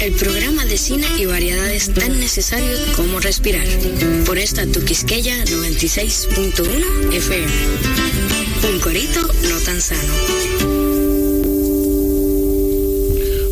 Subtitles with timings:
[0.00, 3.66] el programa de cine y variedades tan necesarios como respirar.
[4.24, 7.46] Por esta tu Quisqueya 96.1 FM.
[8.72, 10.12] Un corito no tan sano.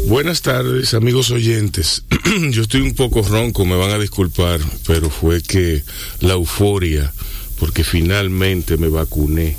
[0.07, 2.05] Buenas tardes, amigos oyentes.
[2.51, 5.83] Yo estoy un poco ronco, me van a disculpar, pero fue que
[6.21, 7.13] la euforia,
[7.59, 9.59] porque finalmente me vacuné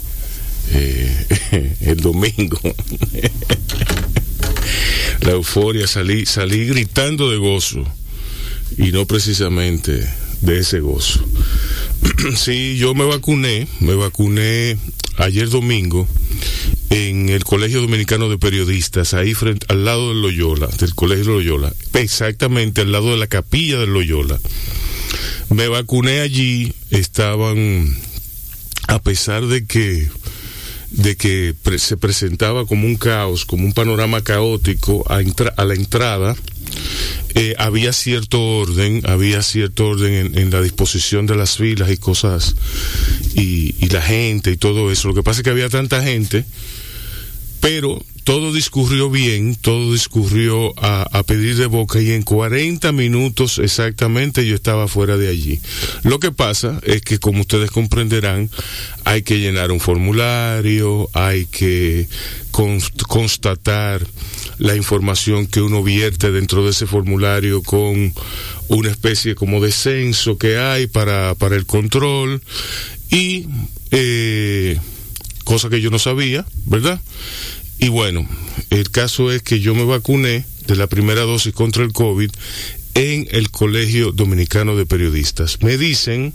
[0.72, 2.60] eh, el domingo.
[5.22, 7.84] la euforia, salí, salí gritando de gozo
[8.78, 10.08] y no precisamente
[10.42, 11.24] de ese gozo.
[12.36, 14.78] sí, yo me vacuné, me vacuné
[15.18, 16.08] ayer domingo
[16.90, 21.74] en el Colegio Dominicano de Periodistas, ahí frente, al lado del Loyola, del Colegio Loyola,
[21.94, 24.40] exactamente al lado de la capilla del Loyola.
[25.50, 27.98] Me vacuné allí, estaban,
[28.88, 30.08] a pesar de que
[30.92, 35.22] de que se presentaba como un caos, como un panorama caótico a,
[35.58, 36.36] a la entrada,
[37.36, 42.56] eh, había cierto orden, había cierto orden en, la disposición de las filas y cosas,
[43.36, 45.08] y, y la gente y todo eso.
[45.08, 46.44] Lo que pasa es que había tanta gente,
[47.60, 54.46] pero todo discurrió bien, todo discurrió a, pedir de boca y en 40 minutos exactamente
[54.46, 55.60] yo estaba fuera de allí.
[56.04, 58.50] Lo que pasa es que como ustedes comprenderán,
[59.04, 62.08] hay que llenar un formulario, hay que
[63.08, 64.06] constatar
[64.58, 68.14] la información que uno vierte dentro de ese formulario con
[68.68, 72.42] una especie como de censo que hay para, para el control
[73.10, 73.48] y
[73.92, 74.78] eh,
[75.44, 77.02] cosa que yo no sabía, ¿verdad?
[77.80, 78.28] Y bueno,
[78.70, 82.30] el caso es que yo me vacuné de la primera dosis contra el COVID
[82.94, 85.62] en el Colegio Dominicano de Periodistas.
[85.62, 86.34] Me dicen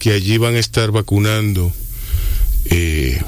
[0.00, 1.72] que allí van a estar vacunando
[2.64, 3.22] eh,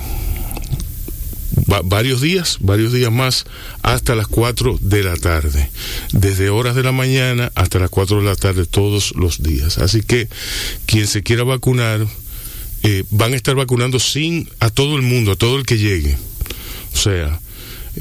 [1.84, 3.44] varios días, varios días más,
[3.82, 5.70] hasta las 4 de la tarde.
[6.12, 9.78] Desde horas de la mañana hasta las 4 de la tarde todos los días.
[9.78, 10.28] Así que
[10.86, 12.04] quien se quiera vacunar,
[12.82, 16.16] eh, van a estar vacunando sin a todo el mundo, a todo el que llegue
[16.92, 17.40] o sea,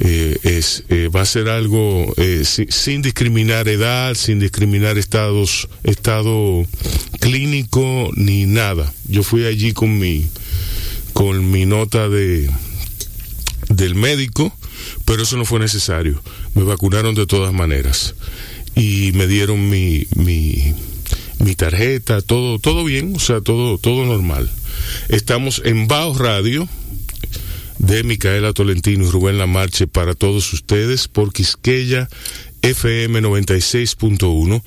[0.00, 6.64] eh, es, eh, va a ser algo eh, sin, discriminar edad, sin discriminar estados, estado
[7.20, 8.92] clínico ni nada.
[9.08, 10.28] Yo fui allí con mi,
[11.14, 12.48] con mi nota de,
[13.70, 14.56] del médico,
[15.04, 16.22] pero eso no fue necesario.
[16.54, 18.14] Me vacunaron de todas maneras
[18.76, 20.74] y me dieron mi, mi,
[21.40, 24.48] mi tarjeta, todo, todo bien, o sea, todo, todo normal.
[25.08, 26.68] Estamos en Baos Radio,
[27.88, 32.06] de Micaela Tolentino y Rubén Lamarche para todos ustedes por Quisqueya
[32.60, 34.62] FM 96.1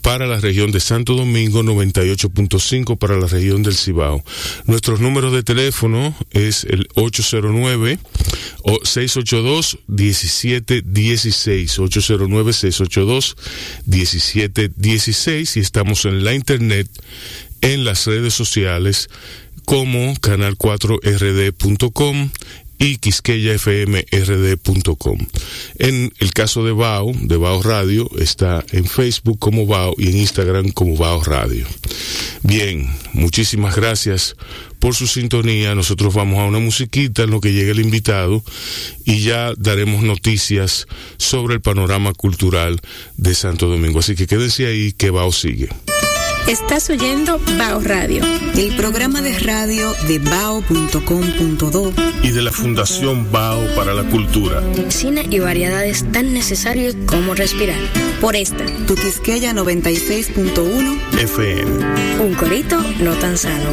[0.00, 4.24] para la región de Santo Domingo, 98.5 para la región del Cibao.
[4.64, 7.98] Nuestros números de teléfono es el 809
[8.84, 13.36] 682 1716 809 682
[13.84, 16.88] 1716 y estamos en la internet
[17.60, 19.10] en las redes sociales
[19.64, 22.30] como canal4rd.com
[22.82, 25.18] y quisqueyafmrd.com.
[25.78, 30.16] En el caso de BAO, de BAO Radio, está en Facebook como BAO y en
[30.16, 31.64] Instagram como BAO Radio.
[32.42, 34.34] Bien, muchísimas gracias
[34.80, 35.76] por su sintonía.
[35.76, 38.42] Nosotros vamos a una musiquita en lo que llegue el invitado
[39.04, 40.88] y ya daremos noticias
[41.18, 42.80] sobre el panorama cultural
[43.16, 44.00] de Santo Domingo.
[44.00, 45.68] Así que quédense ahí que BAO sigue.
[46.48, 48.24] Estás oyendo Bao Radio,
[48.56, 51.92] el programa de radio de bao.com.do
[52.22, 54.60] y de la Fundación Bao para la Cultura.
[54.88, 57.78] Cine y variedades tan necesarios como respirar.
[58.20, 62.20] Por esta, tu Quisqueya 96.1 FM.
[62.20, 63.70] Un corito no tan sano.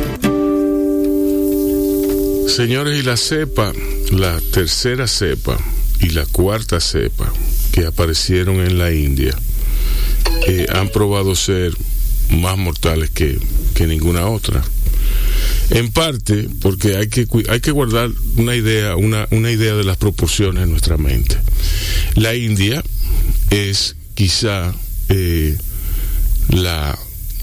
[2.48, 3.74] Señores, y la cepa,
[4.12, 5.58] la tercera cepa
[6.00, 7.34] y la cuarta cepa
[7.72, 9.36] que aparecieron en la India,
[10.48, 11.74] eh, han probado ser
[12.30, 13.40] más mortales que,
[13.88, 14.62] ninguna otra.
[15.70, 19.98] En parte porque hay que, hay que guardar una idea, una, una idea de las
[19.98, 21.38] proporciones en nuestra mente.
[22.16, 22.84] La India
[23.50, 24.76] es quizá
[25.08, 25.58] eh,
[26.50, 27.00] la,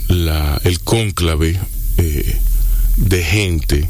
[0.08, 1.58] la, el cónclave
[1.96, 2.36] eh,
[2.96, 3.88] de gente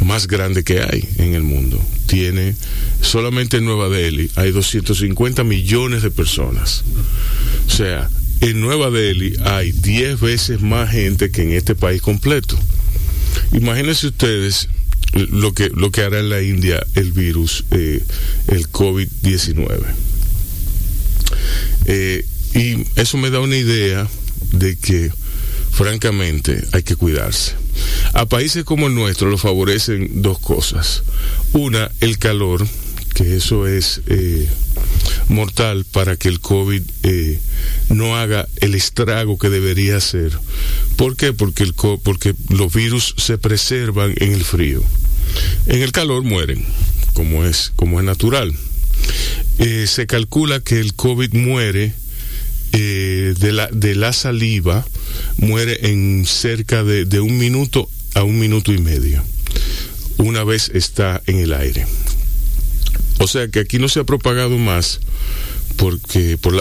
[0.00, 1.80] más grande que hay en el mundo.
[2.06, 2.54] Tiene
[3.00, 6.84] solamente en Nueva Delhi hay 250 millones de personas.
[7.66, 8.08] O sea,
[8.40, 12.58] en Nueva Delhi hay 10 veces más gente que en este país completo.
[13.52, 14.68] Imagínense ustedes
[15.14, 18.02] lo que, lo que hará en la India el virus, eh,
[18.48, 19.80] el COVID-19.
[21.86, 24.08] Eh, y eso me da una idea
[24.52, 25.10] de que,
[25.70, 27.54] francamente, hay que cuidarse.
[28.12, 31.02] A países como el nuestro lo favorecen dos cosas.
[31.52, 32.66] Una, el calor,
[33.18, 34.00] que eso es...
[34.06, 34.48] Eh,
[35.28, 37.38] mortal para que el COVID eh,
[37.90, 40.32] no haga el estrago que debería hacer.
[40.96, 41.32] ¿Por qué?
[41.32, 44.82] Porque, el, porque los virus se preservan en el frío.
[45.66, 46.64] En el calor mueren,
[47.12, 48.54] como es, como es natural.
[49.58, 51.92] Eh, se calcula que el COVID muere
[52.72, 54.86] eh, de, la, de la saliva,
[55.36, 59.22] muere en cerca de, de un minuto a un minuto y medio,
[60.16, 61.86] una vez está en el aire.
[63.18, 65.00] O sea que aquí no se ha propagado más
[65.76, 66.54] porque por,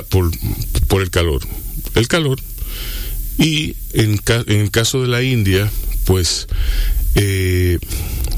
[1.01, 1.41] el calor.
[1.95, 2.39] El calor.
[3.37, 5.69] Y en, el caso de la India,
[6.05, 6.47] pues
[7.15, 7.79] eh,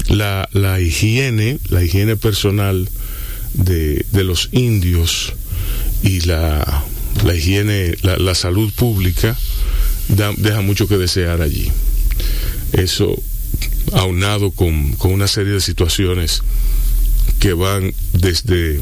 [0.08, 0.48] la,
[0.80, 2.88] higiene, la higiene personal
[3.54, 5.34] de, los indios
[6.02, 6.84] y la,
[7.34, 9.36] higiene, la, salud pública
[10.08, 11.70] deja mucho que desear allí.
[12.72, 13.20] Eso
[13.92, 16.42] aunado con una serie de situaciones
[17.40, 18.74] que van desde,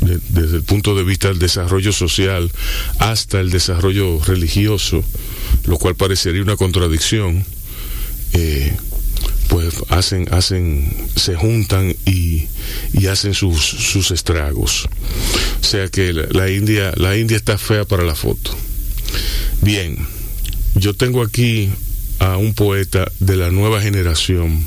[0.00, 2.50] de, desde el punto de vista del desarrollo social
[2.98, 5.04] hasta el desarrollo religioso,
[5.66, 7.44] lo cual parecería una contradicción,
[8.32, 8.74] eh,
[9.48, 12.46] pues hacen, hacen, se juntan y,
[12.94, 14.88] y hacen sus, sus, estragos.
[15.60, 18.56] O sea que la, la, India, la India está fea para la foto.
[19.60, 19.98] Bien,
[20.74, 21.68] yo tengo aquí
[22.18, 24.64] a un poeta de la nueva generación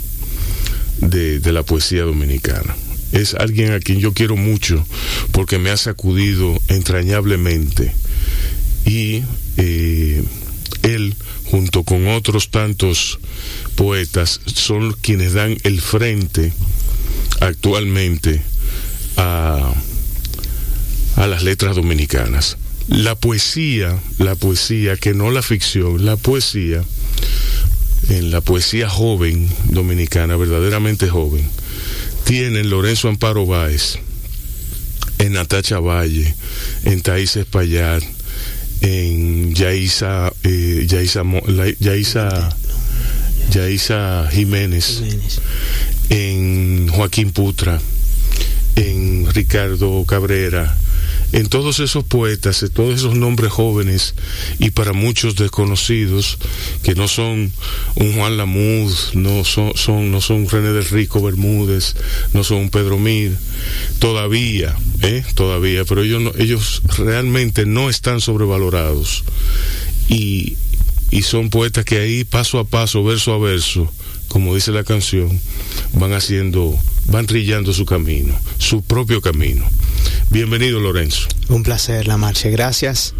[1.00, 2.76] de, de la poesía dominicana
[3.14, 4.86] es alguien a quien yo quiero mucho
[5.32, 7.94] porque me ha sacudido entrañablemente
[8.86, 9.24] y
[9.58, 10.24] eh,
[10.82, 11.16] él
[11.46, 13.20] junto con otros tantos
[13.76, 16.52] poetas son quienes dan el frente
[17.40, 18.42] actualmente
[19.18, 19.74] a,
[21.16, 22.58] a las letras dominicanas.
[22.88, 26.84] La poesía, la poesía, que no la ficción, la poesía,
[28.10, 31.48] en la poesía joven dominicana, verdaderamente joven,
[32.24, 33.98] tienen Lorenzo Amparo Báez,
[35.20, 36.34] en Natacha Valle,
[36.86, 38.04] en Thais Espaillat,
[38.82, 41.24] en Yaisa, eh, Yaisa,
[41.80, 42.50] Yaisa,
[43.52, 45.40] Yaisa Jiménez, Jiménez,
[46.10, 47.80] en Joaquín Putra,
[48.76, 50.76] en Ricardo Cabrera,
[51.34, 54.14] en todos esos poetas, en todos esos nombres jóvenes
[54.60, 56.38] y para muchos desconocidos
[56.84, 57.52] que no son
[57.96, 61.96] un Juan Lamud, no son, son no son René del Rico Bermúdez,
[62.34, 63.36] no son un Pedro Mir,
[63.98, 65.26] todavía, ¿eh?
[65.34, 69.24] todavía, pero ellos, ellos realmente no están sobrevalorados
[70.08, 70.56] y,
[71.10, 73.92] y son poetas que ahí paso a paso, verso a verso,
[74.34, 75.40] como dice la canción,
[75.94, 76.76] van haciendo,
[77.06, 79.64] van trillando su camino, su propio camino.
[80.32, 81.28] Bienvenido, Lorenzo.
[81.50, 82.50] Un placer, La Marche.
[82.50, 83.14] Gracias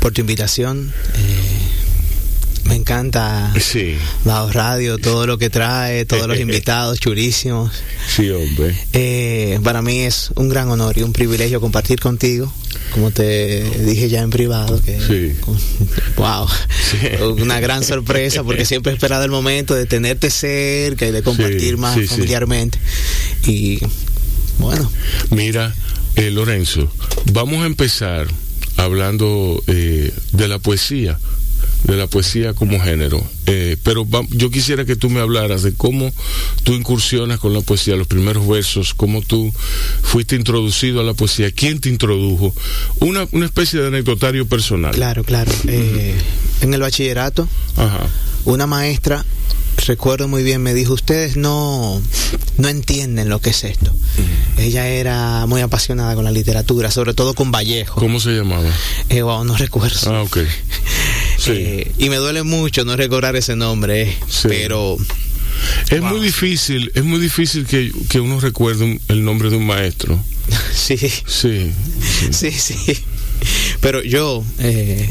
[0.00, 0.94] por tu invitación.
[1.14, 3.96] Eh, me encanta sí.
[4.24, 7.72] la radio, todo lo que trae, todos los invitados, churísimos.
[8.08, 8.74] Sí, hombre.
[8.94, 12.50] Eh, para mí es un gran honor y un privilegio compartir contigo.
[12.96, 15.34] Como te dije ya en privado, que sí.
[16.16, 17.22] wow, sí.
[17.42, 21.74] una gran sorpresa porque siempre he esperado el momento de tenerte cerca y de compartir
[21.74, 22.78] Sí, más familiarmente.
[23.46, 23.80] Y
[24.58, 24.90] bueno,
[25.28, 25.74] Mira,
[26.14, 26.90] eh, Lorenzo,
[27.32, 28.28] vamos a empezar
[28.78, 31.18] hablando eh, de la poesía,
[31.86, 33.22] de la poesía como género.
[33.46, 36.12] Eh, pero yo quisiera que tú me hablaras de cómo
[36.64, 39.52] tú incursionas con la poesía, los primeros versos, cómo tú
[40.02, 42.52] fuiste introducido a la poesía, quién te introdujo,
[43.00, 44.92] una, una especie de anecdotario personal.
[44.94, 45.52] claro, claro.
[45.68, 46.14] Eh,
[46.62, 48.06] en el bachillerato, Ajá.
[48.46, 49.24] una maestra,
[49.86, 52.02] recuerdo muy bien, me dijo, ustedes no,
[52.58, 53.92] no entienden lo que es esto.
[54.58, 58.00] Ella era muy apasionada con la literatura, sobre todo con Vallejo.
[58.00, 58.70] ¿Cómo se llamaba?
[59.10, 59.98] Eh, wow, no recuerdo.
[60.12, 60.38] Ah, ok.
[61.46, 61.52] Sí.
[61.56, 64.48] Eh, y me duele mucho no recordar ese nombre, eh, Sí.
[64.48, 64.96] pero
[65.90, 66.10] Es Wow.
[66.10, 70.22] muy difícil, es muy difícil que, que uno recuerde un- el nombre de un maestro.
[70.74, 71.72] sí, Sí.
[72.30, 72.76] sí, sí.
[73.80, 75.08] Pero yo eh,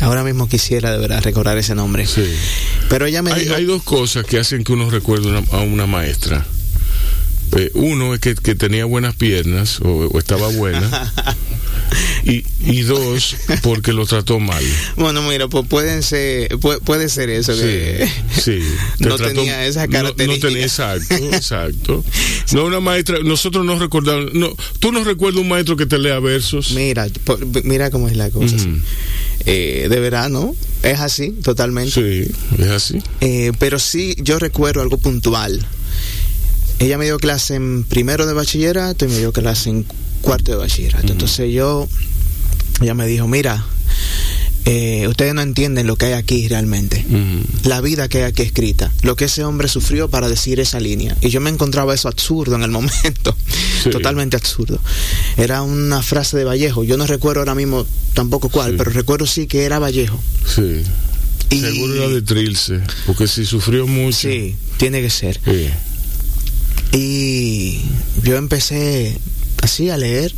[0.00, 2.06] ahora mismo quisiera de verdad recordar ese nombre.
[2.06, 2.24] sí.
[2.88, 5.60] Pero ella me Hay, dijo, hay dos cosas que hacen que uno recuerde una- a
[5.60, 6.46] una maestra.
[7.56, 11.12] Eh, uno es que, que tenía buenas piernas o, o estaba buena.
[12.24, 14.64] y, y dos, porque lo trató mal.
[14.96, 18.60] bueno, mira, pues pueden ser, puede, puede ser eso que Sí, sí.
[18.98, 20.48] Te no tenía esa no- No, característica.
[20.48, 22.04] tenía, exacto, exacto.
[22.52, 26.18] No una maestra, nosotros no recordamos, no, tú no recuerdas un maestro que te lea
[26.20, 26.72] versos.
[26.72, 28.56] Mira, po- mira cómo es la cosa.
[28.56, 28.78] Ujú.
[29.44, 30.54] Eh, de verdad, ¿no?
[30.82, 31.90] Es así, totalmente.
[31.92, 32.32] Sí,
[32.62, 32.98] es así.
[33.20, 35.66] Eh, pero sí, yo recuerdo algo puntual.
[36.82, 39.86] Ella me dio clase en primero de bachillerato y me dio clase en
[40.20, 41.12] cuarto de bachillerato.
[41.12, 41.88] Entonces yo,
[42.80, 43.64] ella me dijo, mira,
[44.64, 47.04] eh, ustedes no entienden lo que hay aquí realmente.
[47.64, 51.16] La vida que hay aquí escrita, lo que ese hombre sufrió para decir esa línea.
[51.20, 53.36] Y yo me encontraba eso absurdo en el momento.
[53.82, 53.90] Sí.
[53.90, 54.80] totalmente absurdo.
[55.36, 57.84] Era una frase de Vallejo, yo no recuerdo ahora mismo
[58.14, 58.76] tampoco cuál, Sí.
[58.78, 60.20] pero recuerdo sí que era Vallejo.
[60.46, 60.82] Sí.
[61.50, 64.28] Y- Seguro era de Trilce, porque si sufrió mucho.
[64.28, 65.40] Sí, tiene que ser.
[65.44, 65.68] Sí.
[66.92, 67.80] Y
[68.22, 69.16] yo empecé
[69.62, 70.34] así a leer,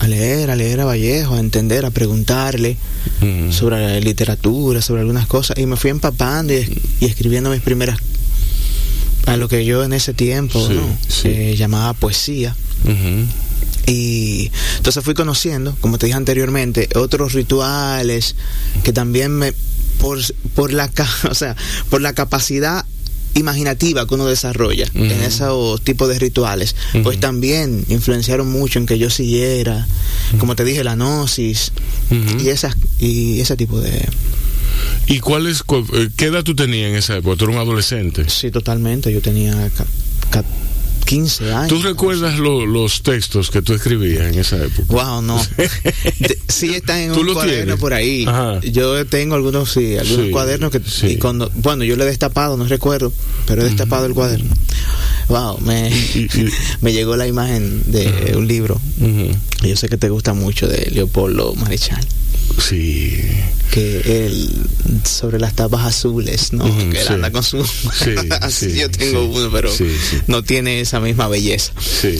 [0.00, 2.76] a leer, a leer a Vallejo, a entender, a preguntarle
[3.50, 7.98] sobre la literatura, sobre algunas cosas, y me fui empapando y, y escribiendo mis primeras,
[9.26, 10.98] a lo que yo en ese tiempo Sí, ¿no?
[11.08, 11.28] sí.
[11.28, 12.54] Eh, llamaba poesía.
[13.86, 18.34] Y entonces fui conociendo, como te dije anteriormente, otros rituales
[18.82, 19.52] que también me,
[19.98, 20.18] por,
[20.54, 20.90] por la,
[21.30, 21.56] o sea,
[21.88, 22.84] por la capacidad
[23.36, 28.98] imaginativa que uno desarrolla en esos tipos de rituales, pues también influenciaron mucho en que
[28.98, 29.86] yo siguiera,
[30.38, 31.72] como te dije, la gnosis
[32.40, 34.08] y esas y ese tipo de
[35.06, 35.62] ¿Y cuál es,
[35.94, 37.36] eh, qué edad tú tenías en esa época?
[37.36, 38.28] Tú eras un adolescente.
[38.28, 39.70] sí totalmente, yo tenía
[41.06, 41.68] 15 años.
[41.68, 44.92] ¿Tú recuerdas lo- los textos que tú escribías en esa época?
[44.92, 45.40] Wow, no.
[46.48, 47.80] Sí están en ¿Tú un cuaderno tienes?
[47.80, 48.24] por ahí.
[48.26, 48.60] Ajá.
[48.60, 51.06] Yo tengo algunos, sí, algunos Sí, cuadernos que sí.
[51.08, 53.12] y cuando, bueno, yo lo he destapado, no recuerdo,
[53.46, 54.52] pero he destapado el cuaderno.
[55.28, 58.80] Wow, me, llegó la imagen de un libro.
[59.60, 62.00] Que Yo sé que te gusta mucho de Leopoldo Marichal,
[62.58, 63.20] Sí.
[63.70, 64.50] que él
[65.04, 66.64] sobre las tapas azules, ¿no?
[66.64, 67.12] Ujú, que él sí.
[67.12, 69.30] anda con su Sí, así sí, yo tengo sí.
[69.38, 70.18] uno, pero Sí, sí.
[70.26, 71.72] no tiene esa misma belleza.
[71.80, 72.18] Sí.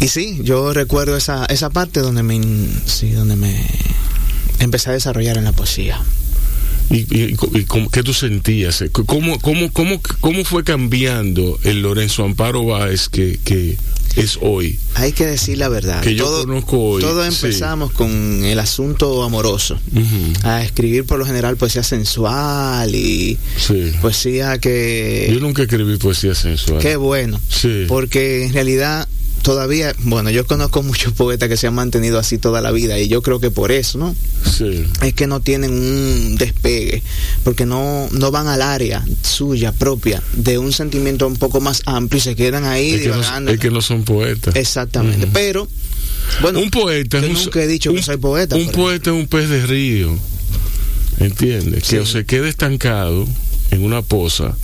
[0.00, 2.40] Y sí, yo recuerdo esa, esa parte donde me,
[2.86, 3.66] sí, donde me
[4.60, 6.00] empecé a desarrollar en la poesía.
[6.90, 8.82] ¿Y, y, y cómo- qué tú sentías?
[8.92, 13.76] ¿Cómo, cómo, cómo, ¿Cómo fue cambiando el Lorenzo Amparo Báez que, que
[14.22, 14.78] es hoy?
[14.94, 16.00] Hay que decir la verdad.
[16.02, 17.28] Que yo conozco hoy, Todo sí.
[17.28, 18.10] empezamos con
[18.44, 19.78] el asunto amoroso.
[20.42, 23.92] A escribir por lo general poesía sensual y Sí.
[24.00, 25.30] poesía que...
[25.32, 26.80] Yo nunca escribí poesía sensual.
[26.80, 27.40] Qué bueno.
[27.48, 27.84] Sí.
[27.88, 29.08] Porque en realidad
[29.42, 33.08] todavía, bueno, yo conozco muchos poetas que se han mantenido así toda la vida y
[33.08, 34.14] yo creo que por eso, ¿no?
[34.44, 34.84] Sí.
[35.02, 37.02] es que no tienen un despegue,
[37.44, 42.18] porque no, no van al área suya propia de un sentimiento un poco más amplio
[42.18, 43.50] y se quedan ahí Es que, no, divagando.
[43.52, 44.56] es que no son poetas.
[44.56, 45.26] Exactamente.
[45.32, 45.68] Pero,
[46.42, 48.56] bueno, un poeta yo es un, nunca he dicho que un- soy poeta.
[48.56, 50.16] Un poeta es un pez de río.
[51.18, 51.84] ¿Entiendes?
[51.84, 51.96] Sí.
[51.96, 53.26] Que o se quede estancado
[53.70, 54.54] en una poza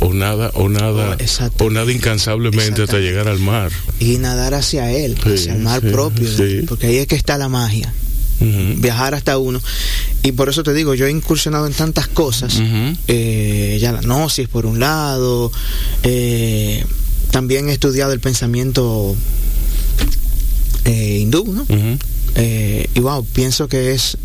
[0.00, 1.16] o nada o nada
[1.58, 3.70] Oh, o nada incansablemente hasta llegar al mar.
[4.00, 6.62] y nadar hacia él, Sí, hacia el mar sí, propio, sí.
[6.68, 7.92] porque ahí es que está la magia,
[8.40, 9.60] viajar hasta uno.
[10.22, 12.96] Y por eso te digo, yo he incursionado en tantas cosas, Ujú.
[13.08, 15.50] eh, ya la gnosis por un lado,
[16.02, 16.84] eh,
[17.30, 19.14] también he estudiado el pensamiento
[20.84, 21.66] eh, hindú, ¿no?
[22.36, 24.16] Eh, y wow, pienso que es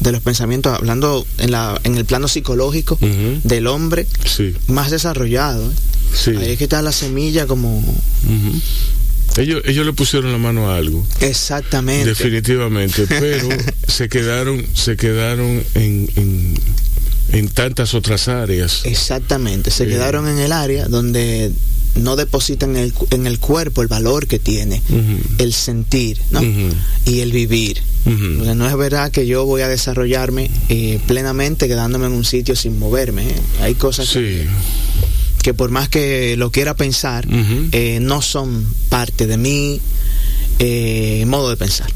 [0.00, 2.98] de los pensamientos, hablando en, la, en el plano psicológico
[3.44, 5.64] del hombre, Sí, más desarrollado.
[5.70, 5.74] ¿eh?
[6.14, 6.30] sí.
[6.30, 7.82] Ahí es que está la semilla como...
[9.36, 11.06] Ellos, ellos le pusieron la mano a algo.
[11.20, 12.08] Exactamente.
[12.08, 13.48] Definitivamente, pero
[13.86, 16.54] se quedaron, se quedaron en, en,
[17.32, 18.80] en tantas otras áreas.
[18.84, 19.70] Exactamente.
[19.70, 19.90] Se Sí.
[19.90, 21.52] quedaron en el área donde
[21.96, 24.82] no depositan en el, en el cuerpo el valor que tiene,
[25.38, 26.40] el sentir, ¿no?
[27.04, 27.82] Y el vivir.
[28.06, 32.78] No es verdad que yo voy a desarrollarme eh, plenamente quedándome en un sitio sin
[32.78, 33.28] moverme.
[33.28, 33.34] ¿eh?
[33.60, 34.48] Hay cosas que, Sí.
[35.42, 37.26] que por más que lo quiera pensar,
[37.72, 39.80] eh, no son parte de mi
[40.60, 41.90] eh, modo de pensar.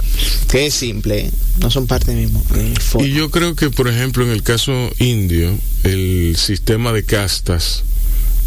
[0.50, 1.30] Que es simple, ¿eh?
[1.60, 3.06] no son parte de mi mo- de mi forma.
[3.08, 5.50] Y yo creo que, por ejemplo, en el caso indio,
[5.84, 7.84] el sistema de castas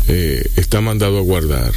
[0.07, 1.73] eh, está mandado a guardar.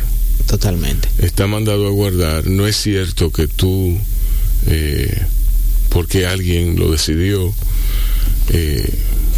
[0.46, 1.08] Totalmente.
[1.18, 2.46] Está mandado a guardar.
[2.46, 3.98] No es cierto que tú,
[4.66, 5.22] eh,
[5.90, 7.52] porque alguien lo decidió,
[8.50, 8.88] eh,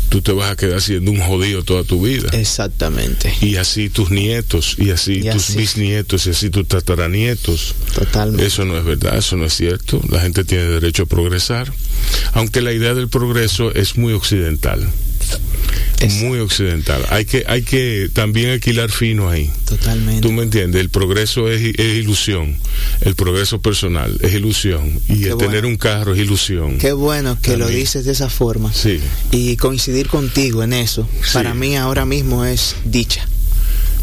[0.09, 2.29] tú te vas a quedar siendo un jodido toda tu vida.
[2.33, 3.33] Exactamente.
[3.41, 5.57] Y así tus nietos, y así Y tus así.
[5.57, 7.75] bisnietos, y así tus tataranietos.
[7.95, 8.47] Totalmente.
[8.47, 10.01] Eso no es verdad, eso no es cierto.
[10.11, 11.73] La gente tiene derecho a progresar.
[12.33, 14.89] Aunque la idea del progreso es muy occidental.
[16.01, 16.27] Exacto.
[16.27, 17.05] Muy occidental.
[17.11, 19.51] Hay que, hay que también alquilar fino ahí.
[19.67, 20.23] Totalmente.
[20.23, 22.57] Tú me entiendes, el progreso es, es ilusión.
[23.03, 25.01] El progreso personal es ilusión.
[25.09, 25.37] Y Qué el bueno.
[25.51, 26.79] tener un carro es ilusión.
[26.79, 28.73] Qué bueno que lo dices de esa forma.
[28.73, 29.01] Sí.
[29.31, 31.31] Y coincidir contigo en eso, Sí.
[31.35, 33.27] para mí ahora mismo es dicha.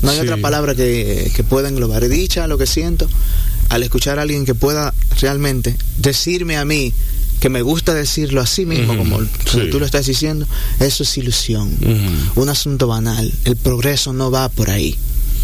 [0.02, 0.24] No hay Sí.
[0.24, 2.08] otra palabra que, que pueda englobar.
[2.08, 3.10] Dicha, lo que siento,
[3.70, 6.94] al escuchar a alguien que pueda realmente decirme a mí
[7.40, 9.70] que me gusta decirlo así mismo, como, como sí.
[9.72, 10.48] tú lo estás diciendo,
[10.80, 11.72] eso es ilusión.
[12.36, 13.32] Un asunto banal.
[13.46, 14.96] El progreso no va por ahí.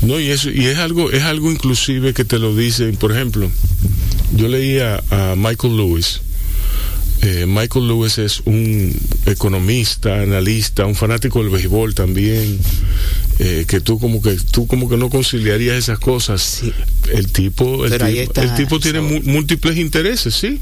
[0.01, 3.49] No, y eso, y es algo, es algo inclusive que te lo dicen, por ejemplo,
[4.35, 6.21] yo leía a Michael Lewis.
[7.21, 8.93] Eh, Michael Lewis es un
[9.25, 12.59] economista, analista, un fanático del béisbol también,
[13.39, 16.41] eh, que tú como que tú como que no conciliarías esas cosas.
[16.41, 16.73] Sí.
[17.11, 20.59] El tipo, el Pero tipo, está el tipo tiene mu- múltiples intereses, sí.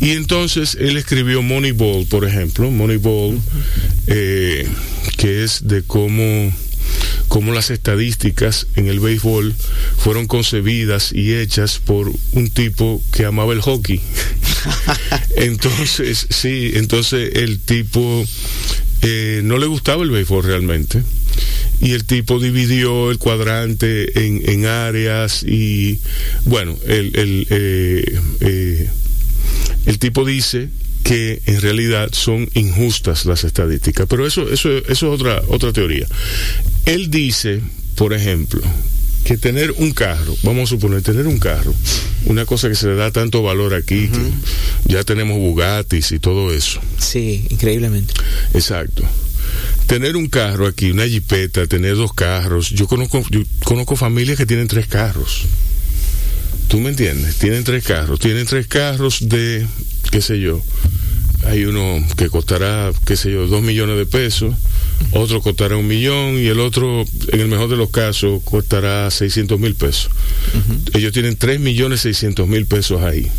[0.00, 3.38] Y entonces él escribió Moneyball, por ejemplo, Moneyball,
[4.06, 4.66] eh,
[5.16, 6.52] que es de cómo
[7.28, 9.54] cómo las estadísticas en el béisbol
[9.96, 14.00] fueron concebidas y hechas por un tipo que amaba el hockey.
[15.36, 18.24] entonces, sí, entonces el tipo
[19.02, 21.02] eh, no le gustaba el béisbol realmente.
[21.80, 25.98] Y el tipo dividió el cuadrante en, en áreas y,
[26.44, 28.88] bueno, el, el, eh, eh,
[29.86, 30.68] el tipo dice
[31.02, 36.06] que en realidad son injustas las estadísticas, pero eso, eso, eso es otra, otra teoría.
[36.86, 37.60] Él dice,
[37.96, 38.62] por ejemplo,
[39.24, 41.74] que tener un carro, vamos a suponer, tener un carro,
[42.26, 46.52] una cosa que se le da tanto valor aquí, que ya tenemos Bugattis y todo
[46.52, 46.80] eso.
[46.98, 48.14] Sí, increíblemente.
[48.54, 49.04] Exacto.
[49.92, 52.70] Tener un carro aquí, una jipeta, tener dos carros.
[52.70, 55.44] Yo conozco, yo conozco familias que tienen tres carros.
[56.68, 57.36] ¿Tú me entiendes?
[57.36, 58.18] Tienen tres carros.
[58.18, 59.66] Tienen tres carros de,
[60.10, 60.62] qué sé yo.
[61.44, 64.54] Hay uno que costará, qué sé yo, dos millones de pesos.
[65.10, 69.60] Otro costará un millón y el otro, en el mejor de los casos, costará 600
[69.60, 70.10] mil pesos.
[70.94, 73.30] Ellos tienen tres millones seiscientos mil pesos ahí.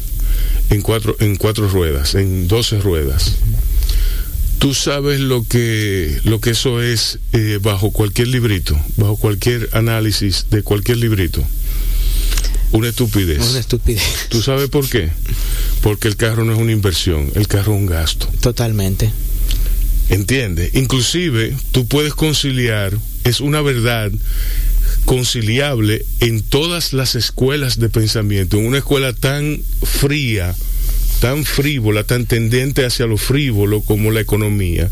[0.69, 3.38] En cuatro, en cuatro ruedas, en 12 ruedas.
[4.63, 10.46] Tú sabes lo que, lo que eso es eh, bajo cualquier librito, bajo cualquier análisis
[10.51, 11.43] de cualquier librito.
[12.72, 13.46] Una estupidez.
[13.50, 14.01] Una estupidez.
[14.29, 15.10] ¿Tú sabes por qué?
[15.82, 18.29] Porque el carro no es una inversión, el carro es un gasto.
[18.39, 19.12] Totalmente.
[20.08, 20.74] ¿Entiendes?
[20.75, 24.13] Inclusive tú puedes conciliar, es una verdad
[25.03, 30.55] conciliable en todas las escuelas de pensamiento, en una escuela tan fría,
[31.24, 34.92] tan frívola, tan tendente hacia lo frívolo como la economía,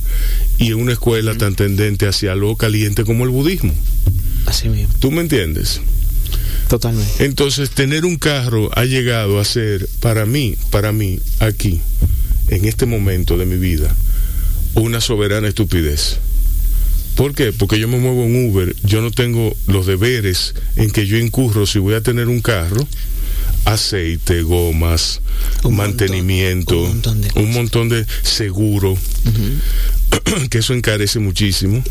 [0.58, 3.76] y en una escuela tan tendente hacia lo caliente como el budismo.
[4.46, 4.94] Así mismo.
[5.02, 5.82] ¿Tú me entiendes?
[6.70, 7.26] Totalmente.
[7.26, 11.82] Entonces, tener un carro ha llegado a ser, para mí, para mí, aquí,
[12.48, 13.94] en este momento de mi vida,
[14.74, 16.20] una soberana estupidez.
[17.18, 17.51] ¿Por qué?
[17.51, 21.66] Porque yo me muevo en Uber, yo no tengo los deberes en que yo incurro
[21.66, 22.88] si voy a tener un carro,
[23.66, 25.22] aceite, gomas,
[25.64, 27.50] Un mantenimiento, montón, un montón de un cosas.
[27.56, 28.98] montón de seguro,
[30.50, 31.84] que eso encarece muchísimo.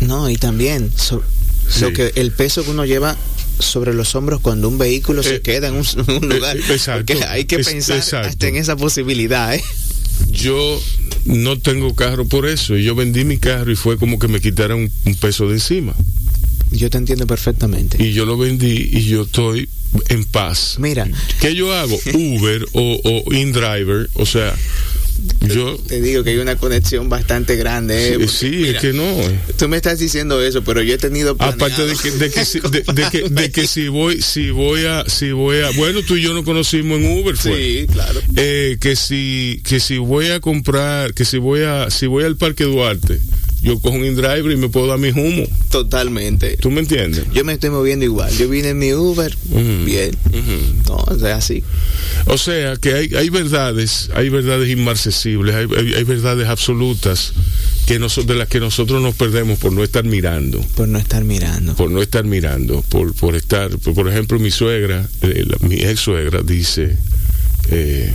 [0.00, 1.22] No, y también so-
[1.68, 1.80] Sí.
[1.82, 3.16] lo que el peso que uno lleva
[3.60, 6.56] sobre los hombros cuando un vehículo se Eh, queda en un, un lugar.
[6.56, 7.14] eh, exacto.
[7.28, 9.62] Hay que pensar hasta en esa posibilidad, ¿eh?
[10.30, 10.80] Yo
[11.24, 14.40] no tengo carro por eso, y yo vendí mi carro y fue como que me
[14.40, 15.94] quitaran un, un peso de encima.
[16.72, 18.02] Yo te entiendo perfectamente.
[18.02, 19.68] y yo lo vendí y yo estoy
[20.08, 20.76] en paz.
[20.78, 21.08] Mira.
[21.40, 21.98] ¿Qué yo hago?
[22.14, 24.54] Uber o, o InDriver, o sea,
[25.40, 25.76] yo...
[25.86, 28.12] Te digo que hay una conexión bastante grande, ¿eh?
[28.12, 29.02] Sí, Porque, sí, mira, es que no.
[29.04, 29.38] eh.
[29.56, 32.60] Tú me estás diciendo eso, pero yo he tenido Aparte de que, de que, si,
[32.60, 36.16] de, de que, de que si voy, si voy a, si voy a, bueno, tú
[36.16, 37.56] y yo nos conocimos en Uber, fue.
[37.56, 38.20] Sí, claro.
[38.36, 42.36] Eh, que si, que si voy a comprar, que si voy a, si voy al
[42.36, 43.20] Parque Duarte,
[43.62, 45.44] yo cojo un InDriver y me puedo dar mi humo.
[45.70, 46.56] Totalmente.
[46.56, 47.24] ¿Tú me entiendes?
[47.32, 48.30] Yo me estoy moviendo igual.
[48.36, 49.36] Yo vine en mi Uber,
[49.84, 50.10] bien.
[50.88, 51.62] No, o sea, así.
[52.26, 57.32] O sea que hay, hay verdades, hay verdades inmarcesibles, hay, hay- hay verdades absolutas
[57.86, 61.24] que noso- de las que nosotros nos perdemos por no estar mirando, Por no estar
[61.24, 61.74] mirando.
[61.74, 65.76] por no estar mirando, por, por estar, por, por ejemplo, mi suegra, eh, la- mi
[65.82, 66.96] ex suegra dice,
[67.70, 68.12] eh,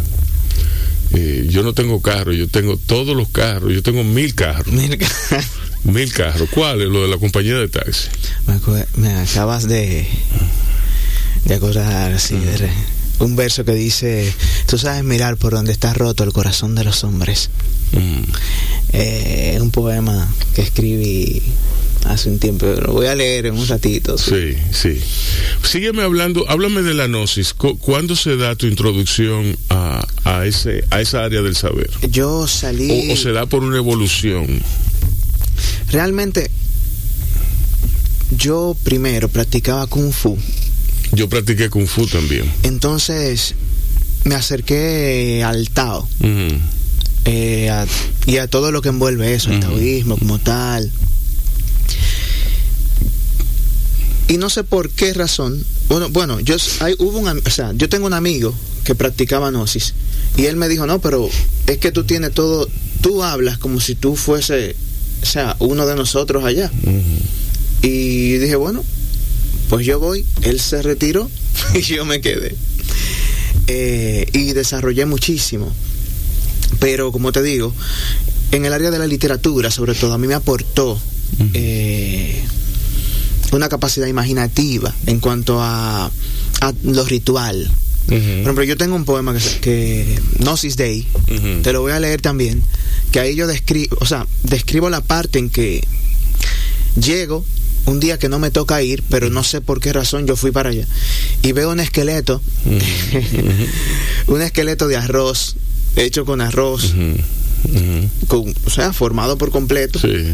[1.14, 4.98] eh, yo no tengo carro, yo tengo todos los carros, yo tengo mil carros, Mira,
[5.84, 6.50] mil carros.
[6.52, 8.10] ¿Cuál es lo de la compañía de taxi?
[8.96, 10.08] me, acabas de,
[11.46, 12.72] de acordar así, de re-
[13.20, 14.32] un verso que dice,
[14.68, 17.50] tú sabes mirar por donde está roto el corazón de los hombres.
[17.94, 18.24] Mm.
[18.94, 21.42] Eh, un poema que escribí
[22.06, 24.18] hace un tiempo, lo voy a leer en un ratito.
[24.18, 24.32] sí.
[24.32, 25.02] Sí, sí.
[25.64, 27.54] Sígueme hablando, háblame de la gnosis.
[27.54, 31.90] Cu- ¿Cuándo se da tu introducción a, a, ese, a esa área del saber?
[32.10, 33.10] Yo salí...
[33.10, 34.62] O, o se da por una evolución?
[35.92, 36.50] Realmente,
[38.38, 40.38] yo primero practicaba kung fu.
[41.14, 42.52] Yo practiqué Kung Fu también.
[42.64, 43.56] Entonces
[44.26, 46.06] me acerqué al Tao
[47.24, 47.86] eh, a-
[48.26, 50.92] y a todo lo que envuelve eso, el taoísmo como tal.
[54.28, 55.64] Y no sé por qué razón.
[55.90, 59.94] Bueno, bueno, yo hay, hubo un, o sea, yo tengo un amigo que practicaba gnosis
[60.38, 61.30] y él me dijo no, pero
[61.66, 62.70] es que tú tienes todo,
[63.02, 64.76] tú hablas como si tú fuese,
[65.22, 66.72] o sea, uno de nosotros allá.
[67.82, 68.84] Y dije, bueno,
[69.70, 70.26] pues yo voy.
[70.42, 71.30] Él se retiró
[71.74, 72.56] y yo me quedé.
[73.68, 75.72] Eh, y desarrollé muchísimo.
[76.80, 77.74] Pero como te digo,
[78.52, 81.00] en el área de la literatura, sobre todo, a mí me aportó
[81.54, 82.44] eh,
[83.52, 86.06] una capacidad imaginativa en cuanto a,
[86.62, 87.70] a lo ritual.
[88.08, 91.06] Por ejemplo, yo tengo un poema que, que Gnosis Day,
[91.62, 92.64] te lo voy a leer también,
[93.12, 95.86] que ahí yo describo, o sea, describo la parte en que
[96.96, 97.44] llego
[97.86, 100.52] un día que no me toca ir, pero no sé por qué razón yo fui
[100.52, 100.88] para allá,
[101.42, 102.42] y veo un esqueleto,
[104.28, 105.56] un esqueleto de arroz,
[105.96, 106.94] hecho con arroz,
[108.28, 110.34] con- o sea, formado por completo, Sí.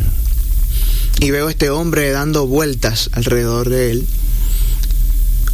[1.20, 4.08] Y veo a este hombre dando vueltas alrededor de él,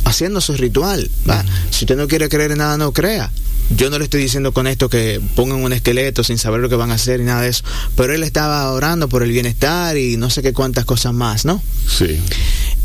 [0.05, 1.09] haciendo su ritual.
[1.29, 1.43] ¿va?
[1.71, 3.31] Si usted no quiere creer en nada, no crea.
[3.75, 6.75] Yo no le estoy diciendo con esto que pongan un esqueleto sin saber lo que
[6.75, 7.63] van a hacer y nada de eso,
[7.95, 11.61] pero él estaba orando por el bienestar y no sé qué cuántas cosas más, ¿no?
[11.87, 12.19] Sí.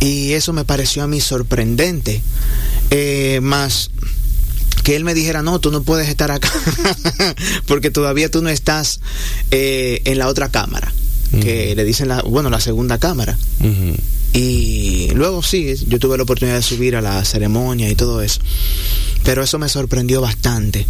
[0.01, 2.21] Y eso me pareció a mí sorprendente.
[2.91, 3.91] Eh, más
[4.85, 6.53] que él me dijera, no, tú no puedes estar acá,
[7.67, 9.01] porque todavía tú no estás
[9.51, 10.93] eh, en la otra cámara,
[11.41, 13.37] que le dicen, la, bueno, la segunda cámara.
[14.33, 18.41] Y luego sí, yo tuve la oportunidad de subir a la ceremonia y todo eso.
[19.23, 20.87] Pero eso me sorprendió bastante.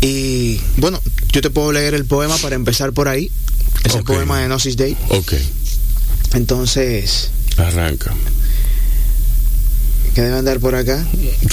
[0.00, 1.00] Y bueno,
[1.32, 3.30] yo te puedo leer el poema para empezar por ahí.
[3.84, 4.96] Es el poema de Gnosis Day.
[5.10, 5.34] Ok.
[6.34, 8.14] Entonces, Arranca.
[10.14, 11.06] que debe andar por acá.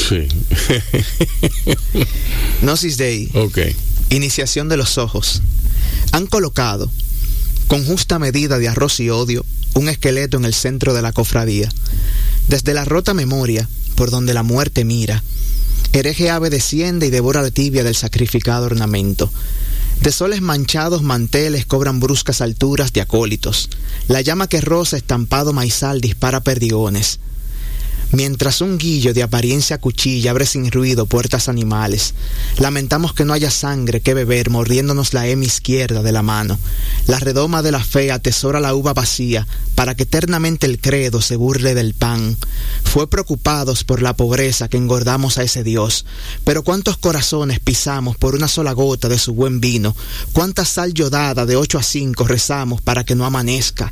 [0.09, 0.27] Sí.
[2.61, 3.29] Gnosis Day.
[3.33, 3.59] ok.
[4.09, 5.41] Iniciación de los ojos.
[6.11, 6.91] Han colocado,
[7.67, 11.69] con justa medida de arroz y odio, un esqueleto en el centro de la cofradía.
[12.47, 15.23] Desde la rota memoria, por donde la muerte mira,
[15.93, 19.31] hereje ave desciende y devora la tibia del sacrificado ornamento.
[20.01, 23.69] De soles manchados manteles cobran bruscas alturas de acólitos.
[24.07, 27.19] La llama que roza estampado maizal dispara perdigones.
[28.11, 32.13] Mientras un guillo de apariencia cuchilla abre sin ruido puertas animales,
[32.57, 36.57] lamentamos que no haya sangre que beber mordiéndonos la hemi izquierda de la mano.
[37.07, 41.35] La redoma de la fe atesora la uva vacía para que eternamente el credo se
[41.35, 42.37] burle del pan.
[42.83, 46.05] Fue preocupados por la pobreza que engordamos a ese Dios,
[46.45, 49.95] pero cuántos corazones pisamos por una sola gota de su buen vino,
[50.31, 53.91] cuánta sal yodada de ocho a cinco rezamos para que no amanezca.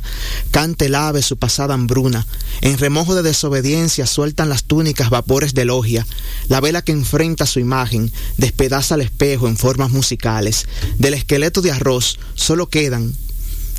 [0.50, 2.26] Cante el ave su pasada hambruna,
[2.62, 6.06] en remojo de desobediencia sueltan las túnicas vapores de logia,
[6.48, 10.66] la vela que enfrenta su imagen despedaza el espejo en formas musicales,
[10.98, 13.12] del esqueleto de arroz solo quedan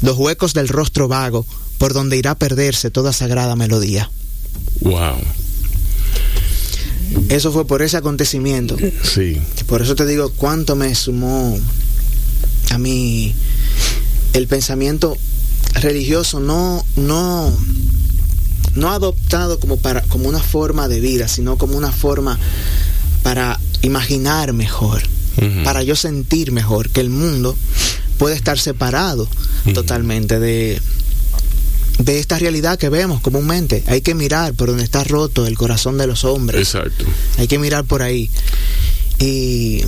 [0.02, 1.46] los huecos del rostro vago
[1.78, 4.12] por donde irá a perderse toda sagrada melodía.
[4.82, 5.22] Wow.
[7.30, 8.76] Eso fue por ese acontecimiento.
[9.04, 9.42] Sí.
[9.68, 11.58] Por eso te digo cuánto me sumó
[12.72, 13.34] a mí
[14.34, 15.16] el pensamiento
[15.76, 17.56] religioso no no
[18.76, 22.38] no adoptado como para como una forma de vida, sino como una forma
[23.24, 25.02] para imaginar mejor,
[25.64, 27.56] para yo sentir mejor que el mundo
[28.18, 29.28] puede estar separado
[29.74, 30.80] totalmente de
[32.00, 33.84] de esta realidad que vemos comúnmente.
[33.88, 36.60] Hay que mirar por donde está roto el corazón de los hombres.
[36.62, 37.06] Exacto.
[37.38, 38.30] Hay que mirar por ahí.
[39.20, 39.82] Y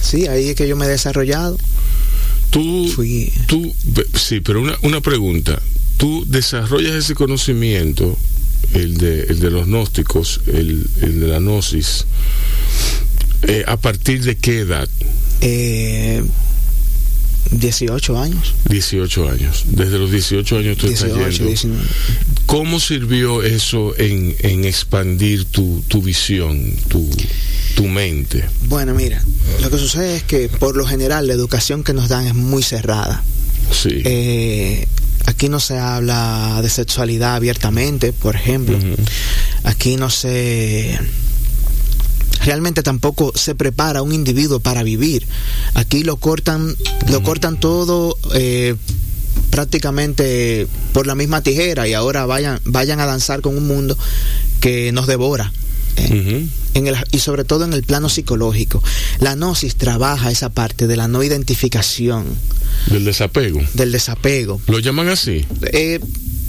[0.00, 1.58] sí, ahí es que yo me he desarrollado.
[2.50, 3.32] Tú, Fui.
[3.46, 3.72] tú,
[4.14, 5.62] sí, pero una, una pregunta.
[6.02, 8.18] Tú desarrollas ese conocimiento,
[8.74, 12.06] el de, el de los gnósticos, el, el de la gnosis,
[13.42, 14.88] eh, a partir de qué edad?
[15.42, 16.24] Eh,
[17.52, 18.52] 18 años.
[18.68, 19.64] 18 años.
[19.68, 21.46] Desde los 18 años tú estás 18, yendo.
[21.46, 21.84] 19.
[22.46, 27.08] ¿Cómo sirvió eso en, en expandir tu, tu visión, tu,
[27.76, 28.44] tu mente?
[28.62, 29.24] Bueno, mira,
[29.60, 32.64] lo que sucede es que por lo general la educación que nos dan es muy
[32.64, 33.22] cerrada.
[33.70, 34.02] Sí.
[34.04, 34.88] Eh,
[35.26, 38.78] aquí no se habla de sexualidad abiertamente, por ejemplo.
[39.64, 40.98] Aquí no se...
[42.44, 45.26] Realmente tampoco se prepara un individuo para vivir.
[45.74, 46.74] Aquí lo cortan,
[47.08, 48.74] lo cortan todo eh,
[49.50, 53.96] prácticamente por la misma tijera y ahora vayan, vayan a danzar con un mundo
[54.60, 55.52] que nos devora.
[55.96, 58.82] Eh, en el, y sobre todo en el plano psicológico.
[59.20, 62.26] La gnosis trabaja esa parte de la no identificación,
[62.86, 63.60] Del desapego.
[63.74, 64.60] del desapego.
[64.68, 65.44] ¿Lo llaman así?
[65.72, 66.00] Eh,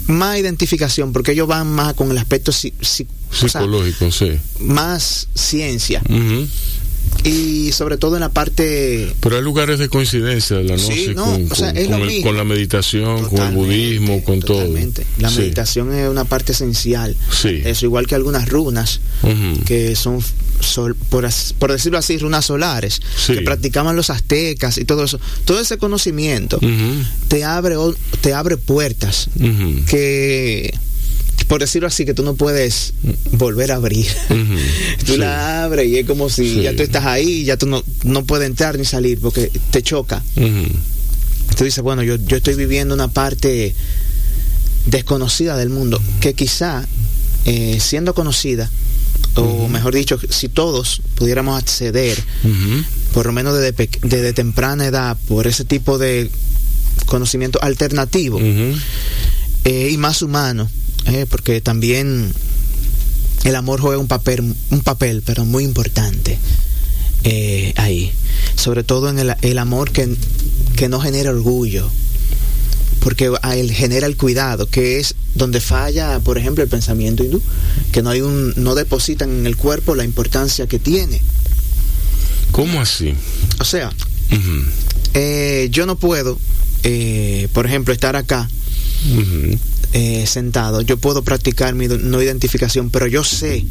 [0.06, 4.32] más identificación, porque ellos van más con el aspecto si- si- o sea, Psicológico, sí.
[4.60, 6.02] más ciencia.
[7.22, 11.24] Y sobre todo en la parte Pero hay lugares de coincidencia de la Sí, no,
[11.24, 12.26] con, o sea, con- es lo con el- mismo.
[12.28, 15.02] con la meditación, con el budismo, con totalmente.
[15.02, 15.12] todo.
[15.22, 15.38] La Sí.
[15.38, 17.16] meditación es una parte esencial.
[17.30, 17.62] Sí.
[17.64, 19.00] Eso igual que algunas runas
[19.66, 20.18] que son
[20.60, 25.18] sol- por, por decirlo así runas solares que practicaban los aztecas y todo eso.
[25.44, 26.58] Todo ese conocimiento
[27.28, 29.28] te abre o- te abre puertas
[29.88, 30.72] que
[31.48, 32.94] por decirlo así que tú no puedes
[33.32, 34.06] volver a abrir.
[35.06, 35.16] Tú Sí.
[35.18, 36.62] la abres y es como si Sí.
[36.62, 40.22] ya tú estás ahí, ya tú no, no puedes entrar ni salir porque te choca.
[41.56, 43.74] Tú dices, bueno, yo, yo estoy viviendo una parte
[44.86, 46.86] desconocida del mundo, que quizá
[47.44, 48.70] eh, siendo conocida,
[49.36, 52.18] o mejor dicho, si todos pudiéramos acceder,
[53.12, 56.30] por lo menos desde, desde, temprana edad, por ese tipo de
[57.06, 60.70] conocimiento alternativo eh, y más humano,
[61.06, 62.32] eh, porque también
[63.44, 66.38] el amor juega un papel, un papel, pero muy importante
[67.76, 68.12] ahí,
[68.54, 70.14] sobre todo en el, el amor que,
[70.76, 71.90] que no genera orgullo,
[73.00, 77.42] porque a él genera el cuidado, que es donde falla, por ejemplo, el pensamiento hindú,
[77.92, 81.20] que no hay un, no depositan en el cuerpo la importancia que tiene.
[82.50, 83.14] ¿Cómo así?
[83.60, 83.90] O sea,
[85.12, 86.38] eh, yo no puedo,
[86.82, 88.48] eh, por ejemplo, estar acá
[89.96, 90.80] eh, sentado.
[90.80, 93.64] Yo puedo practicar mi no identificación, pero yo sé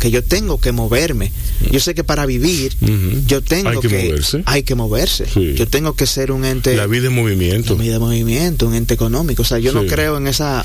[0.00, 1.30] que yo tengo que moverme.
[1.70, 2.74] Yo sé que para vivir
[3.26, 4.42] yo tengo hay que, moverse.
[4.46, 5.26] Hay que moverse.
[5.54, 6.74] Yo tengo que ser un ente...
[6.74, 7.76] La vida en movimiento.
[7.76, 9.42] La vida en movimiento, un ente económico.
[9.42, 10.64] O sea, yo no creo en esa...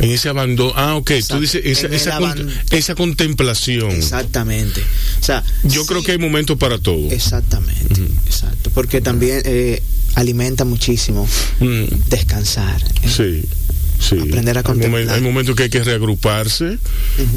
[0.00, 0.72] En ese abandono.
[0.74, 1.12] Ah, ok.
[1.28, 2.18] Tú dices esa,
[2.72, 3.92] esa, contemplación.
[3.92, 4.80] Exactamente.
[4.80, 7.08] O sea, yo creo que hay momentos para todo.
[7.12, 8.02] Exactamente.
[8.26, 8.70] Exacto.
[8.74, 9.80] Porque también eh,
[10.16, 11.28] alimenta muchísimo
[12.08, 12.82] descansar.
[13.02, 13.08] ¿eh?
[13.08, 13.48] Sí.
[14.08, 14.18] Sí.
[14.18, 14.62] Aprender a
[15.14, 16.78] Hay, momentos que hay que reagruparse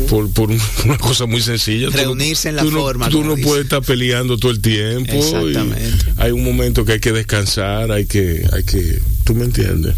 [0.09, 0.49] por, por,
[0.85, 1.89] una cosa muy sencilla.
[1.89, 3.09] Reunirse en la forma.
[3.09, 5.13] tú no puedes estar peleando todo el tiempo.
[5.13, 6.05] Exactamente.
[6.17, 9.95] hay un momento que hay que descansar, hay que, hay que, tú me entiendes.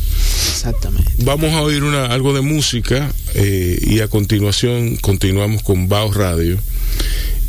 [0.52, 1.12] Exactamente.
[1.24, 6.60] Vamos a oír una, algo de música eh, y a continuación continuamos con Bao Radio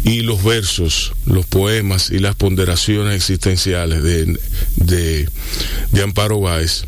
[0.03, 4.39] y los versos, los poemas y las ponderaciones existenciales de,
[4.77, 5.29] de,
[5.93, 6.87] de Amparo Báez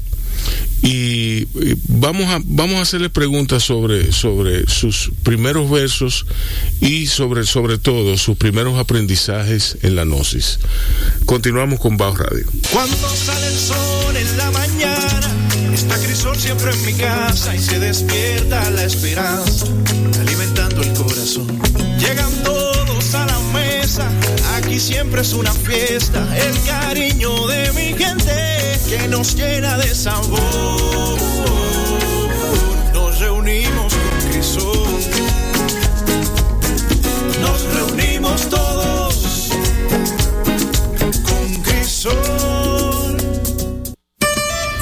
[0.83, 1.47] y,
[1.87, 6.27] vamos a vamos a hacerle preguntas sobre sobre sus primeros versos
[6.81, 10.59] y sobre sobre todo sus primeros aprendizajes en la gnosis.
[11.25, 12.47] Continuamos con Bajo Radio.
[12.73, 15.31] Cuando sale el sol en la mañana,
[15.73, 19.67] está Crisol siempre en mi casa y se despierta la esperanza,
[20.21, 21.47] alimentando el corazón.
[21.99, 22.62] Llegan todos
[24.73, 30.41] aquí siempre es una fiesta, el cariño de mi gente que nos llena de sabor.
[32.95, 34.73] Nos reunimos con Cristo.
[37.43, 39.51] Nos reunimos todos
[41.23, 42.52] con Cristo.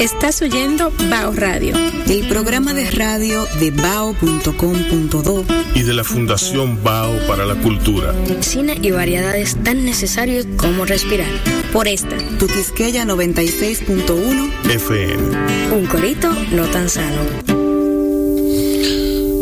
[0.00, 1.76] Estás oyendo Bao Radio,
[2.08, 8.14] el programa de radio de bao.com.do y de la Fundación Bao para la Cultura.
[8.40, 11.28] Cine y variedades tan necesarios como respirar.
[11.70, 15.74] Por esta, tu Quisqueya 96.1 FM.
[15.76, 17.20] Un corito no tan sano.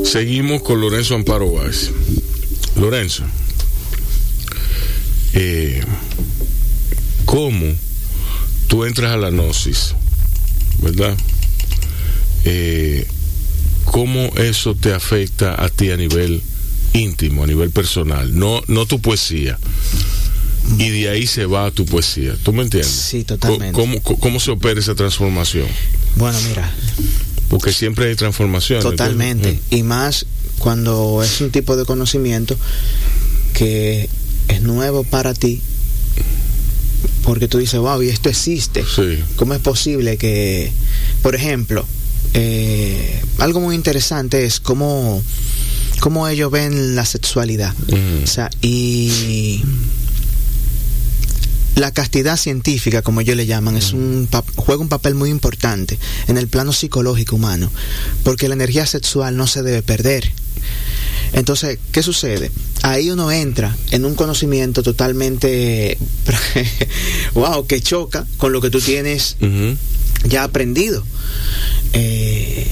[0.04, 1.92] Seguimos con Lorenzo Amparo Báez.
[2.74, 3.22] Lorenzo,
[5.34, 5.84] eh,
[7.26, 7.76] ¿cómo
[8.66, 9.94] tú entras a la gnosis?
[10.80, 11.16] ¿Verdad?
[12.44, 13.06] Eh,
[13.84, 16.42] ¿Cómo eso te afecta a ti a nivel
[16.92, 18.38] íntimo, a nivel personal?
[18.38, 19.58] No, no tu poesía.
[20.78, 22.36] Y de ahí se va a tu poesía.
[22.42, 22.90] ¿Tú me entiendes?
[22.90, 23.72] Sí, totalmente.
[23.72, 25.66] ¿Cómo, cómo, se opera esa transformación?
[26.16, 26.70] Bueno, mira.
[27.48, 28.82] Porque siempre hay transformación.
[28.82, 29.58] Totalmente.
[29.70, 30.26] y más
[30.58, 32.56] cuando es un tipo de conocimiento
[33.54, 34.08] que
[34.48, 35.62] es nuevo para ti
[37.28, 38.82] porque tú dices, wow, y esto existe.
[39.36, 40.72] ¿Cómo es posible que,
[41.20, 41.84] por ejemplo,
[42.32, 45.22] eh, algo muy interesante es cómo,
[46.00, 47.74] cómo ellos ven la sexualidad?
[48.24, 49.62] O sea, y
[51.74, 56.38] la castidad científica, como ellos le llaman, es un juega un papel muy importante en
[56.38, 57.70] el plano psicológico humano,
[58.24, 60.32] porque la energía sexual no se debe perder.
[61.34, 62.50] Entonces, ¿qué sucede?
[62.82, 65.98] Ahí uno entra en un conocimiento totalmente,
[67.34, 69.36] wow, que choca con lo que tú tienes
[70.24, 71.04] ya aprendido.
[71.92, 72.66] Eh,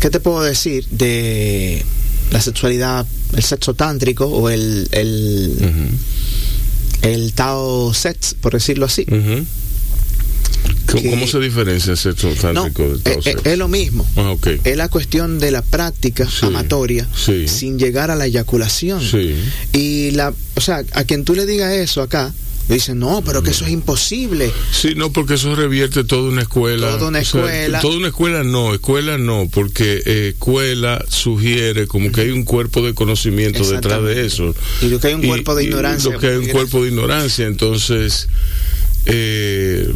[0.00, 1.84] ¿Qué te puedo decir de
[2.30, 5.90] la sexualidad, el sexo tántrico o el, el,
[7.02, 9.06] el Tao Sex, por decirlo así?
[11.02, 14.06] ¿Cómo se diferencia el sexo tántrico no, del es, es, lo mismo.
[14.16, 14.60] Ah, okay.
[14.64, 17.48] Es la cuestión de la práctica sí, amatoria sí.
[17.48, 19.00] sin llegar a la eyaculación.
[19.00, 19.34] Sí.
[19.72, 22.32] Y la, o sea, a quien tú le digas eso acá,
[22.68, 24.50] dicen, no, pero que eso es imposible.
[24.72, 26.90] Sí, no, porque eso revierte toda una escuela.
[26.92, 27.78] Toda una escuela.
[27.78, 32.30] O sea, toda una escuela no, escuela no, porque eh, escuela sugiere como que hay
[32.30, 34.54] un cuerpo de conocimiento detrás de eso.
[34.82, 36.08] Y lo que hay un cuerpo de ignorancia.
[36.08, 38.28] Y lo que hay un cuerpo de ignorancia, entonces...
[39.08, 39.88] Eh,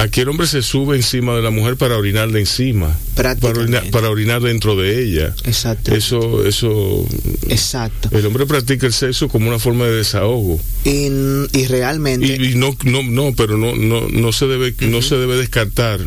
[0.00, 2.96] Aquí el hombre se sube encima de la mujer para orinar de encima.
[3.14, 5.34] Para orinar, para orinar dentro de ella.
[5.44, 5.94] Exacto.
[5.94, 7.06] Eso, eso.
[7.48, 8.08] Exacto.
[8.16, 10.58] El hombre practica el sexo como una forma de desahogo.
[10.86, 11.08] Y,
[11.52, 12.26] y realmente.
[12.26, 14.88] Y, y, no, no, no, pero no, no, no se debe, uh -huh.
[14.88, 16.00] no se debe descartar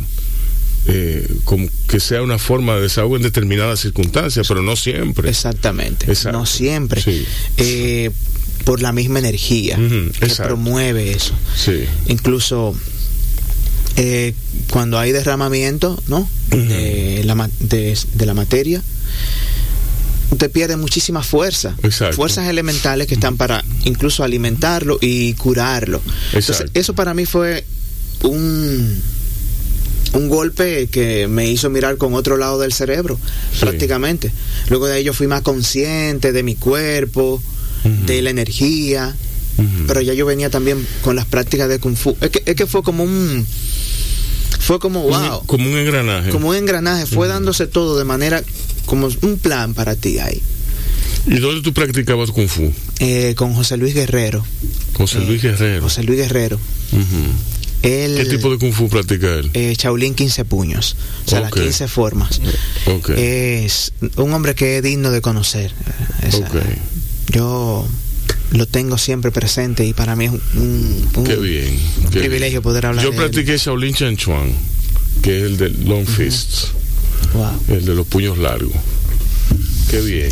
[0.88, 5.30] eh, como que sea una forma de desahogo en determinadas circunstancias, pero no siempre.
[5.30, 6.08] Exactamente.
[6.08, 6.40] Exacto.
[6.40, 7.00] No siempre.
[7.00, 7.26] Sí.
[7.58, 8.10] Eh,
[8.66, 11.34] por la misma energía Ujú, que promueve eso.
[11.56, 11.84] Sí.
[12.08, 12.76] Incluso
[13.98, 14.34] eh,
[14.72, 16.28] cuando hay derramamiento, ¿no?
[16.50, 18.82] de, la, de, de la materia,
[20.38, 21.76] te pierde muchísima fuerza.
[21.84, 22.16] Exacto.
[22.16, 26.02] Fuerzas elementales que están para incluso alimentarlo y curarlo.
[26.34, 27.64] Entonces, eso para mí fue
[28.24, 29.02] un
[30.14, 33.20] un golpe que me hizo mirar con otro lado del cerebro,
[33.52, 33.62] Sí.
[33.62, 34.32] prácticamente.
[34.70, 37.42] Luego de ello fui más consciente de mi cuerpo,
[38.06, 39.16] de la energía,
[39.88, 42.16] pero ya yo venía también con las prácticas de kung fu.
[42.22, 43.46] Es que, es que fue como un
[44.66, 46.30] fue como Un- wow, como un engranaje.
[46.30, 48.44] como un engranaje, fue dándose todo de manera
[48.86, 50.42] como un plan para ti ahí.
[51.28, 52.72] ¿Y dónde tú practicabas Kung Fu?
[53.00, 54.46] Eh, con José Luis Guerrero.
[54.94, 55.84] José Eh, Luis Guerrero.
[55.84, 56.58] José Luis Guerrero.
[56.92, 57.02] Ujú.
[57.82, 59.50] Él, ¿Qué tipo de Kung Fu practica él?
[59.54, 60.96] eh, Shaolin 15 puños,
[61.26, 61.44] o sea, Ok.
[61.56, 62.40] las 15 formas.
[62.88, 63.10] Ok.
[63.12, 65.72] Es un hombre que es digno de conocer.
[65.72, 66.56] eh, esa- Ok.
[67.32, 67.88] Yo
[68.54, 71.76] lo tengo siempre presente y para mí es un, un Qué bien.
[72.12, 72.64] qué privilegio bien.
[72.64, 73.22] poder hablar Yo de él.
[73.24, 74.52] practiqué Shaolin Chan Chuan,
[75.22, 76.68] que es el de Long Fists,
[77.34, 77.78] Wow.
[77.78, 78.74] el de los puños largos.
[79.90, 80.32] Qué bien.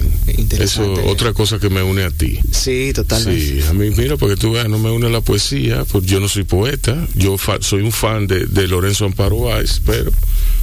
[0.60, 2.39] Eso, otra cosa que me une a ti.
[2.51, 3.62] Sí, totalmente.
[3.62, 6.27] Sí, a mí, mira, porque tú veas, no me une la poesía, pues yo no
[6.27, 10.12] soy poeta, yo fa- soy un fan de, de Lorenzo Amparo Valls, pero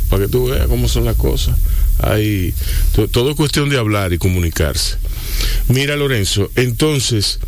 [0.09, 1.57] para que tú veas cómo son las cosas.
[2.01, 2.53] Hay,
[2.95, 4.97] to- todo es cuestión de hablar y comunicarse.
[5.69, 7.39] Mira, Lorenzo, entonces,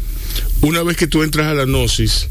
[0.61, 2.29] una vez que tú entras a la gnosis,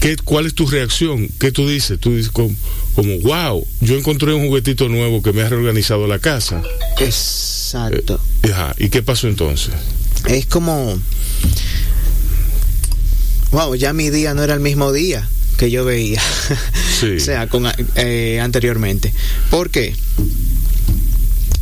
[0.00, 1.28] ¿qué, ¿cuál es tu reacción?
[1.38, 1.98] ¿Qué tú dices?
[2.00, 2.54] Tú dices como,
[2.94, 6.62] como, wow, yo encontré un juguetito nuevo que me ha reorganizado la casa.
[6.98, 8.20] Exacto.
[8.42, 9.72] Ajá, ¿y qué pasó entonces?
[10.28, 11.00] Es como.
[13.52, 16.22] Wow, ya mi día no era el mismo día que yo veía.
[17.00, 17.16] Sí.
[17.16, 19.10] o sea, con, eh, anteriormente.
[19.48, 19.94] ¿Por qué?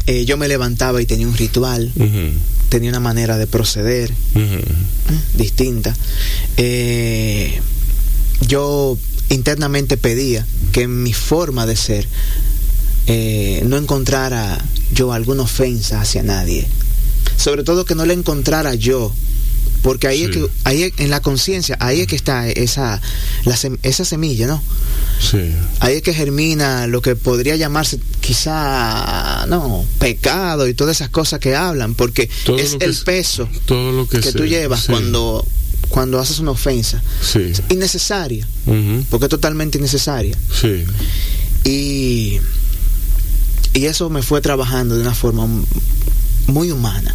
[0.08, 1.92] Eh, yo me levantaba y tenía un ritual,
[2.68, 4.12] tenía una manera de proceder.
[4.34, 4.64] ¿eh?
[5.34, 5.94] distinta.
[6.56, 7.60] Eh,
[8.46, 12.08] yo internamente pedía que en mi forma de ser
[13.06, 16.66] eh, no encontrara yo alguna ofensa hacia nadie.
[17.36, 19.12] Sobre todo que no la encontrara yo.
[19.82, 23.00] Porque ahí es que, ahí es- en la conciencia, ahí es que está esa,
[23.44, 24.62] la sem- esa semilla, ¿no?
[25.20, 25.38] Sí.
[25.80, 31.38] Ahí es que germina lo que podría llamarse quizá, no, pecado y todas esas cosas
[31.40, 34.80] que hablan, porque Todo es que el es- peso todo lo que, que tú llevas
[34.82, 35.46] sí, cuando,
[35.88, 37.02] cuando haces una ofensa.
[37.22, 38.46] sí Innecesaria,
[39.10, 40.36] porque es totalmente innecesaria.
[40.60, 40.84] sí
[41.64, 42.40] Y,
[43.74, 45.46] y eso me fue trabajando de una forma
[46.46, 47.14] muy humana.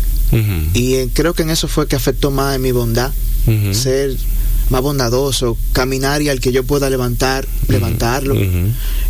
[0.74, 3.12] Y eh, creo que en eso fue que afectó más en mi bondad,
[3.72, 4.16] ser
[4.70, 8.36] más bondadoso, caminar y al que yo pueda levantar, levantarlo.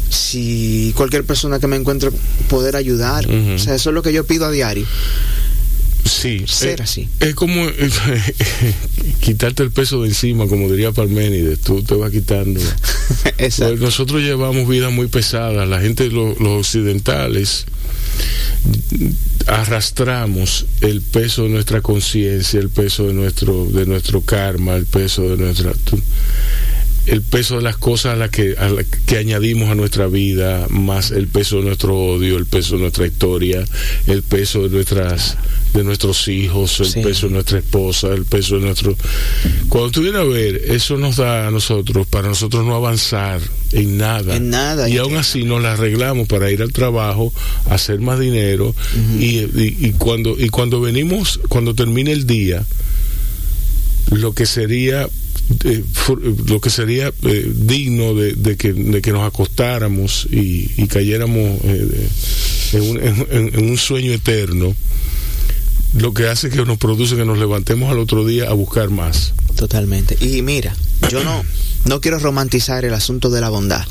[0.09, 2.09] Si cualquier persona que me encuentre
[2.49, 3.25] poder ayudar.
[3.27, 4.85] O sea, eso es lo que yo pido a diario.
[6.05, 7.09] sí Ser eh, así.
[7.19, 7.89] es como eh,
[9.21, 12.59] quitarte el peso de encima como diría Parménides tú te vas quitando
[13.37, 17.65] Pues nosotros llevamos vidas muy pesadas la gente lo- los occidentales
[19.47, 25.29] arrastramos el peso de nuestra conciencia el peso de nuestro de nuestro karma el peso
[25.29, 25.73] de nuestra
[27.05, 30.67] el peso de las cosas a las que, a la que añadimos a nuestra vida,
[30.69, 33.63] más el peso de nuestro odio, el peso de nuestra historia,
[34.07, 35.37] el peso de nuestras
[35.73, 37.01] de nuestros hijos, el Sí.
[37.01, 38.95] peso de nuestra esposa, el peso de nuestro...
[39.69, 43.97] Cuando tú vienes a ver, eso nos da a nosotros, para nosotros no avanzar en
[43.97, 44.35] nada.
[44.35, 44.87] En nada.
[44.87, 47.33] Y aún así nos la arreglamos para ir al trabajo,
[47.71, 48.75] hacer más dinero,
[49.19, 52.63] y, y- y cuando, y cuando venimos, cuando termine el día,
[54.11, 55.09] lo que sería
[55.65, 56.15] eh, fu-
[56.47, 62.07] lo que sería eh, digno de, que, de que nos acostáramos y, y cayéramos eh,
[62.73, 62.99] en, un,
[63.55, 64.75] en un sueño eterno,
[65.97, 69.33] lo que hace que nos produce que nos levantemos al otro día a buscar más.
[69.55, 70.17] Totalmente.
[70.19, 70.75] Y mira,
[71.11, 71.43] yo no,
[71.85, 73.85] no quiero romantizar el asunto de la bondad,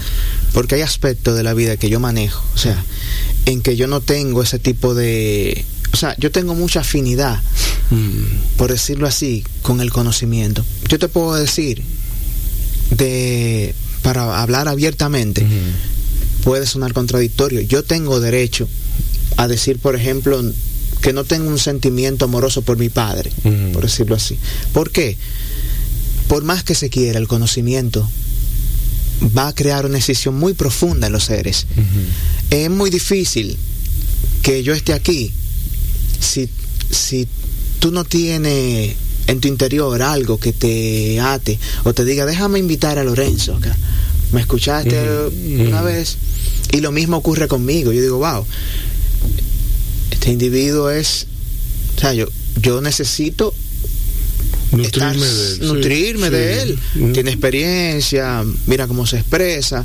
[0.52, 2.82] porque hay aspectos de la vida que yo manejo, o sea,
[3.46, 5.64] en que yo no tengo ese tipo de...
[5.92, 7.40] O sea, yo tengo mucha afinidad,
[8.56, 10.64] por decirlo así, con el conocimiento.
[10.88, 11.82] Yo te puedo decir,
[12.90, 15.46] de para hablar abiertamente,
[16.44, 17.60] puede sonar contradictorio.
[17.60, 18.68] Yo tengo derecho
[19.36, 20.42] a decir, por ejemplo,
[21.00, 23.30] que no tengo un sentimiento amoroso por mi padre,
[23.72, 24.38] por decirlo así.
[24.72, 25.16] ¿Por qué?
[26.28, 28.08] Por más que se quiera, el conocimiento
[29.36, 31.66] va a crear una decisión muy profunda en los seres.
[32.50, 33.56] Es muy difícil
[34.42, 35.32] que yo esté aquí
[36.22, 36.48] si,
[36.90, 37.26] si
[37.80, 38.94] tú no tienes
[39.26, 43.76] en tu interior algo que te ate o te diga, déjame invitar a Lorenzo acá
[44.32, 44.96] ¿Me escuchaste
[45.68, 46.16] una vez?
[46.72, 47.92] Y lo mismo ocurre conmigo.
[47.92, 48.46] Yo digo, wow,
[50.10, 51.26] este individuo es,
[51.96, 52.26] o sea, yo,
[52.62, 53.52] yo necesito
[54.70, 55.58] Nutrirme estar- de él.
[55.60, 56.32] sí, nutrirme sí.
[56.32, 56.78] de él.
[56.94, 57.12] Mm.
[57.12, 59.84] Tiene experiencia, mira cómo se expresa.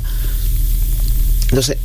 [1.50, 1.76] Entonces,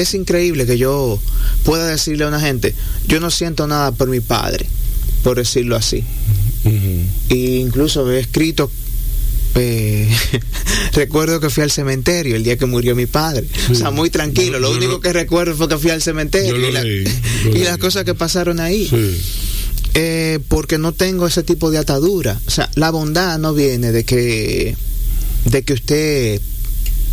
[0.00, 1.20] es increíble que yo
[1.64, 2.74] pueda decirle a una gente,
[3.06, 4.66] yo no siento nada por mi padre,
[5.22, 6.04] por decirlo así.
[7.30, 8.70] E incluso he escrito,
[9.54, 10.08] eh,
[10.92, 13.46] recuerdo que fui al cementerio el día que murió mi padre.
[13.70, 14.52] O sea, muy tranquilo.
[14.54, 17.04] Yo- lo yo único lo- que recuerdo fue que fui al cementerio y, la- leí,
[17.54, 18.86] y las cosas que pasaron ahí.
[18.88, 19.20] Sí.
[19.94, 22.38] Eh, porque no tengo ese tipo de atadura.
[22.46, 24.76] O sea, la bondad no viene de que,
[25.46, 26.40] de que usted,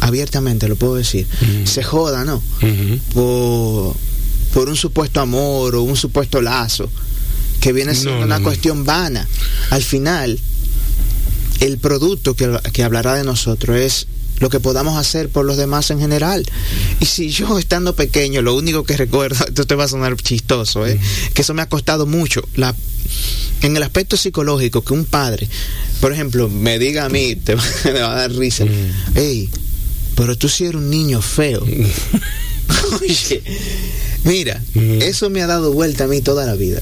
[0.06, 1.26] abiertamente lo puedo decir,
[1.66, 2.42] se joda, ¿no?
[3.14, 3.96] Por,
[4.54, 6.90] por un supuesto amor o un supuesto lazo,
[7.60, 8.44] que viene siendo No, una no, no.
[8.46, 9.28] cuestión vana.
[9.72, 10.40] Al final,
[11.60, 14.08] el producto que, que hablará de nosotros es
[14.40, 16.46] lo que podamos hacer por los demás en general.
[17.00, 20.86] Y si yo estando pequeño, lo único que recuerdo, esto te va a sonar chistoso,
[20.86, 21.00] ¿eh?
[21.34, 22.42] que eso me ha costado mucho.
[22.56, 22.76] La,
[23.62, 25.48] en el aspecto psicológico, que un padre,
[26.02, 28.70] por ejemplo, me diga a mí, te va, me va a dar risa, Mm.
[29.16, 29.50] hey,
[30.16, 31.64] pero tú sí eres un niño feo.
[33.02, 33.44] Oye,
[34.24, 34.62] mira,
[35.02, 36.82] eso me ha dado vuelta a mí toda la vida.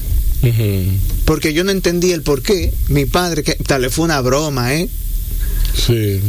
[1.24, 2.72] Porque yo no entendí el por qué.
[2.88, 4.88] Mi padre, que tal vez fue una broma, ¿eh?
[5.86, 6.20] Sí.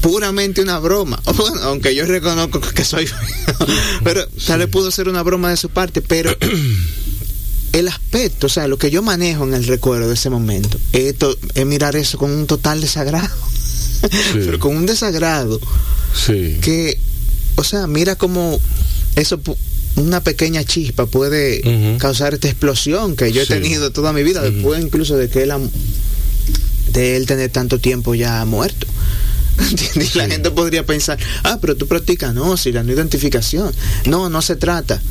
[0.00, 1.20] Puramente una broma.
[1.36, 3.18] Bueno, aunque yo reconozco que soy feo.
[4.04, 6.02] Pero tal vez pudo ser una broma de su parte.
[6.02, 6.36] Pero
[7.72, 11.16] el aspecto, o sea, lo que yo manejo en el recuerdo de ese momento, es,
[11.16, 13.34] to- es mirar eso con un total desagrado.
[14.32, 15.60] Pero con un desagrado
[16.14, 16.58] Sí.
[16.62, 16.98] que,
[17.56, 18.58] o sea, mira cómo
[19.16, 19.40] eso,
[19.96, 23.52] una pequeña chispa puede causar esta explosión que yo he Sí.
[23.54, 25.60] tenido toda mi vida, después incluso de que él, ha-
[26.92, 28.86] de él tener tanto tiempo ya muerto.
[29.70, 30.14] ¿Entiendes?
[30.14, 33.74] Y La gente podría pensar, ah, pero tú practicas, no, si la no identificación.
[34.06, 35.02] No, no se trata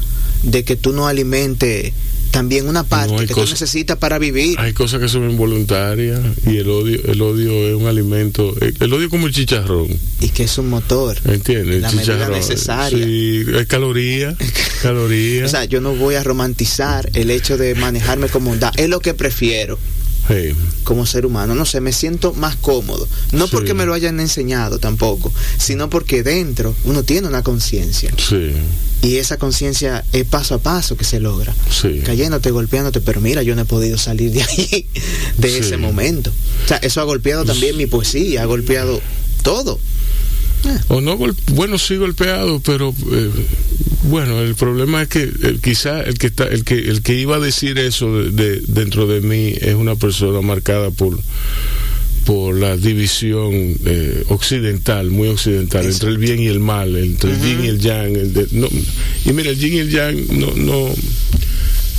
[0.44, 1.92] de que tú no alimentes
[2.32, 4.60] también una parte hay que cosas- tú necesitas para vivir.
[4.60, 8.94] Hay cosas que son involuntarias y el odio, el odio es un alimento, el, el
[8.94, 9.88] odio como el chicharrón,
[10.22, 11.18] y que es un motor.
[11.26, 11.82] ¿entiendes?
[11.82, 13.06] La medida necesaria.
[13.06, 14.36] Sí, hay calorías,
[14.82, 15.46] calorías.
[15.48, 18.72] O sea, yo no voy a romantizar el hecho de manejarme como bondad.
[18.78, 19.78] Es lo que prefiero
[20.28, 20.54] Sí.
[20.84, 21.56] como ser humano.
[21.56, 23.08] No sé, me siento más cómodo.
[23.32, 23.52] No Sí.
[23.54, 28.12] porque me lo hayan enseñado tampoco, sino porque dentro uno tiene una conciencia.
[28.18, 28.52] Sí,
[29.04, 31.54] Y esa conciencia es paso a paso que se logra.
[31.70, 32.02] sí.
[32.04, 34.88] Cayéndote, golpeándote, pero mira, yo no he podido salir de ahí,
[35.38, 35.58] de Sí.
[35.60, 36.32] ese momento.
[36.66, 39.00] O sea, eso ha golpeado también mi poesía, ha golpeado
[39.44, 39.80] todo.
[40.90, 41.16] O no,
[41.54, 43.32] bueno, sí golpeado, pero eh,
[44.08, 47.36] bueno, el problema es que eh, quizá el que está, el que el que iba
[47.36, 51.20] a decir eso de, de- dentro de mí es una persona marcada por
[52.26, 53.52] por la división
[53.86, 57.80] eh, occidental, muy occidental, entre el bien y el mal, entre el yin y el
[57.80, 58.16] yang.
[58.18, 58.68] el de- no,
[59.26, 60.94] y mira, el yin y el yang no, no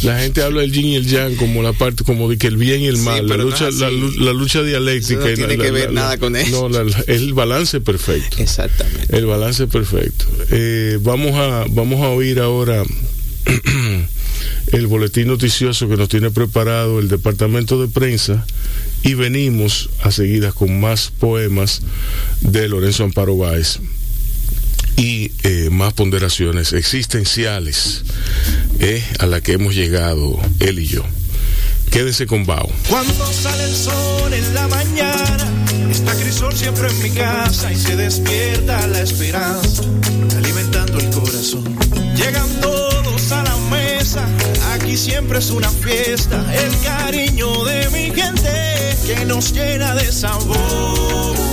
[0.03, 2.57] la gente habla del yin y el yang como la parte como de que el
[2.57, 5.21] bien y el Sí, mal, la no lucha, la, lucha dialéctica.
[5.21, 6.69] Eso no tiene la- que ver nada con eso.
[6.69, 8.37] No, es el balance perfecto.
[8.43, 9.17] Exactamente.
[9.17, 10.25] El balance perfecto.
[10.51, 12.83] Eh, vamos a vamos a oír ahora
[14.73, 18.47] el boletín noticioso que nos tiene preparado el departamento de prensa
[19.03, 21.81] y venimos a seguidas con más poemas
[22.41, 23.79] de Lorenzo Amparo Báez
[24.99, 28.03] y eh, más ponderaciones existenciales
[28.81, 31.05] eh, a la que hemos llegado él y yo.
[31.93, 32.69] Quédense con Bao.
[32.89, 35.53] Cuando sale el sol en la mañana,
[35.89, 39.85] está Crisol siempre en mi casa y se despierta la esperanza,
[40.37, 41.79] alimentando el corazón.
[42.17, 44.29] Llegan todos a la mesa,
[44.75, 51.48] aquí siempre es una fiesta, el cariño de mi gente que nos llena de sabor.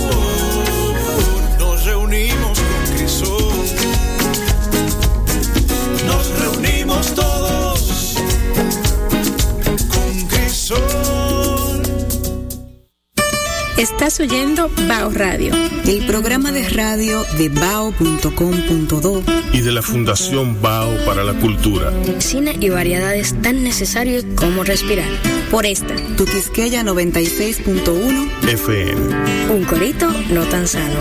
[13.78, 15.54] Estás oyendo Bao Radio,
[15.86, 21.92] el programa de radio de bao.com.do Y de la Fundación Bao para la Cultura.
[22.18, 25.08] Cine y variedades tan necesarios como respirar.
[25.52, 29.54] Por esta, Tu Quisqueya 96.1 FM.
[29.54, 30.98] un corito no tan sano.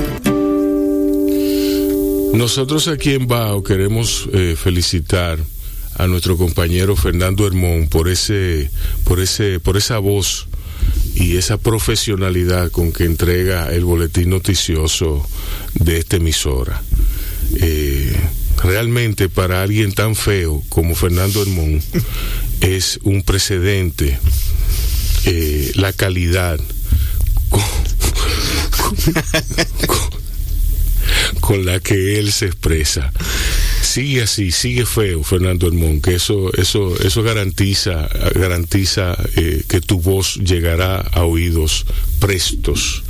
[2.36, 5.40] Nosotros aquí en Bao queremos eh, felicitar
[5.98, 8.70] a nuestro compañero Fernando Hermón por ese,
[9.04, 10.48] por ese, por esa voz
[11.16, 15.28] y esa profesionalidad con que entrega el boletín noticioso
[15.74, 16.82] de esta emisora.
[17.58, 18.16] Eh,
[18.64, 21.82] realmente para alguien tan feo como Fernando Hermón
[22.62, 24.18] es un precedente
[25.26, 26.60] eh, la calidad
[27.50, 27.62] con-
[31.66, 33.12] la que él se expresa.
[33.96, 40.02] Sigue así, sigue feo, Fernando Hermón, que eso, eso, eso garantiza, garantiza eh, que tu
[40.02, 41.86] voz llegará a oídos
[42.20, 43.04] prestos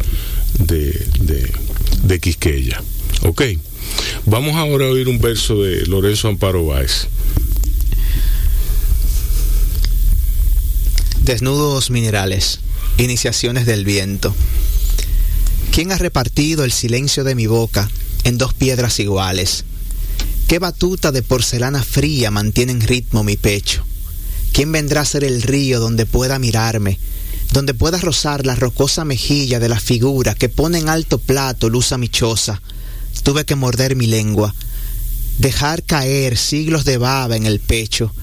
[0.60, 1.52] de, de,
[2.04, 2.84] de Quisqueya.
[3.24, 3.42] Ok.
[4.28, 7.08] Vamos ahora a oír un verso de Lorenzo Amparo Báez.
[11.24, 12.60] Desnudos minerales,
[13.00, 14.36] iniciaciones del viento.
[15.72, 17.90] ¿Quién ha repartido el silencio de mi boca
[18.24, 19.66] en dos piedras iguales?
[20.48, 23.84] ¿Qué batuta de porcelana fría mantiene en ritmo mi pecho?
[24.54, 27.00] ¿Quién vendrá a ser el río donde pueda mirarme,
[27.52, 31.91] donde pueda rozar la rocosa mejilla de la figura que pone en alto plato luz
[31.93, 32.62] amichosa?
[33.24, 34.54] Tuve que morder mi lengua,
[35.39, 38.14] dejar caer siglos de baba en el pecho,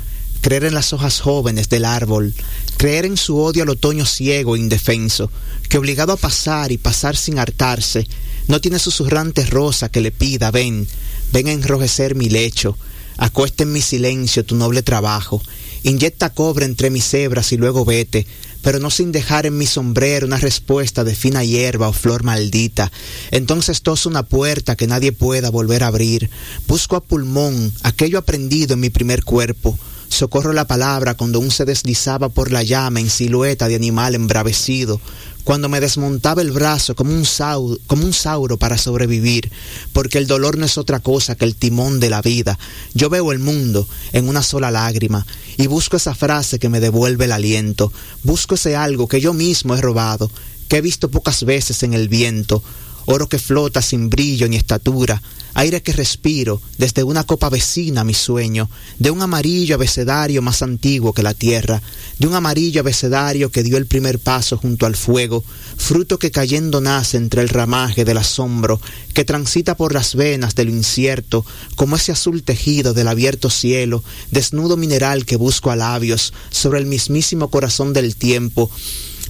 [0.43, 2.33] creer en las hojas jóvenes del árbol,
[2.77, 5.29] creer en su odio al otoño ciego e indefenso,
[5.69, 8.07] que obligado a pasar y pasar sin hartarse,
[8.47, 10.87] no tiene susurrante rosa que le pida, ven,
[11.33, 12.77] ven a enrojecer mi lecho,
[13.17, 15.43] acuesta en mi silencio tu noble trabajo,
[15.83, 18.27] inyecta cobre entre mis hebras y luego vete,
[18.63, 22.93] pero no sin dejar en mi sombrero una respuesta de fina hierba o flor maldita.
[23.31, 26.31] Entonces toso una puerta que nadie pueda volver a abrir.
[26.69, 29.77] Busco a pulmón aquello aprendido en mi primer cuerpo.
[30.09, 35.01] Socorro la palabra cuando aún se deslizaba por la llama en silueta de animal embravecido
[35.45, 39.51] cuando me desmontaba el brazo como un, sauro, como un sauro para sobrevivir,
[39.93, 42.59] porque el dolor no es otra cosa que el timón de la vida.
[42.95, 45.27] Yo veo el mundo en una sola lágrima
[45.57, 49.75] y busco esa frase que me devuelve el aliento, busco ese algo que yo mismo
[49.75, 50.31] he robado,
[50.69, 52.63] que he visto pocas veces en el viento,
[53.07, 55.21] oro que flota sin brillo ni estatura,
[55.55, 61.13] aire que respiro desde una copa vecina mi sueño, de un amarillo abecedario más antiguo
[61.13, 61.83] que la tierra,
[62.19, 65.45] de un amarillo abecedario que dio el primer paso junto al fuego,
[65.77, 68.81] fruto que cayendo nace entre el ramaje del asombro,
[69.15, 71.45] que transita por las venas de lo incierto,
[71.77, 76.87] como ese azul tejido del abierto cielo, desnudo mineral que busco a labios, sobre el
[76.87, 78.71] mismísimo corazón del tiempo,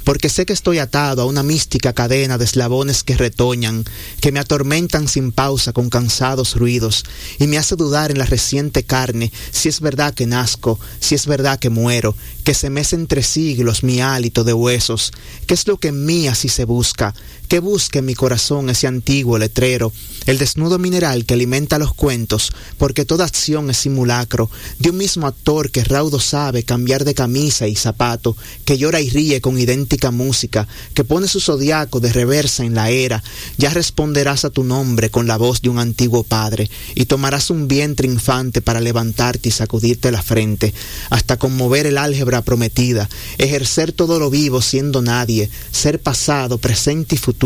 [0.05, 3.85] porque sé que estoy atado a una mística cadena de eslabones que retoñan,
[4.21, 7.05] que me atormentan sin pausa con cansados ruidos,
[7.39, 11.27] y me hace dudar en la reciente carne si es verdad que nazco, si es
[11.27, 15.13] verdad que muero, que se mece entre siglos mi hálito de huesos,
[15.47, 17.15] qué es lo que en mí así se busca,
[17.53, 19.93] que busque en mi corazón ese antiguo letrero,
[20.25, 25.27] el desnudo mineral que alimenta los cuentos, porque toda acción es simulacro, de un mismo
[25.27, 30.11] actor que raudo sabe cambiar de camisa y zapato, que llora y ríe con idéntica
[30.11, 33.23] música, que pone su zodiaco de reversa en la era,
[33.59, 37.69] ya responderás a tu nombre con la voz de un antiguo padre, y tomarás un
[37.69, 40.73] vientre infante para levantarte y sacudirte la frente,
[41.11, 47.19] hasta conmover el álgebra prometida, ejercer todo lo vivo siendo nadie, ser pasado, presente y
[47.19, 47.42] futuro,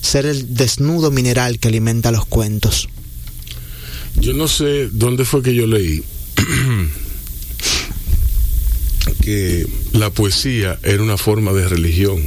[0.00, 2.88] ser el desnudo mineral que alimenta los cuentos.
[4.16, 6.04] Yo no sé dónde fue que yo leí
[9.22, 12.22] que la poesía era una forma de religión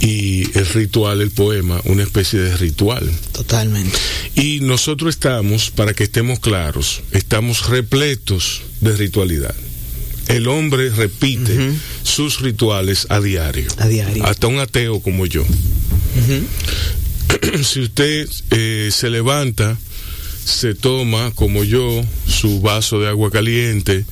[0.00, 3.10] y el ritual, el poema, una especie de ritual.
[3.32, 3.98] Totalmente.
[4.34, 9.54] Y nosotros estamos, para que estemos claros, estamos repletos de ritualidad.
[10.28, 11.74] El hombre repite uh -huh.
[12.02, 13.68] sus rituales a diario.
[13.78, 14.24] A diario.
[14.26, 15.42] Hasta un ateo como yo.
[15.42, 15.46] Uh
[17.40, 17.62] -huh.
[17.62, 19.78] si usted eh, se levanta,
[20.44, 24.04] se toma, como yo, su vaso de agua caliente,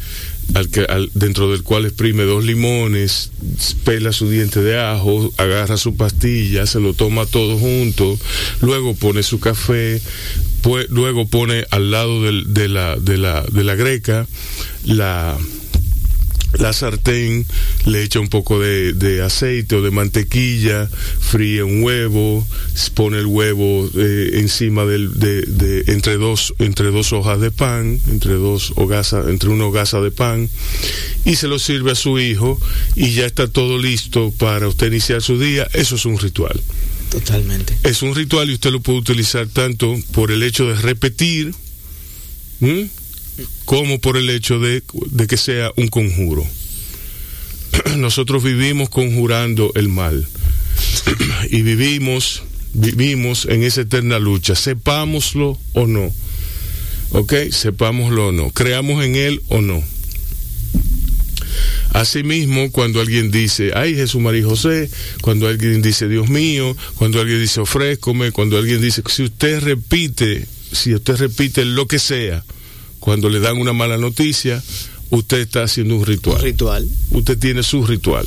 [0.55, 3.31] al que, al, dentro del cual exprime dos limones,
[3.85, 8.19] pela su diente de ajo, agarra su pastilla, se lo toma todo junto,
[8.61, 10.01] luego pone su café,
[10.63, 14.27] pues, luego pone al lado del, de, la, de, la, de la greca
[14.85, 15.39] la
[16.59, 17.47] la sartén,
[17.87, 20.89] le echa un poco de, de, aceite o de mantequilla,
[21.21, 22.47] fríe un huevo,
[22.95, 28.01] pone el huevo eh, encima del, de, de, entre dos, entre dos hojas de pan,
[28.09, 30.49] entre dos hogazas, entre una hogaza de pan,
[31.25, 32.61] y se lo sirve a su hijo
[32.95, 35.69] y ya está todo listo para usted iniciar su día.
[35.73, 36.61] Eso es un ritual.
[37.11, 37.77] Totalmente.
[37.85, 41.55] Es un ritual y usted lo puede utilizar tanto por el hecho de repetir.
[43.65, 44.83] Como por el hecho de,
[45.29, 46.47] que sea un conjuro.
[47.97, 50.27] Nosotros vivimos conjurando el mal
[51.51, 56.13] y vivimos, vivimos en esa eterna lucha, sepámoslo o no.
[57.11, 57.33] ¿Ok?
[57.51, 58.51] Sepámoslo o no.
[58.51, 59.83] Creamos en él o no.
[61.95, 67.41] Asimismo, cuando alguien dice, ay Jesús María José, cuando alguien dice, Dios mío, cuando alguien
[67.41, 72.45] dice, ofrézcome, cuando alguien dice, si usted repite, si usted repite lo que sea,
[73.05, 74.63] cuando le dan una mala noticia,
[75.11, 76.39] usted está haciendo un ritual.
[76.39, 76.89] Un ritual.
[77.11, 78.27] Usted tiene su ritual.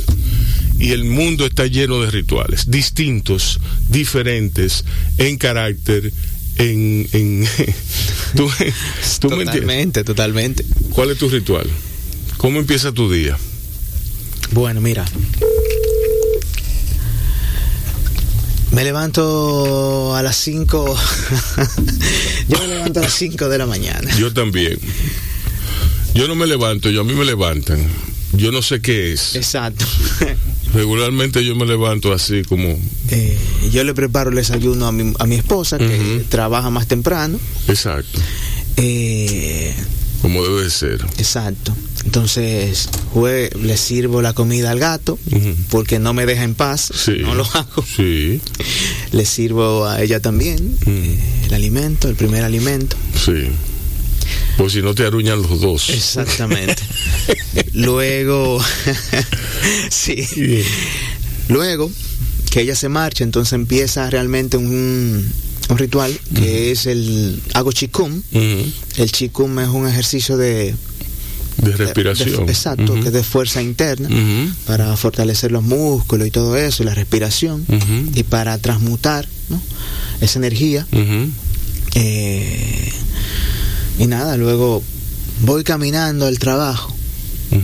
[0.77, 3.59] y el mundo está lleno de rituales, distintos,
[3.89, 4.85] diferentes,
[5.17, 6.13] en carácter,
[6.57, 7.09] en...
[7.11, 7.47] en
[8.35, 8.51] ¿tú,
[9.19, 10.63] tú totalmente, totalmente.
[10.91, 11.67] ¿Cuál es tu ritual?
[12.37, 13.35] ¿Cómo empieza tu día?
[14.51, 15.05] Bueno, mira.
[18.71, 20.97] Me levanto a las 5.
[22.49, 24.15] yo me levanto a las 5 de la mañana.
[24.17, 24.79] Yo también.
[26.13, 27.85] Yo no me levanto, yo a mí me levantan.
[28.33, 29.35] Yo no sé qué es.
[29.35, 29.85] Exacto.
[30.73, 32.77] Regularmente yo me levanto así como...
[33.09, 33.37] Eh,
[33.71, 37.39] yo le preparo el desayuno a mi, a mi esposa, que trabaja más temprano.
[37.67, 38.19] Exacto.
[38.75, 39.73] Eh,
[40.21, 41.05] como debe de ser.
[41.17, 41.75] Exacto.
[42.05, 42.89] Entonces,
[43.61, 45.19] le sirvo la comida al gato,
[45.69, 47.83] porque no me deja en paz, no lo hago.
[47.83, 48.41] Sí.
[49.11, 52.95] Le sirvo a ella también eh, el alimento, el primer alimento.
[53.13, 53.49] Sí.
[54.57, 55.89] Pues si no te aruñan los dos.
[55.89, 56.81] Exactamente.
[57.73, 58.63] Luego,
[59.89, 60.25] sí.
[61.49, 61.91] Luego
[62.49, 65.31] que ella se marcha, entonces empieza realmente un,
[65.69, 68.21] un ritual que es el hago chikung.
[68.31, 70.75] El chikung es un ejercicio de
[71.57, 72.47] de respiración.
[72.49, 74.09] exacto, que es de fuerza interna
[74.65, 77.65] para fortalecer los músculos y todo eso, y la respiración,
[78.13, 79.27] y para transmutar
[80.21, 80.85] esa energía.
[81.95, 82.91] Eh,
[83.97, 84.83] y nada, luego
[85.41, 86.93] voy caminando al trabajo.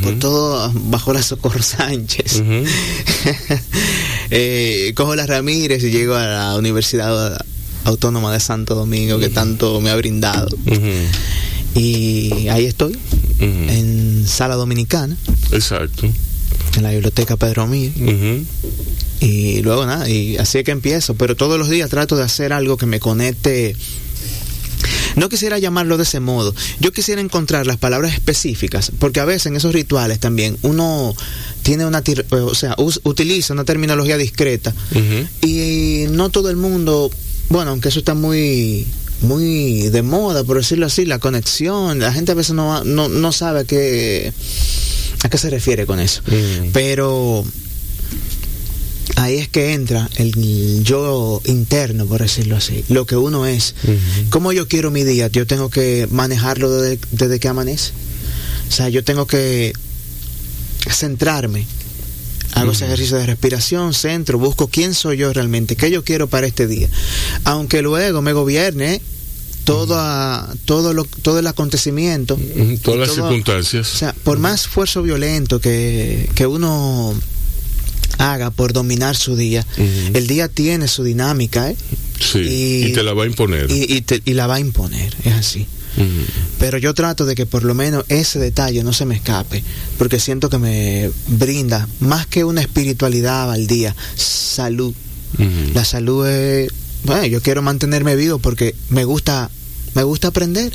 [0.01, 2.41] Por todo bajo la Socorro Sánchez.
[4.31, 7.37] eh, cojo las Ramírez y llego a la Universidad
[7.83, 10.57] Autónoma de Santo Domingo que tanto me ha brindado.
[11.75, 12.97] Y ahí estoy,
[13.39, 15.17] en Sala Dominicana.
[15.51, 16.07] Exacto.
[16.75, 17.91] En la biblioteca Pedro Mío.
[19.19, 22.51] Y luego nada, y así es que empiezo, pero todos los días trato de hacer
[22.51, 23.75] algo que me conecte.
[25.15, 26.53] No quisiera llamarlo de ese modo.
[26.79, 31.15] Yo quisiera encontrar las palabras específicas, porque a veces en esos rituales también uno
[31.61, 34.73] tiene una, o sea, utiliza una terminología discreta
[35.41, 37.09] y no todo el mundo,
[37.49, 38.85] bueno, aunque eso está muy
[39.21, 41.99] muy de moda, por decirlo así, la conexión.
[41.99, 44.33] La gente a veces no, no, no sabe a qué,
[45.23, 46.21] a qué se refiere con eso.
[46.27, 46.71] Mm.
[46.73, 47.43] Pero
[49.15, 53.75] ahí es que entra el yo interno, por decirlo así, lo que uno es.
[54.29, 55.27] Como yo quiero mi día?
[55.27, 57.91] Yo tengo que manejarlo desde, desde que amanece.
[58.67, 59.73] O sea, yo tengo que
[60.89, 61.65] centrarme
[62.55, 66.47] hago ese ejercicio de respiración, centro, busco quién soy yo realmente, qué yo quiero para
[66.47, 66.89] este día.
[67.43, 69.01] Aunque luego me gobierne
[69.63, 69.95] todo,
[70.65, 72.37] todo, lo, todo el acontecimiento.
[72.81, 73.93] Todas las circunstancias.
[73.93, 77.13] O sea, por más esfuerzo violento que, que uno
[78.17, 79.65] haga por dominar su día,
[80.13, 81.75] el día tiene su dinámica, ¿eh?
[82.19, 83.69] Sí, y, te la va a imponer.
[83.69, 85.67] Y, y, la va a imponer, es así.
[86.59, 89.63] Pero yo trato de que por lo menos ese detalle no se me escape,
[89.97, 94.93] porque siento que me brinda más que una espiritualidad al día, salud.
[95.73, 96.71] La salud es
[97.03, 99.49] bueno, yo quiero mantenerme vivo porque me gusta,
[99.93, 100.73] me gusta aprender.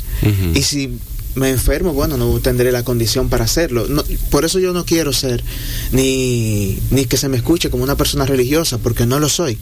[0.53, 0.97] Y si
[1.35, 3.87] me enfermo, bueno, no tendré la condición para hacerlo.
[4.29, 5.43] por eso yo no quiero ser
[5.91, 9.57] ni, ni que se me escuche como una persona religiosa, porque no lo soy.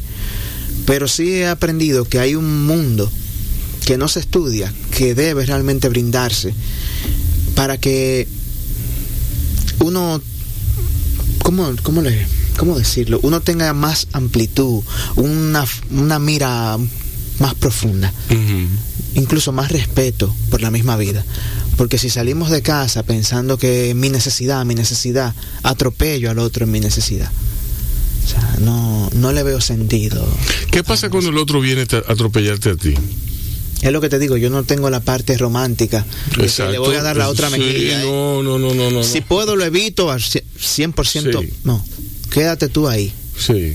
[0.86, 3.10] Pero sí he aprendido que hay un mundo
[3.88, 6.54] que no se estudia, que debe realmente brindarse
[7.56, 8.28] para que
[9.80, 10.22] uno,
[11.42, 12.28] ¿cómo, cómo le
[12.58, 13.18] ¿cómo decirlo?
[13.24, 14.84] Uno tenga más amplitud,
[15.16, 16.78] una, una mira
[17.40, 18.12] más profunda,
[19.16, 21.24] incluso más respeto por la misma vida.
[21.78, 25.34] Porque si salimos de casa pensando que mi necesidad, mi necesidad,
[25.64, 27.32] atropello al otro en mi necesidad.
[28.26, 30.28] O sea, no, no le veo sentido.
[30.72, 32.96] ¿Qué pasa cuando el otro viene a atropellarte a ti?
[33.82, 36.06] Es lo que te digo, yo no tengo la parte romántica.
[36.36, 38.02] le voy a dar la otra mejilla.
[38.02, 38.06] ¿eh?
[38.06, 41.50] no, no, no, no, no, Si puedo, lo evito al 100%.
[41.64, 41.84] No
[42.30, 43.12] quédate tú ahí.
[43.38, 43.74] Sí.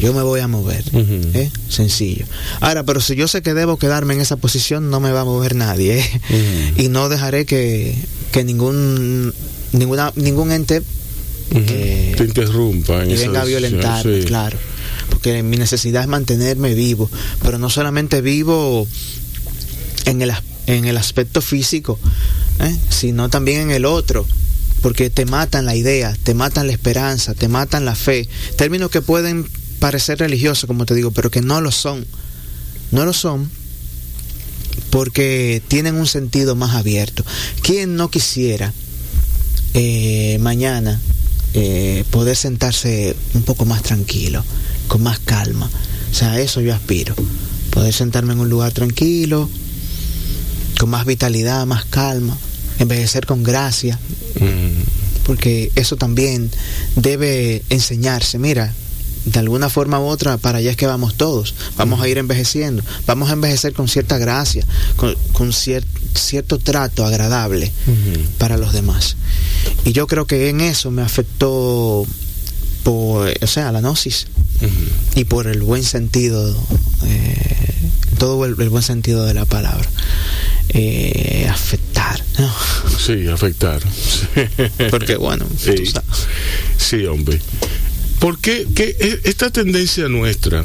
[0.00, 0.84] Yo me voy a mover.
[0.94, 1.50] ¿eh?
[1.68, 2.26] Sencillo.
[2.60, 5.24] Ahora, pero si yo sé que debo quedarme en esa posición, no me va a
[5.24, 5.98] mover nadie.
[5.98, 6.72] ¿eh?
[6.76, 7.96] Y no dejaré que,
[8.30, 9.34] que ningún,
[9.72, 10.82] ninguna, ningún ente
[11.50, 13.04] te interrumpa.
[13.04, 14.58] y venga a violentarme, claro.
[15.10, 17.10] Porque mi necesidad es mantenerme vivo.
[17.42, 18.86] Pero no solamente vivo
[20.08, 20.32] en el,
[20.66, 21.98] en el aspecto físico,
[22.60, 22.76] ¿eh?
[22.88, 24.26] sino también en el otro
[24.80, 28.28] porque te matan la idea, te matan la esperanza, te matan la fe.
[28.56, 29.48] Términos que pueden
[29.80, 32.06] parecer religiosos, como te digo, pero que no lo son.
[32.90, 33.50] No lo son
[34.90, 37.24] porque tienen un sentido más abierto.
[37.62, 38.72] ¿Quién no quisiera
[39.74, 41.00] eh, mañana
[41.54, 44.44] eh, poder sentarse un poco más tranquilo,
[44.86, 45.68] con más calma?
[46.10, 47.14] O sea, a eso yo aspiro.
[47.70, 49.50] Poder sentarme en un lugar tranquilo,
[50.78, 52.36] con más vitalidad, más calma
[52.78, 53.98] envejecer con gracia.
[55.24, 56.50] porque eso también
[56.96, 58.38] debe enseñarse.
[58.38, 58.72] Mira,
[59.26, 61.54] de alguna forma u otra, para allá es que vamos todos.
[61.76, 62.82] Vamos a ir envejeciendo.
[63.06, 64.64] Vamos a envejecer con cierta gracia,
[64.96, 67.70] con, cierto trato agradable
[68.38, 69.16] para los demás.
[69.84, 72.06] Y yo creo que en eso me afectó,
[72.82, 74.28] por, o sea, la gnosis.
[75.14, 76.56] Y por el buen sentido,
[77.04, 77.74] eh,
[78.18, 79.88] todo el, buen sentido de la palabra.
[80.70, 82.22] Eh, afectar.
[82.98, 83.80] Sí, afectar.
[84.90, 85.46] Porque bueno,
[86.78, 87.40] sí hombre.
[88.20, 90.64] Porque qué e, esta tendencia nuestra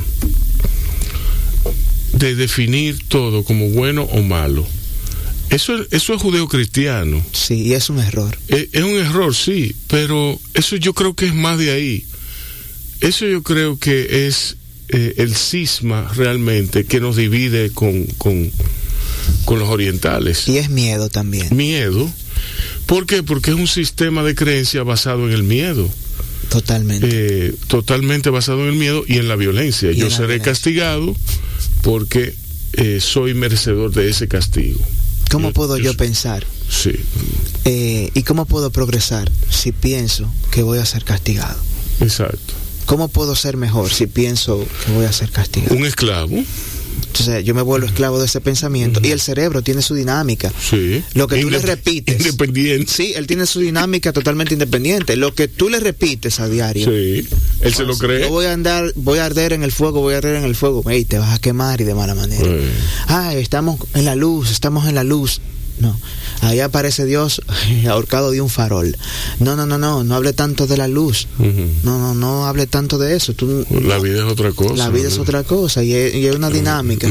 [2.14, 4.68] de definir todo como bueno o malo,
[5.49, 7.24] eso, eso es judeo-cristiano.
[7.32, 8.38] Sí, es un error.
[8.47, 12.06] Es, es, un error, sí, pero eso yo creo que es más de ahí.
[13.01, 14.58] Eso yo creo que es
[14.89, 18.51] eh, el cisma realmente que nos divide con, con,
[19.45, 20.47] con los orientales.
[20.47, 21.55] Y es miedo también.
[21.55, 22.09] Miedo.
[22.86, 23.24] ¿Por qué?
[23.24, 25.89] Porque es un sistema de creencia basado en el miedo.
[26.49, 27.07] Totalmente.
[27.09, 29.91] Eh, totalmente basado en el miedo y en la violencia.
[29.91, 31.15] Yo seré castigado
[31.82, 32.36] porque
[32.74, 34.80] eh, soy merecedor de ese castigo.
[35.32, 36.45] ¿Cómo puedo yo, pensar?
[36.69, 36.91] Sí.
[37.65, 41.59] Eh, ¿Y cómo puedo progresar si pienso que voy a ser castigado?
[42.01, 42.53] Exacto.
[42.86, 45.76] ¿Cómo puedo ser mejor si pienso que voy a ser castigado?
[45.76, 46.43] Un esclavo
[46.95, 48.99] entonces yo me vuelvo esclavo de ese pensamiento.
[49.03, 50.51] Y el cerebro tiene su dinámica.
[50.59, 51.03] Sí.
[51.13, 52.19] Lo que tú le repites.
[52.19, 52.91] Independiente.
[52.91, 55.15] Sí, él tiene su dinámica totalmente independiente.
[55.15, 56.85] Lo que tú le repites a diario.
[56.89, 57.27] Sí.
[57.61, 58.21] Él se lo cree.
[58.21, 60.55] Yo voy a andar, voy a arder en el fuego, voy a arder en el
[60.55, 60.83] fuego.
[60.89, 62.49] Ey, te vas a quemar y de mala manera.
[63.07, 65.41] Ay, estamos en la luz, estamos en la luz.
[65.80, 65.99] No,
[66.41, 67.41] ahí aparece Dios
[67.89, 68.95] ahorcado de un farol.
[69.39, 71.28] No, no, no, no, no hable tanto de la luz.
[71.84, 73.34] No, no, no hable tanto de eso.
[73.34, 74.76] Tú, la vida es otra cosa.
[74.76, 77.09] La vida es otra cosa y es, una dinámica.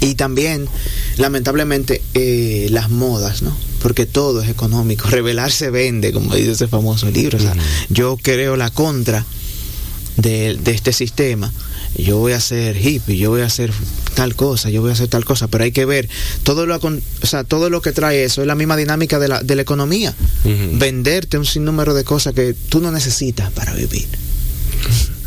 [0.00, 0.68] Y también,
[1.16, 3.56] lamentablemente, eh, las modas, ¿no?
[3.80, 5.08] Porque todo es económico.
[5.10, 7.38] Revelar se vende, como dice ese famoso libro.
[7.38, 7.54] O sea,
[7.88, 9.24] yo creo la contra
[10.16, 11.52] de, de este sistema
[11.98, 13.72] yo voy a ser hippie, yo voy a hacer
[14.14, 16.08] tal cosa, yo voy a hacer tal cosa, pero hay que ver,
[16.42, 19.42] todo lo, o sea, todo lo que trae eso es la misma dinámica de la,
[19.42, 20.14] de la economía,
[20.74, 24.06] venderte un sinnúmero de cosas que tú no necesitas para vivir.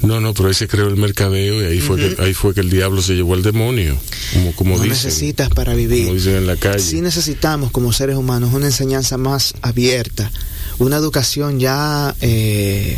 [0.01, 2.61] No, no, pero ahí se creó el mercadeo y ahí fue, que, ahí fue que
[2.61, 3.97] el diablo se llevó al demonio,
[4.33, 5.09] como, como no dicen.
[5.09, 6.05] necesitas para vivir.
[6.05, 6.79] Como dicen en la calle.
[6.79, 10.31] Sí necesitamos como seres humanos una enseñanza más abierta,
[10.77, 12.97] una educación ya eh,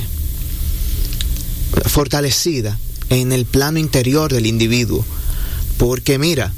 [1.88, 2.78] fortalecida
[3.12, 5.06] en el plano interior del individuo.
[5.78, 6.54] Porque mira,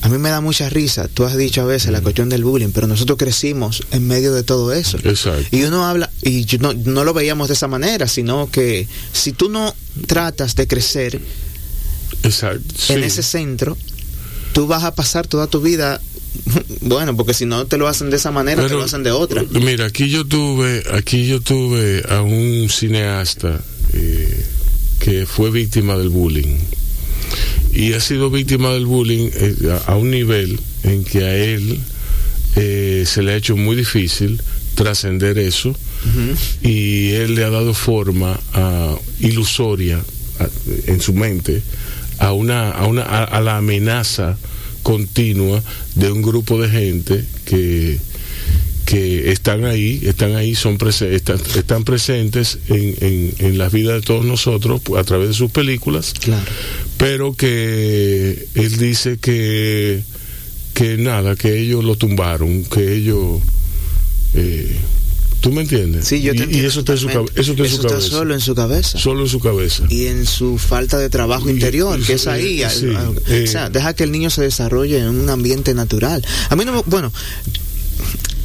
[0.00, 2.70] a mí me da mucha risa, tú has dicho a veces la cuestión del bullying,
[2.70, 4.98] pero nosotros crecimos en medio de todo eso.
[5.02, 5.44] Exacto.
[5.50, 9.50] Y uno habla, y no, no lo veíamos de esa manera, sino que si tú
[9.50, 9.74] no
[10.06, 11.20] tratas de crecer
[12.22, 13.76] en ese centro,
[14.52, 16.00] tú vas a pasar toda tu vida
[16.80, 19.44] bueno, porque si no te lo hacen de esa manera, te lo hacen de otra.
[19.50, 23.60] Mira, aquí yo tuve, aquí yo tuve a un cineasta
[23.92, 24.33] eh,
[25.04, 26.56] que fue víctima del bullying.
[27.74, 31.78] Y ha sido víctima del bullying eh, a un nivel en que a él
[32.56, 34.40] eh, se le ha hecho muy difícil
[34.74, 35.74] trascender eso
[36.62, 38.38] y él le ha dado forma
[39.20, 40.02] ilusoria
[40.86, 41.62] en su mente
[42.18, 44.36] a una, a, una a la amenaza
[44.82, 45.62] continua
[45.94, 47.98] de un grupo de gente que
[48.84, 50.78] que están ahí, están ahí, son
[51.10, 55.50] están, están, presentes en, en, en la vida de todos nosotros a través de sus
[55.50, 56.44] películas, claro.
[56.96, 60.02] pero que él dice que,
[60.74, 63.40] que nada, que ellos lo tumbaron, que ellos...
[64.34, 64.76] Eh,
[65.40, 66.06] ¿Tú me entiendes?
[66.06, 68.00] Sí, yo te y, y, eso está, en su, eso está, en su cabeza.
[68.00, 68.98] solo en su cabeza.
[68.98, 69.84] Solo en su cabeza.
[69.90, 72.64] Y en su falta de trabajo interior, que es ahí.
[72.70, 76.24] Sí, o sea, deja que el niño se desarrolle en un ambiente natural.
[76.48, 77.12] A mí no, bueno,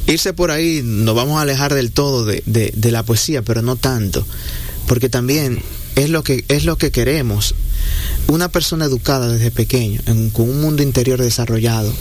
[0.06, 3.76] irse por ahí nos vamos a alejar del todo de, de, la poesía, pero no
[3.76, 4.26] tanto,
[4.86, 5.62] porque también
[5.96, 7.54] es lo que, es lo que queremos.
[8.28, 10.00] Una persona educada desde pequeño,
[10.32, 11.92] con un mundo interior desarrollado,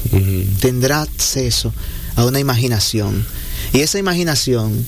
[0.60, 1.74] tendrá acceso
[2.16, 3.26] a una imaginación.
[3.74, 4.86] Y esa imaginación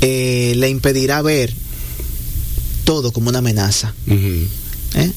[0.00, 1.52] eh, le impedirá ver
[2.84, 3.94] todo como una amenaza.
[4.06, 5.12] ¿Eh?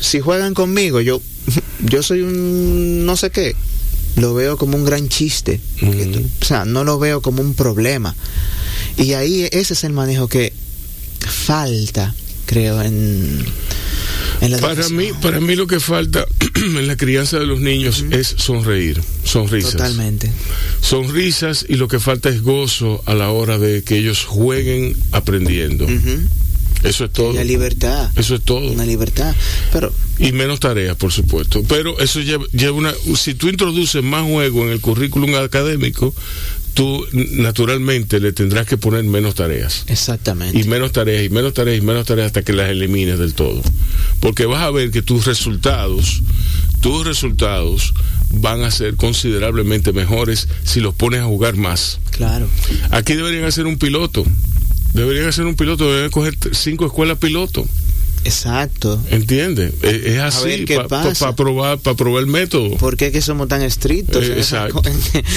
[0.00, 1.20] Si juegan conmigo, yo,
[1.80, 3.54] yo soy un no sé qué
[4.16, 5.60] lo veo como un gran chiste.
[5.82, 8.14] o sea, no lo veo como un problema.
[8.96, 10.52] Y ahí ese es el manejo que
[11.26, 12.14] falta,
[12.46, 13.44] creo, en,
[14.40, 18.34] la para mí, para mí lo que falta en la crianza de los niños es
[18.36, 19.72] sonreír, sonrisas.
[19.72, 20.30] Totalmente.
[20.80, 25.86] Sonrisas y lo que falta es gozo a la hora de que ellos jueguen aprendiendo.
[26.84, 27.32] Eso es todo.
[27.32, 28.10] La libertad.
[28.16, 28.70] Eso es todo.
[28.70, 29.34] Una libertad.
[29.72, 31.62] Pero y menos tareas, por supuesto.
[31.68, 32.92] Pero eso lleva, una.
[33.16, 36.14] Si tú introduces más juego en el currículum académico,
[36.74, 39.84] tú naturalmente le tendrás que poner menos tareas.
[39.88, 40.58] Exactamente.
[40.58, 43.62] Y menos tareas, y menos tareas, y menos tareas hasta que las elimines del todo.
[44.20, 46.22] Porque vas a ver que tus resultados,
[46.80, 47.94] tus resultados
[48.30, 52.00] van a ser considerablemente mejores si los pones a jugar más.
[52.10, 52.48] Claro.
[52.90, 54.24] Aquí deberían hacer un piloto.
[54.94, 57.66] Deberían hacer un piloto, deberían coger cinco escuelas piloto.
[58.24, 58.98] Exacto.
[59.10, 59.74] ¿Entiendes?
[59.82, 61.36] Es, es así, para pasa.
[61.36, 62.76] probar, para probar el método.
[62.76, 64.24] ¿Por qué es que somos tan estrictos?
[64.24, 64.82] Eh, exacto.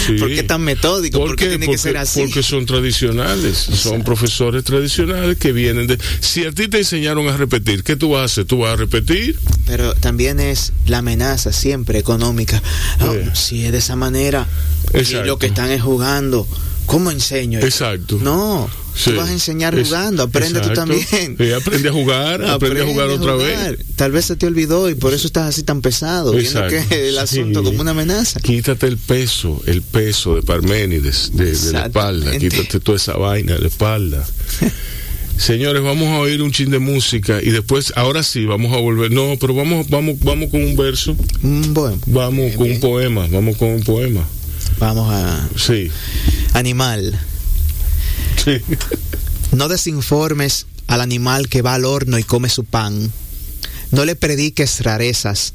[0.05, 0.14] Sí.
[0.20, 1.20] ¿Por qué tan metódicos?
[1.20, 2.22] ¿Por, qué tiene porque, que ser así?
[2.22, 5.97] porque son tradicionales, son profesores tradicionales que vienen de...
[6.22, 8.45] Si a ti te enseñaron a repetir, ¿qué tú vas a hacer?
[8.45, 9.38] ¿Tú vas a repetir?
[9.66, 12.62] Pero también es la amenaza siempre económica.
[12.99, 13.30] Sí.
[13.34, 14.47] Si es de esa manera,
[14.93, 16.47] y lo que están es jugando,
[16.86, 17.60] ¿cómo enseño?
[17.60, 18.18] Exacto.
[18.22, 19.12] No, Sí.
[19.12, 20.80] tú vas a enseñar Es- jugando, aprende tú exacto.
[20.82, 21.36] también.
[21.38, 23.78] Sí, aprende a jugar, aprende, a jugar otra vez.
[23.95, 26.89] Tal vez se te olvidó y por eso estás así tan pesado, viendo Exacto.
[26.89, 27.66] que el asunto Sí.
[27.66, 28.39] como una amenaza.
[28.39, 32.38] Quítate el peso, el peso de Parménides, de, de la espalda.
[32.38, 34.26] Quítate toda esa vaina de la espalda.
[35.38, 39.12] Señores, vamos a oír un chin de música y después, ahora sí, vamos a volver.
[39.12, 41.16] No, pero vamos, vamos, vamos con un verso.
[41.43, 42.76] Mm, Bueno, Vamos Bien, con bien.
[42.78, 44.26] un poema, vamos con un poema.
[44.80, 45.48] vamos a...
[45.56, 45.91] Sí.
[46.54, 47.20] Animal.
[49.52, 53.12] No desinformes al animal que va al horno y come su pan.
[53.92, 55.54] No le prediques rarezas.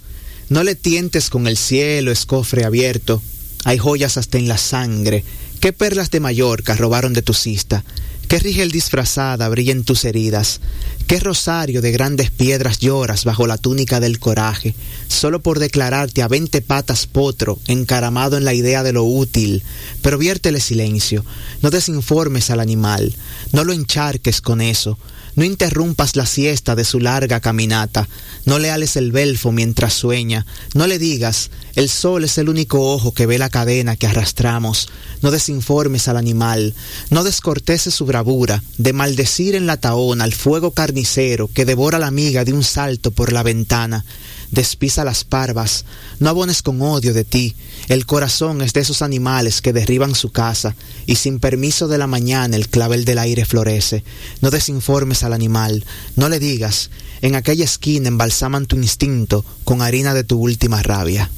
[0.49, 3.23] No le tientes con el cielo, escofre abierto.
[3.65, 5.25] Hay joyas hasta en la sangre.
[5.61, 7.85] ¿Qué perlas de Mallorca robaron de tu cista?
[8.33, 10.63] ¿Qué rigel disfrazada brilla en tus heridas?
[11.07, 14.75] ¿Qué rosario de grandes piedras lloras bajo la túnica del coraje,
[15.07, 19.63] solo por declararte a veinte patas potro, encaramado en la idea de lo útil?
[20.01, 21.27] Pero viértele silencio,
[21.61, 23.15] no desinformes al animal,
[23.53, 24.99] no lo encharques con eso,
[25.35, 28.09] no interrumpas la siesta de su larga caminata,
[28.45, 32.93] no le ales el belfo mientras sueña, no le digas, el sol es el único
[32.93, 34.89] ojo que ve la cadena que arrastramos,
[35.23, 36.75] no desinformes al animal,
[37.11, 42.11] no descorteses su bravura, de maldecir en la taona al fuego carnicero que devora la
[42.11, 44.05] miga de un salto por la ventana,
[44.53, 45.85] despisa las parvas,
[46.21, 47.57] no abones con odio de ti,
[47.89, 50.77] el corazón es de esos animales que derriban su casa,
[51.07, 54.05] y sin permiso de la mañana el clavel del aire florece.
[54.41, 55.85] No desinformes al animal,
[56.15, 56.91] no le digas,
[57.23, 61.31] en aquella esquina embalsaman tu instinto con harina de tu última rabia.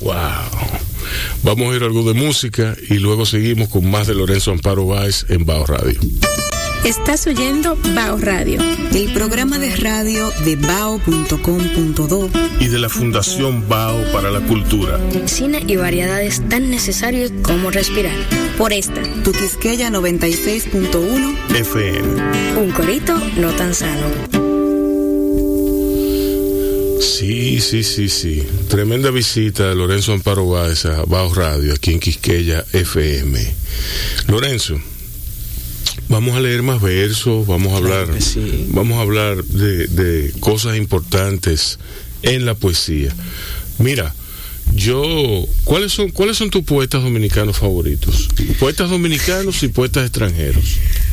[0.00, 0.12] Wow.
[1.42, 5.26] Vamos a oír algo de música y luego seguimos con más de Lorenzo Amparo Báez
[5.28, 6.00] en Bao Radio.
[6.84, 8.60] Estás oyendo Bao Radio,
[8.92, 14.98] el programa de radio de bao.com.do Y de la Fundación Bao para la Cultura.
[15.26, 18.16] Cine y variedades tan necesarios como respirar.
[18.58, 22.60] Por esta, Tu Quisqueya 96.1 FM.
[22.60, 24.08] un corito no tan sano.
[27.00, 28.42] Sí, sí, sí, sí.
[28.68, 33.54] Tremenda visita de Lorenzo Amparo Báez a Bao Radio, aquí en Quisqueya FM.
[34.28, 34.80] Lorenzo,
[36.08, 38.66] vamos a leer más versos, vamos a hablar, sí.
[38.68, 41.78] vamos a hablar de, de cosas importantes
[42.22, 43.14] en la poesía.
[43.78, 44.14] Mira,
[44.74, 48.28] yo, ¿cuáles son, cuáles son tus poetas dominicanos favoritos?
[48.58, 50.64] Poetas dominicanos y poetas extranjeros.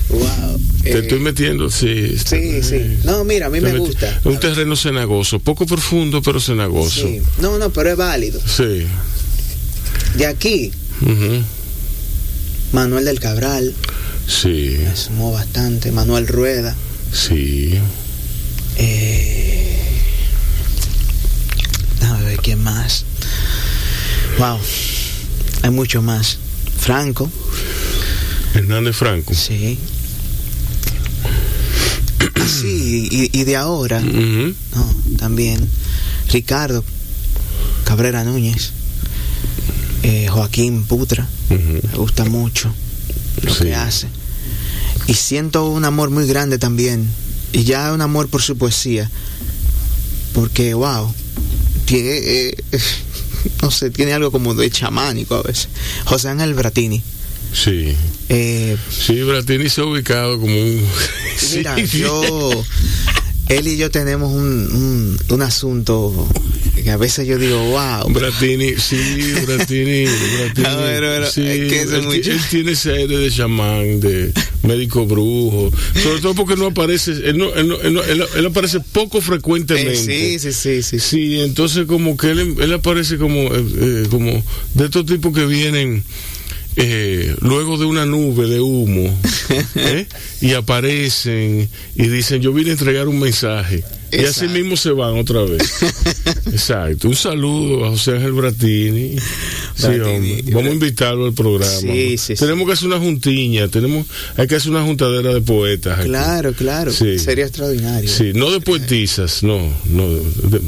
[0.09, 0.61] Wow.
[0.83, 2.17] Te estoy metiendo, sí.
[2.17, 2.97] sí, sí.
[3.03, 4.21] No, mira, a mí me gusta.
[4.23, 7.07] Un terreno cenagoso, poco profundo, pero cenagoso.
[7.07, 7.21] Sí.
[7.39, 8.39] No, no, pero es válido.
[8.45, 8.85] Sí.
[10.15, 10.71] De aquí.
[12.71, 13.73] Manuel del Cabral,
[14.27, 15.91] Sí, me sumó bastante.
[15.91, 16.75] Manuel Rueda.
[17.11, 17.79] sí.
[18.77, 20.01] Eh,
[21.99, 23.05] déjame ver quién más.
[24.37, 24.59] Wow,
[25.63, 26.37] hay mucho más.
[26.79, 27.29] Franco,
[28.53, 29.33] Hernández Franco.
[29.33, 29.77] sí.
[32.47, 34.55] Sí, y, y de ahora, no,
[35.17, 35.69] también.
[36.31, 36.83] Ricardo
[37.85, 38.71] Cabrera Núñez,
[40.03, 42.73] eh, Joaquín Putra, me gusta mucho
[43.41, 43.65] lo Sí.
[43.65, 44.07] que hace.
[45.07, 47.07] Y siento un amor muy grande también.
[47.51, 49.09] Y ya un amor por su poesía.
[50.33, 51.11] Porque, wow,
[51.85, 52.57] tiene, eh,
[53.61, 55.67] no sé, tiene algo como de chamánico a veces.
[56.05, 57.01] José Ángel Bratini.
[57.51, 57.95] Sí.
[58.29, 60.85] Eh, Sí, Bratini se ha ubicado como un.
[61.55, 61.99] mira, Sí.
[61.99, 62.51] yo,
[63.47, 66.27] él y yo tenemos un, un, un asunto
[66.83, 68.09] que a veces yo digo, wow.
[68.11, 68.97] Bratini, sí,
[69.47, 70.67] Bratini, Bratini.
[70.67, 73.31] A ver, a ver, sí, es que ese él, muchacho- él tiene ese aire de
[73.31, 74.31] chamán, de
[74.63, 75.71] médico brujo.
[76.01, 80.33] Sobre todo porque no aparece, él, no, él, no- él no- él- aparece poco frecuentemente.
[80.35, 80.99] Eh, sí, sí, sí, sí.
[80.99, 85.45] Sí, entonces como que él, él aparece como, eh, eh, como de estos tipos que
[85.45, 86.03] vienen
[86.75, 89.17] eh, luego de una nube de humo
[89.75, 90.07] ¿eh?
[90.41, 95.17] y aparecen y dicen yo vine a entregar un mensaje y así mismo se van
[95.17, 95.61] otra vez.
[96.47, 97.07] Exacto.
[97.07, 99.15] Un saludo a José Ángel Bratini.
[99.75, 99.87] Sí.
[100.51, 101.71] Vamos a invitarlo al programa.
[101.79, 102.35] Sí, sí, sí.
[102.35, 105.99] tenemos que hacer una juntiña, tenemos, hay que hacer una juntadera de poetas.
[105.99, 106.07] aquí.
[106.07, 106.91] Claro, claro.
[106.91, 108.09] Sería extraordinario.
[108.09, 110.61] Sí, no de poetisas, no, no, de,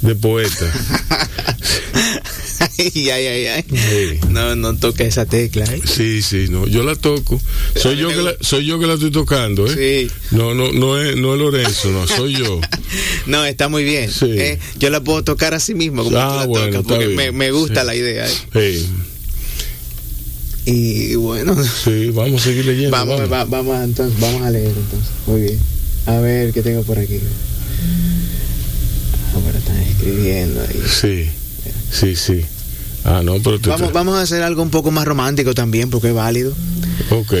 [0.00, 0.74] de poetas.
[2.94, 3.64] ay, ay, ay, ay.
[3.70, 4.18] Sí.
[4.30, 5.64] No, no toca esa tecla.
[5.64, 5.80] ¿eh?
[5.84, 7.40] Sí, sí, no, yo la toco.
[7.76, 10.08] Soy yo que la, soy yo que la estoy tocando, ¿eh?
[10.08, 10.14] Sí.
[10.36, 12.60] No, no, no es, no es Lorenzo, no, soy yo.
[13.26, 14.10] No, está muy bien.
[14.10, 14.26] Sí.
[14.28, 14.58] ¿eh?
[14.78, 17.16] Yo la puedo tocar así mismo, como Ah, tú la bueno, tocas, está porque bien.
[17.16, 17.86] me, me gusta Sí.
[17.86, 18.26] la idea.
[18.26, 18.32] ¿eh?
[18.52, 18.86] Sí,
[20.64, 22.90] Y bueno, sí, vamos a seguir leyendo.
[22.90, 23.32] vamos, vamos.
[23.32, 25.10] va- vamos, a- entonces, vamos a leer entonces.
[25.26, 25.58] Muy bien.
[26.06, 27.18] A ver qué tengo por aquí.
[29.34, 30.82] Ahora están escribiendo ahí.
[31.00, 31.26] Sí,
[31.90, 32.44] sí, sí.
[33.04, 36.08] Ah, no, pero te Vamos, vamos a hacer algo un poco más romántico también, porque
[36.08, 36.54] es válido.
[37.10, 37.34] Ok.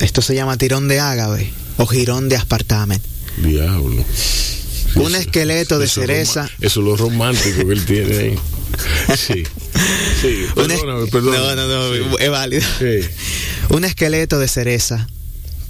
[0.00, 3.00] Esto se llama tirón de ágave o jirón de aspartame.
[3.36, 4.04] Diablo.
[4.14, 6.42] Sí, Un esqueleto de Eso es cereza.
[6.42, 8.38] roma- Eso es lo romántico que él tiene ahí.
[9.16, 9.44] Sí.
[10.22, 11.54] Sí, perdóname, perdóname.
[11.54, 12.16] No, no, no, Sí.
[12.24, 12.62] es válido.
[12.78, 13.08] Sí.
[13.74, 15.06] Un esqueleto de cereza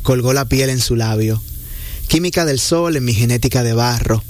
[0.03, 1.43] colgó la piel en su labio.
[2.09, 4.23] Química del sol en mi genética de barro.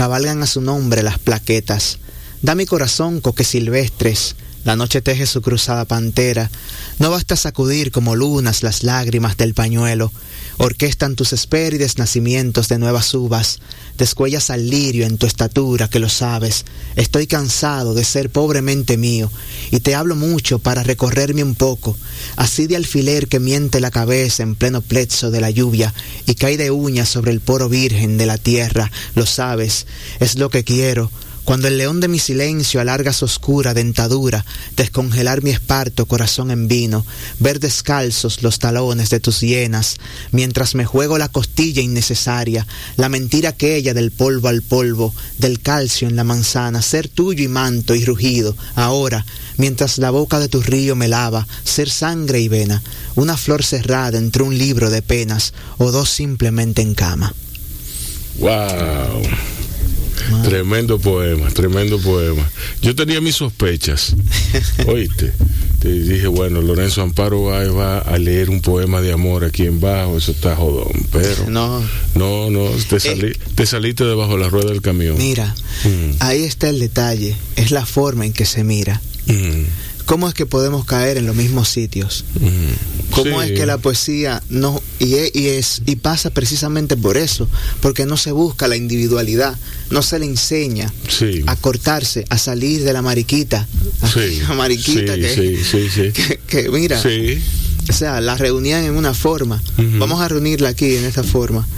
[0.00, 1.98] Cabalgan a su nombre las plaquetas.
[2.40, 4.34] Da mi corazón coques silvestres.
[4.64, 6.50] La noche teje su cruzada pantera.
[6.98, 10.12] No basta sacudir como lunas las lágrimas del pañuelo.
[10.58, 13.60] Orquestan tus espérides nacimientos de nuevas uvas.
[13.96, 16.66] Descuellas al lirio en tu estatura, que lo sabes.
[16.96, 19.30] Estoy cansado de ser pobremente mío,
[19.70, 21.96] y te hablo mucho para recorrerme un poco,
[22.36, 25.94] así de alfiler que miente la cabeza en pleno plexo de la lluvia,
[26.26, 29.86] y cae de uñas sobre el poro virgen de la tierra, lo sabes,
[30.18, 31.10] es lo que quiero.
[31.50, 34.46] Cuando el león de mi silencio alarga su oscura dentadura,
[34.76, 37.04] descongelar mi esparto corazón en vino,
[37.40, 39.96] ver descalzos los talones de tus hienas,
[40.30, 46.06] mientras me juego la costilla innecesaria, la mentira aquella del polvo al polvo, del calcio
[46.06, 49.26] en la manzana, ser tuyo y manto y rugido, ahora,
[49.56, 52.80] mientras la boca de tu río me lava, ser sangre y vena,
[53.16, 57.34] una flor cerrada entre un libro de penas, o dos simplemente en cama.
[58.38, 59.59] Wow.
[60.44, 62.48] Tremendo poema, tremendo poema.
[62.82, 64.14] Yo tenía mis sospechas,
[64.86, 65.32] oíste.
[65.80, 69.80] Te dije, bueno, Lorenzo Amparo va, va a leer un poema de amor aquí en
[69.80, 71.82] bajo, eso está jodón, pero No,
[72.14, 75.16] no, no, te, salí, te saliste debajo de la rueda del camión.
[75.16, 75.54] mira,
[75.84, 76.16] Mm.
[76.18, 79.00] ahí está el detalle, es la forma en que se mira.
[79.26, 79.62] Mm,
[80.10, 82.24] ¿Cómo es que podemos caer en los mismos sitios?
[82.40, 83.12] mm.
[83.14, 83.46] ¿Cómo Sí.
[83.52, 87.48] es que la poesía no y es, y es y pasa precisamente por eso,
[87.80, 89.56] porque no se busca la individualidad,
[89.90, 91.44] no se le enseña Sí.
[91.46, 93.68] a cortarse, a salir de la mariquita,
[94.12, 97.00] Sí, la mariquita que, mira,
[97.88, 99.62] o sea, la reunían en una forma,
[100.00, 101.68] vamos a reunirla aquí en esta forma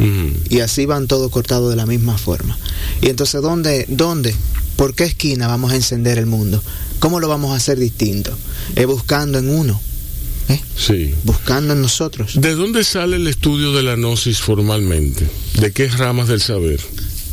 [0.48, 2.56] y así van todos cortados de la misma forma.
[3.02, 4.34] Y entonces, ¿dónde, dónde,
[4.76, 6.62] por qué esquina vamos a encender el mundo?
[7.02, 8.30] ¿Cómo lo vamos a hacer distinto?
[8.76, 9.80] Es buscando en uno,
[10.48, 10.60] ¿eh?
[10.76, 11.12] Sí.
[11.24, 12.40] buscando en nosotros.
[12.40, 15.28] ¿De dónde sale el estudio de la gnosis formalmente?
[15.54, 16.78] ¿De qué ramas del saber?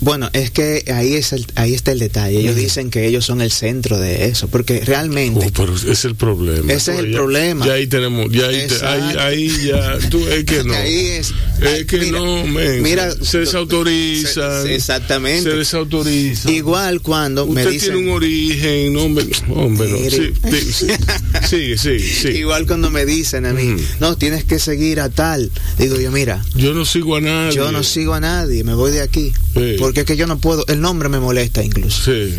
[0.02, 2.40] Bueno, es que ahí, es el- ahí está el detalle.
[2.40, 5.48] Ellos dicen que ellos son el centro de eso, porque realmente...
[5.48, 6.72] Oh, pero es el problema.
[6.72, 7.66] Ese es el Ya- problema.
[7.66, 10.74] Ya ahí tenemos, ya ahí, te- ahí, ahí ya, tú, es que no.
[10.74, 11.34] Ahí es.
[11.62, 14.64] Es que Mira, no, men, mira, se desautorizan.
[14.64, 15.50] se- exactamente.
[15.52, 16.54] Se desautorizan.
[16.54, 17.94] Igual cuando me Usted dicen...
[17.94, 21.48] tiene un origen, no, hombre, hombre, no.
[21.48, 22.28] Sí, sí, sí.
[22.40, 23.82] Igual cuando me dicen a mí, Ujú.
[24.00, 25.52] no, tienes que seguir a tal.
[25.78, 27.56] Digo yo, mira, Yo no sigo a nadie.
[27.56, 29.34] yo no sigo a nadie, me voy de aquí.
[29.54, 29.76] Sí.
[29.90, 32.04] Porque es que yo no puedo, el nombre me molesta incluso.
[32.06, 32.36] Sí.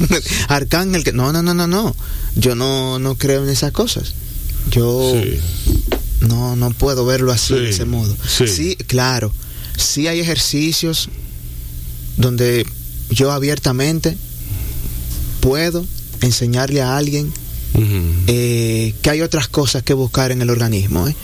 [0.48, 1.94] Arcángel, que no, no, no, no, no.
[2.34, 4.14] Yo no, no creo en esas cosas.
[4.72, 5.38] Yo Sí.
[6.22, 8.16] no, no puedo verlo así, Sí, de ese modo.
[8.26, 8.74] sí.
[8.88, 9.32] claro.
[9.76, 11.08] Sí hay ejercicios
[12.16, 12.66] donde
[13.10, 14.16] yo abiertamente
[15.40, 15.86] puedo
[16.20, 17.32] enseñarle a alguien
[18.26, 21.14] Eh, que hay otras cosas que buscar en el organismo, ¿eh?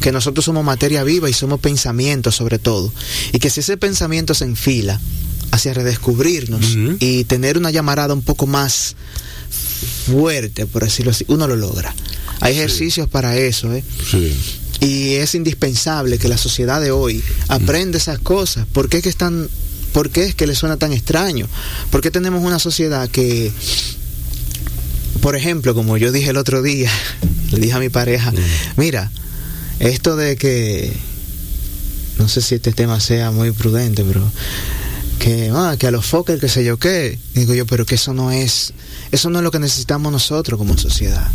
[0.00, 2.92] Que nosotros somos materia viva y somos pensamientos sobre todo,
[3.32, 5.00] y que si ese pensamiento se enfila
[5.52, 8.96] hacia redescubrirnos y tener una llamarada un poco más
[10.06, 11.94] fuerte, por decirlo así, uno lo logra.
[12.40, 13.84] Hay ejercicios para eso, ¿eh?
[14.10, 14.34] Sí.
[14.80, 18.66] y es indispensable que la sociedad de hoy aprenda esas cosas.
[18.72, 19.48] ¿Por qué es que están,
[19.92, 21.46] por qué es que le suena tan extraño?
[21.90, 23.52] ¿Por qué tenemos una sociedad que,
[25.20, 26.90] por ejemplo, como yo dije el otro día,
[27.50, 28.32] le dije a mi pareja,
[28.76, 29.10] mira,
[29.78, 30.92] esto de que,
[32.18, 34.30] no sé si este tema sea muy prudente, pero
[35.18, 37.18] que, ah, que a los Fokker, que sé yo qué.
[37.34, 38.72] Digo yo, pero que eso no es,
[39.12, 41.28] eso no es lo que necesitamos nosotros como sociedad.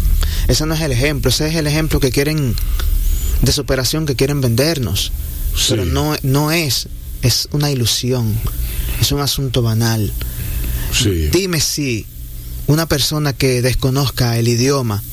[0.47, 2.55] Eso no es el ejemplo, ese es el ejemplo que quieren,
[3.41, 5.11] de superación que quieren vendernos.
[5.55, 5.67] Sí.
[5.69, 6.88] Pero no, no es,
[7.21, 8.33] es una ilusión,
[8.99, 10.11] es un asunto banal.
[10.91, 11.29] Sí.
[11.31, 12.05] Dime si
[12.68, 15.03] una persona que desconozca el idioma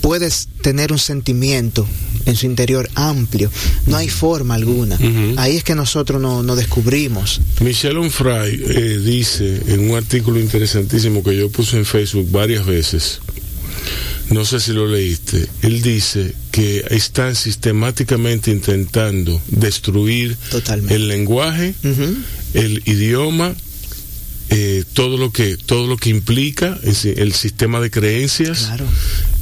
[0.00, 0.30] puede
[0.62, 1.86] tener un sentimiento
[2.26, 3.50] en su interior amplio.
[3.86, 4.98] No hay forma alguna.
[5.36, 7.40] Ahí es que nosotros no, no descubrimos.
[7.60, 13.20] Michel Onfray eh, dice en un artículo interesantísimo que yo puse en Facebook varias veces,
[14.30, 20.94] no sé si lo leíste, él dice que están sistemáticamente intentando destruir Totalmente.
[20.94, 21.74] el lenguaje,
[22.54, 23.54] el idioma,
[24.50, 28.84] eh, todo lo que todo lo que implica es el sistema de creencias Claro.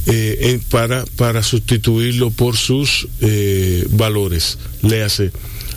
[0.05, 4.57] eh, en- para para sustituirlo por sus eh, valores.
[4.81, 5.31] Le hace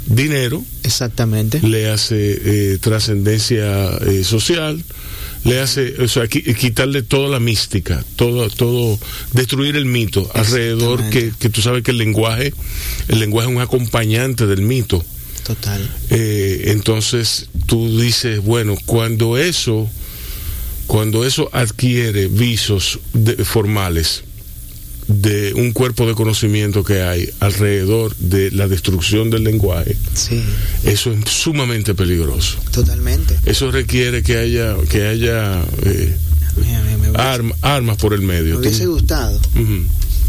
[0.06, 1.60] dinero, Exactamente.
[1.66, 4.82] le hace eh, trascendencia eh, social,
[5.44, 8.98] le hace, o sea, qui- quitarle toda la mística, todo, todo,
[9.32, 12.52] destruir el mito alrededor que, que tú sabes que el lenguaje,
[13.08, 15.04] el lenguaje es un acompañante del mito.
[15.46, 15.80] Total.
[16.10, 19.88] Eh, entonces tú dices, bueno, cuando eso,
[20.86, 24.24] cuando eso adquiere visos de- formales
[25.08, 30.42] de un cuerpo de conocimiento que hay alrededor de la destrucción del lenguaje, Sí,
[30.84, 32.58] eso es sumamente peligroso.
[32.72, 33.38] totalmente.
[33.46, 36.14] Eso requiere que haya que haya eh,
[37.00, 38.58] me, me arm- armas por el me medio.
[38.58, 39.40] hubiese gustado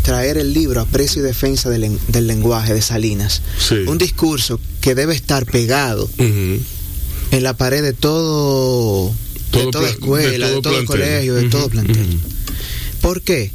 [0.02, 3.42] traer el libro Aprecio y Defensa del, len- del Lenguaje de Salinas.
[3.60, 3.76] Sí.
[3.88, 6.10] Un discurso que debe estar pegado.
[7.34, 9.14] En la pared de todo,
[9.52, 10.86] Todo de toda escuela, de todo, plantel.
[10.86, 12.20] colegio, de todo plantel.
[13.02, 13.52] ¿Por qué?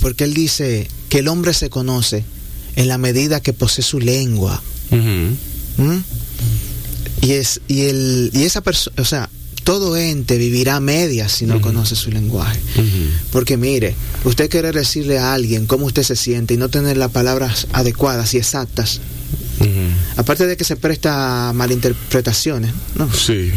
[0.00, 2.24] Porque él dice que el hombre se conoce
[2.76, 4.62] en la medida que posee su lengua.
[4.90, 5.98] ¿Mm?
[7.22, 9.30] Y es y el y esa persona, o sea,
[9.64, 12.60] todo ente vivirá a medias si no conoce su lenguaje.
[13.30, 17.12] Porque mire, usted quiere decirle a alguien cómo usted se siente y no tener las
[17.12, 19.00] palabras adecuadas y exactas,
[20.16, 23.12] Aparte de que se presta a malinterpretaciones, ¿no?
[23.12, 23.52] Sí.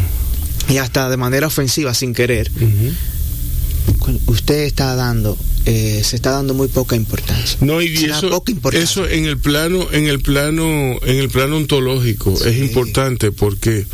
[0.70, 2.50] y hasta de manera ofensiva sin querer,
[4.28, 7.58] usted está dando, eh, se está dando muy poca importancia.
[7.62, 8.84] No, y eso, poca importancia.
[8.84, 13.86] eso en el plano, en el plano, en el plano ontológico es importante porque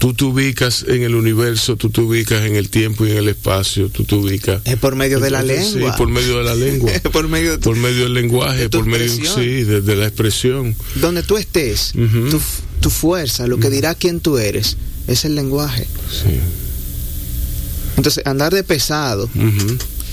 [0.00, 3.28] tú te ubicas en el universo, tú te ubicas en el tiempo y en el
[3.28, 4.62] espacio, tú te ubicas.
[4.64, 5.92] Es por medio de la Entonces, lengua.
[5.92, 6.90] Sí, por medio de la lengua.
[7.12, 10.06] por medio de tu- por medio del lenguaje, de por medio, sí, de, de la
[10.06, 10.74] expresión.
[10.96, 12.40] donde tú estés, tu,
[12.80, 14.76] tu fuerza, lo que dirá quién tú eres,
[15.06, 15.86] es el lenguaje.
[16.10, 16.40] Sí.
[17.96, 19.28] Entonces, andar de pesado,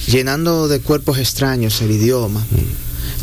[0.08, 2.46] llenando de cuerpos extraños el idioma.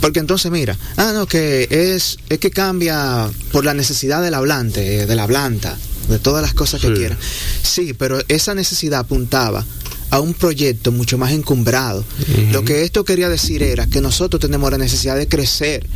[0.00, 5.00] Porque entonces, mira, ah, no, que es, es que cambia por la necesidad del hablante,
[5.00, 5.78] eh, de la hablanta,
[6.08, 6.94] de todas las cosas que Sí.
[6.94, 7.18] quiera.
[7.62, 9.64] Sí, pero esa necesidad apuntaba
[10.10, 12.04] a un proyecto mucho más encumbrado.
[12.52, 15.86] Lo que esto quería decir era que nosotros tenemos la necesidad de crecer,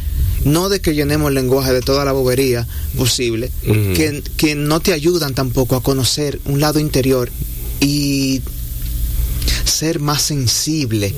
[0.45, 4.93] no de que llenemos el lenguaje de toda la bobería posible, que, que no te
[4.93, 7.31] ayudan tampoco a conocer un lado interior
[7.81, 8.43] y
[9.65, 11.15] ser más sensible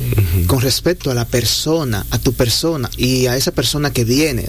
[0.47, 4.45] con respecto a la persona, a tu persona y a esa persona que viene.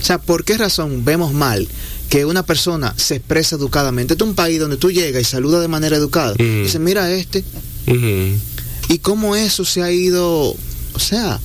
[0.00, 1.66] O sea, ¿por qué razón vemos mal
[2.12, 4.12] que una persona se expresa educadamente?
[4.12, 6.34] Este es un país donde tú llegas y saludas de manera educada.
[6.34, 6.64] Mm.
[6.64, 7.42] Dices, mira este,
[7.86, 10.54] y cómo eso se ha ido,
[10.92, 11.40] o sea,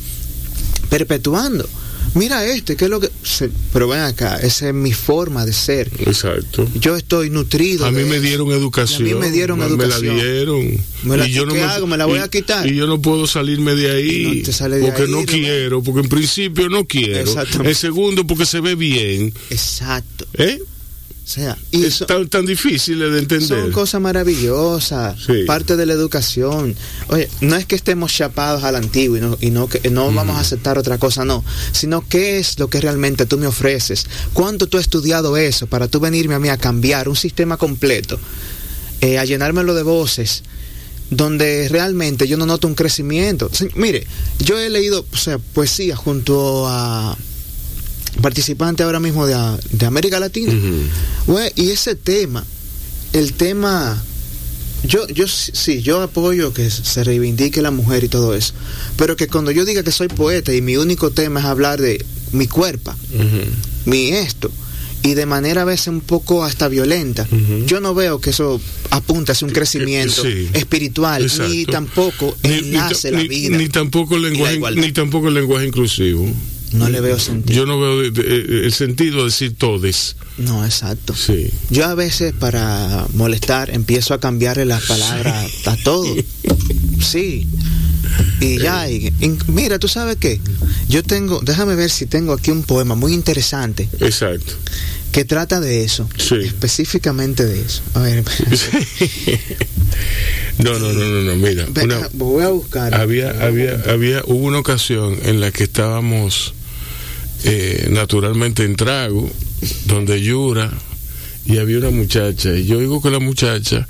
[0.89, 1.69] perpetuando.
[2.17, 3.09] Mira este, ¿qué es lo que...?
[3.23, 5.89] se- pero ven acá, esa es mi forma de ser.
[5.99, 6.67] Exacto.
[6.79, 7.85] Yo estoy nutrido.
[7.85, 9.07] A mí me dieron educación.
[9.07, 10.17] Y a mí me dieron Me educación.
[10.17, 10.83] la dieron.
[11.03, 11.87] Me la- y yo no ¿qué me, hago?
[11.87, 12.65] ¿Me la voy y- a quitar?
[12.67, 14.37] Y yo no puedo salirme de ahí.
[14.39, 15.25] No te sale de porque ahí, no no.
[15.25, 15.83] quiero.
[15.83, 17.33] Porque en principio no quiero.
[17.63, 19.33] En segundo, porque se ve bien.
[19.49, 20.25] Exacto.
[20.33, 20.59] ¿Eh?
[21.27, 23.49] O sea, y es tan, tan difícil de entender.
[23.49, 25.43] son cosas maravillosas, Sí.
[25.45, 26.73] parte de la educación.
[27.09, 30.37] Oye, no es que estemos chapados al antiguo y no, y no, que no vamos
[30.37, 31.43] a aceptar otra cosa, no,
[31.73, 34.05] sino qué es lo que realmente tú me ofreces.
[34.31, 38.17] ¿Cuánto tú has estudiado eso para tú venirme a mí a cambiar un sistema completo,
[39.01, 40.43] eh, a llenármelo de voces?
[41.09, 43.49] donde realmente yo no noto un crecimiento.
[43.75, 44.05] Mire,
[44.39, 47.17] yo he leído o sea, poesía junto a
[48.21, 49.35] participantes ahora mismo de,
[49.71, 50.53] de América Latina.
[51.55, 52.43] Y ese tema,
[53.13, 54.01] el tema,
[54.83, 58.53] yo, yo sí- yo apoyo que se reivindique la mujer y todo eso,
[58.97, 62.03] pero que cuando yo diga que soy poeta y mi único tema es hablar de
[62.31, 63.89] mi cuerpo, Ujú.
[63.89, 64.51] mi esto,
[65.03, 67.27] y de manera a veces un poco hasta violenta,
[67.65, 70.49] yo no veo que eso apunte hacia un crecimiento Sí.
[70.53, 73.57] espiritual, ni tampoco Ni- ni enlace ta- la ni- vida.
[73.57, 76.27] Ni tampoco el lenguaje, ni tampoco el lenguaje inclusivo.
[76.77, 77.55] No le veo sentido.
[77.55, 80.15] Yo no veo de- el sentido de decir todes.
[80.37, 81.15] No, exacto.
[81.15, 81.49] Sí.
[81.69, 86.05] Yo a veces para molestar empiezo a cambiarle las palabras a todo.
[87.01, 87.47] Sí.
[88.39, 90.39] Y ya, y- y mira, ¿tú sabes qué?
[90.89, 94.53] Yo tengo, déjame ver si tengo aquí un poema muy interesante Exacto.
[95.11, 96.07] que trata de eso.
[96.17, 96.35] Sí.
[96.43, 97.81] Específicamente de eso.
[97.95, 98.23] A ver,
[100.59, 101.67] No, no, no, no, no, mira.
[101.83, 102.93] una- voy a buscar.
[102.95, 106.53] había, había, había, hubo una ocasión en la que estábamos
[107.43, 109.29] eh, naturalmente en trago,
[109.85, 110.71] donde Yura
[111.45, 113.87] y había una muchacha, y yo digo que la muchacha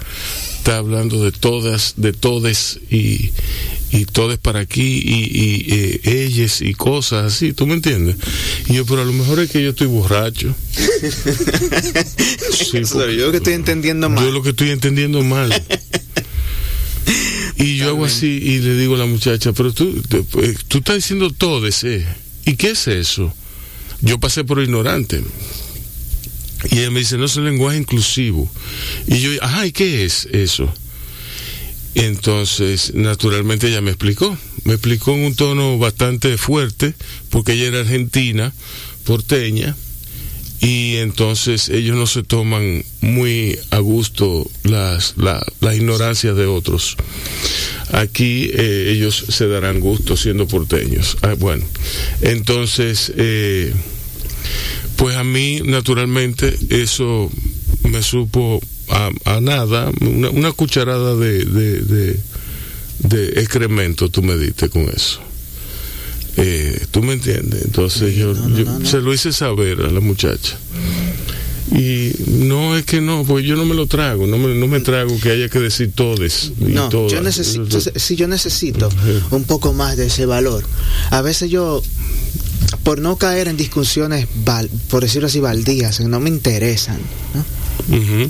[0.57, 3.31] está hablando de todas, de todes y,
[3.91, 8.17] y todes para aquí y, y eh, ellas y cosas así, ¿tú me entiendes?
[8.67, 10.53] Y yo, pero a lo mejor es que yo estoy borracho.
[12.57, 12.81] Sí,
[13.17, 14.25] yo que estoy entendiendo mal.
[14.25, 15.53] yo lo que estoy entendiendo mal.
[17.57, 20.01] Y yo hago así y le digo a la muchacha, pero tú,
[20.41, 22.05] eh, tú estás diciendo todo ese.
[22.47, 23.33] ¿Y qué es eso?
[23.99, 25.21] Yo pasé por ignorante.
[26.71, 28.49] Y ella me dice, no es un lenguaje inclusivo.
[29.05, 30.71] Y yo, ajá, ¿y qué es eso?
[31.93, 34.37] Entonces, naturalmente ella me explicó.
[34.63, 36.93] Me explicó en un tono bastante fuerte,
[37.31, 38.53] porque ella era argentina,
[39.03, 39.75] porteña,
[40.59, 46.97] y entonces ellos no se toman muy a gusto las, la, la ignorancia de otros.
[47.91, 51.17] Aquí eh, ellos se darán gusto siendo porteños.
[51.21, 51.63] Ah, bueno,
[52.21, 53.73] entonces, eh,
[54.95, 57.31] pues a mí naturalmente eso
[57.83, 58.59] me supo
[58.89, 62.19] a, a nada, una, una cucharada de, de, de,
[62.99, 65.21] de excremento tú me diste con eso.
[66.37, 67.63] Eh, ¿Tú me entiendes?
[67.65, 68.85] Entonces yo, no, no, yo no, no.
[68.85, 70.57] se lo hice saber a la muchacha.
[71.71, 74.79] Y no es que no, pues yo no me lo trago, no me, no me
[74.79, 76.51] trago que haya que decir todes.
[76.61, 77.11] y No, todas.
[77.11, 78.89] yo necesito, sí, yo necesito
[79.31, 80.63] un poco más de ese valor.
[81.09, 81.83] A veces yo,
[82.83, 86.99] por no caer en discusiones, val- por decirlo así, baldías, que no me interesan.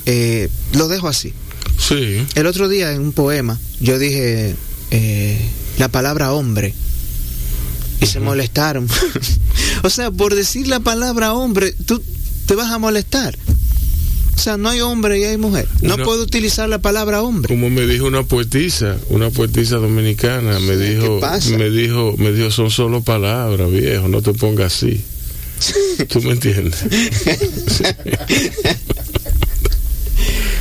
[0.05, 1.34] Eh, lo dejo así.
[1.77, 4.55] Sí, El otro día en un poema yo dije
[4.89, 5.39] eh,
[5.77, 6.73] la palabra hombre
[8.02, 8.88] y se molestaron.
[9.84, 12.02] o sea, por decir la palabra hombre, tú
[12.45, 13.38] te vas a molestar.
[14.36, 15.68] O sea, no hay hombre y hay mujer.
[15.82, 17.48] No Una- puedo utilizar la palabra hombre.
[17.48, 21.19] como me dijo una poetisa, una poetisa dominicana, me dijo,
[21.57, 25.02] me dijo, me dijo, son solo palabras, viejo, no te pongas así.
[26.10, 26.84] ¿Tú me entiendes?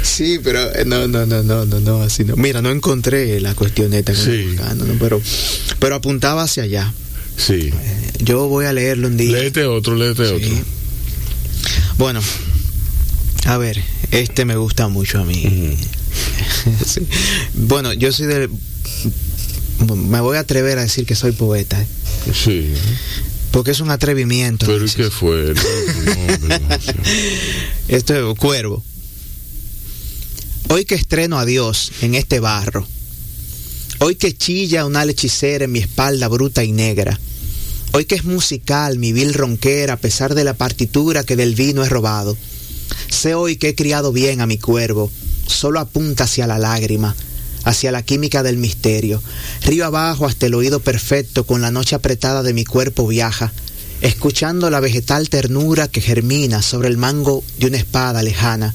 [0.03, 2.37] Sí, pero eh, no, no, no, no, no, no, así no.
[2.37, 4.45] Mira, no encontré la cuestioneta que Sí.
[4.47, 4.95] buscando, ¿no?
[4.99, 5.21] pero,
[5.79, 6.93] pero apuntaba hacia allá.
[7.37, 7.71] Sí.
[8.21, 9.33] Yo voy a leerlo un día.
[9.33, 10.35] Léete otro, léete Sí.
[10.35, 10.65] otro.
[11.99, 12.21] Bueno,
[13.47, 15.77] a ver, este me gusta mucho a mí.
[16.85, 17.01] Sí.
[17.55, 18.51] Bueno, yo soy del...
[19.95, 21.87] Me voy a atrever a decir que soy poeta, ¿eh?
[22.35, 22.73] Sí.
[23.53, 24.67] porque es un atrevimiento.
[24.67, 24.97] Pero ¿y dices.
[24.97, 25.55] qué fue?
[25.55, 26.55] No.
[27.89, 28.83] Esto es Cuervo.
[30.69, 32.89] Hoy que estreno a Dios en este barro.
[33.99, 37.19] Hoy que chilla una hechicera en mi espalda bruta y negra.
[37.93, 41.83] Hoy que es musical mi vil ronquera a pesar de la partitura que del vino
[41.83, 42.37] he robado.
[43.09, 45.11] Sé hoy que he criado bien a mi cuervo.
[45.47, 47.17] Solo apunta hacia la lágrima,
[47.65, 49.23] hacia la química del misterio.
[49.63, 53.51] Río abajo hasta el oído perfecto con la noche apretada de mi cuerpo viaja
[54.03, 58.75] escuchando la vegetal ternura que germina sobre el mango de una espada lejana,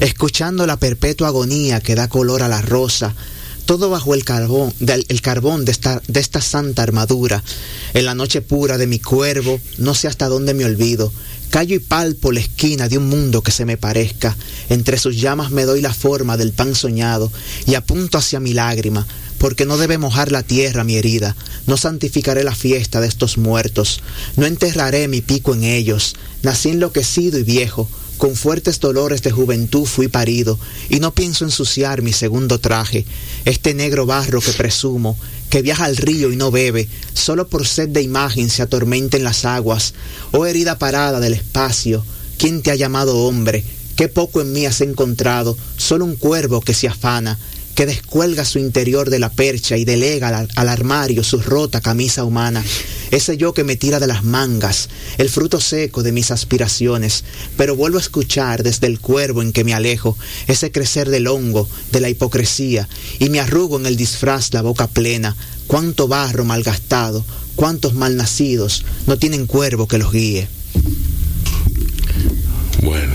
[0.00, 3.14] escuchando la perpetua agonía que da color a la rosa,
[3.66, 7.42] todo bajo el carbón, el carbón de esta, de esta santa armadura.
[7.94, 11.12] En la noche pura de mi cuervo, no sé hasta dónde me olvido,
[11.50, 14.36] callo y palpo la esquina de un mundo que se me parezca,
[14.70, 17.30] entre sus llamas me doy la forma del pan soñado
[17.66, 19.06] y apunto hacia mi lágrima,
[19.38, 21.36] porque no debe mojar la tierra mi herida,
[21.66, 24.00] no santificaré la fiesta de estos muertos,
[24.36, 27.88] no enterraré mi pico en ellos, nací enloquecido y viejo,
[28.18, 30.58] con fuertes dolores de juventud fui parido,
[30.88, 33.04] y no pienso ensuciar mi segundo traje,
[33.44, 35.16] este negro barro que presumo,
[35.50, 39.24] que viaja al río y no bebe, solo por sed de imagen se atormenta en
[39.24, 39.94] las aguas,
[40.32, 42.04] oh herida parada del espacio,
[42.38, 43.64] ¿quién te ha llamado hombre?
[43.96, 47.38] Qué poco en mí has encontrado, solo un cuervo que se afana,
[47.74, 52.64] que descuelga su interior de la percha y delega al, armario su rota camisa humana.
[53.10, 54.88] Ese yo que me tira de las mangas,
[55.18, 57.24] el fruto seco de mis aspiraciones,
[57.56, 61.68] pero vuelvo a escuchar desde el cuervo en que me alejo ese crecer del hongo,
[61.92, 62.88] de la hipocresía,
[63.18, 65.36] y me arrugo en el disfraz la boca plena.
[65.66, 67.24] Cuánto barro malgastado,
[67.56, 70.48] cuántos malnacidos no tienen cuervo que los guíe.
[72.82, 73.14] Bueno,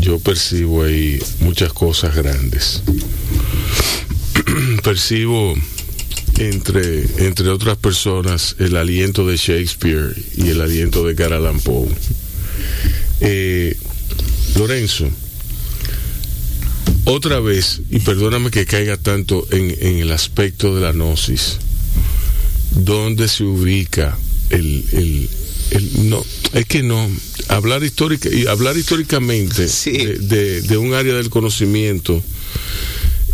[0.00, 2.82] yo percibo ahí muchas cosas grandes.
[4.82, 5.54] percibo
[6.38, 11.88] entre, entre otras personas, el aliento de Shakespeare y el aliento de Edgar Poe.
[13.20, 13.76] Eh,
[14.56, 15.08] Lorenzo,
[17.04, 21.58] otra vez, y perdóname que caiga tanto en, en el aspecto de la gnosis,
[22.72, 24.16] ¿dónde se ubica
[24.50, 25.28] el, el,
[25.70, 27.08] el, no, es que no,
[27.48, 32.22] hablar histórica y hablar históricamente de, de, un área del conocimiento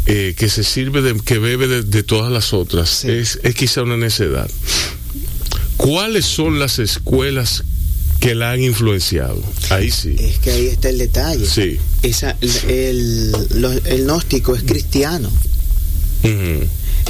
[0.07, 3.97] eh, que se sirve de, que bebe de, todas las otras es, es quizá una
[3.97, 4.51] necedad.
[5.77, 7.65] ¿Cuáles son las escuelas
[8.25, 9.43] que la han influenciado.
[9.69, 10.17] Ahí sí.
[10.19, 11.45] Es que ahí está el detalle.
[11.47, 11.79] Sí.
[12.03, 13.37] Esa, el,
[13.85, 15.31] el, gnóstico es cristiano.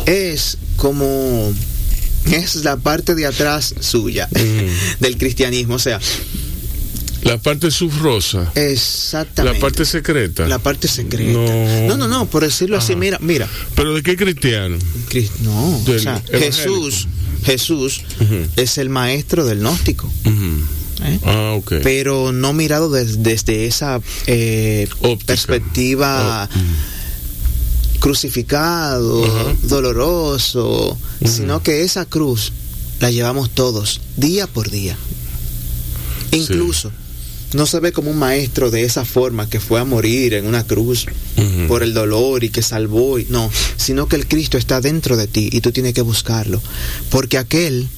[0.06, 1.54] Es como
[2.32, 4.28] es la parte de atrás suya
[5.00, 6.00] del cristianismo, o sea,
[7.24, 8.52] la parte subrosa.
[8.54, 9.58] Exactamente.
[9.58, 10.46] La parte secreta.
[10.46, 11.38] La parte secreta.
[11.88, 13.48] No, no, no, por decirlo así, mira, mira.
[13.74, 14.76] ¿Pero de qué cristiano?
[15.40, 17.08] No, o sea, Jesús,
[17.44, 18.02] Jesús
[18.56, 20.10] es el maestro del gnóstico.
[21.02, 21.18] ¿eh?
[21.24, 21.80] Ah, okay.
[21.82, 24.88] Pero no mirado desde esa eh,
[25.26, 26.48] perspectiva.
[26.52, 26.94] Oh,
[28.00, 29.24] crucificado,
[29.62, 32.52] doloroso, sino que esa cruz
[33.00, 34.94] la llevamos todos, día por día.
[36.30, 36.92] Incluso
[37.54, 40.66] no se ve como un maestro de esa forma que fue a morir en una
[40.66, 41.06] cruz
[41.68, 45.48] por el dolor y que salvó, no, sino que el Cristo está dentro de ti
[45.52, 46.60] y tú tienes que buscarlo.
[47.10, 47.88] Porque aquel,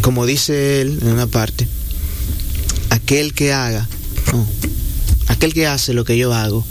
[0.00, 1.68] como dice él en una parte,
[2.90, 3.88] aquel que haga,
[5.28, 6.64] aquel que hace lo que yo hago,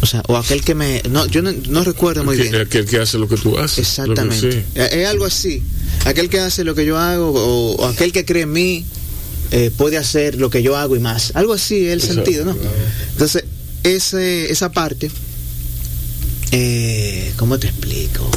[0.00, 1.00] o sea, o aquel que me...
[1.08, 2.54] No, yo no, recuerdo muy bien.
[2.56, 3.78] Aquel que hace lo que tú haces.
[3.78, 4.62] Exactamente.
[4.74, 5.62] Es algo así.
[6.04, 8.84] Aquel que hace lo que yo hago o, aquel que cree en mí
[9.50, 11.32] eh, puede hacer lo que yo hago y más.
[11.34, 12.56] Algo así es el sentido, ¿no?
[13.12, 13.44] Entonces,
[13.82, 15.10] ese, esa parte,
[16.52, 18.30] eh, ¿cómo te explico?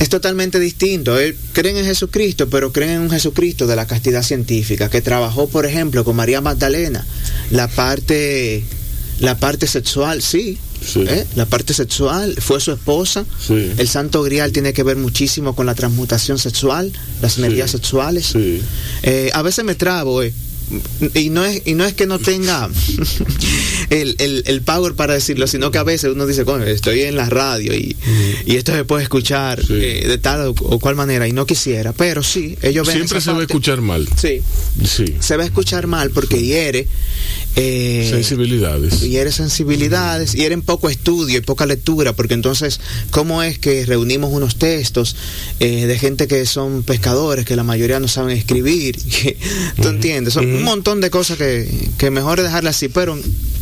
[0.00, 1.18] es totalmente distinto.
[1.18, 5.46] Él creen en Jesucristo, pero creen en un Jesucristo de la castidad científica, que trabajó,
[5.46, 7.06] por ejemplo, con María Magdalena,
[7.50, 8.64] la parte
[9.20, 10.58] la parte sexual, sí.
[10.96, 11.26] ¿Eh?
[11.36, 13.24] La parte sexual fue su esposa.
[13.48, 16.92] El santo grial tiene que ver muchísimo con la transmutación sexual,
[17.22, 18.34] las energías sexuales.
[19.02, 20.32] Eh, a veces me trabo, eh
[21.14, 22.68] y no es y no es que no tenga
[23.90, 27.28] el, el, power para decirlo sino que a veces uno dice coño estoy en la
[27.28, 27.96] radio y,
[28.46, 32.22] y esto se puede escuchar eh, de tal o, cual manera y no quisiera pero
[32.22, 34.08] sí ellos ven siempre se va a escuchar mal.
[34.16, 34.40] Sí.
[34.84, 35.16] Sí.
[35.18, 36.86] Se va a escuchar mal porque hiere
[37.56, 39.00] eh, sensibilidades.
[39.00, 42.80] hiere sensibilidades hiere en poco estudio y poca lectura porque entonces
[43.10, 45.16] cómo es que reunimos unos textos
[45.58, 48.96] eh, de gente que son pescadores que la mayoría no saben escribir
[49.82, 51.68] tú entiendes son un montón de cosas que,
[51.98, 53.18] que mejor dejarlas así, pero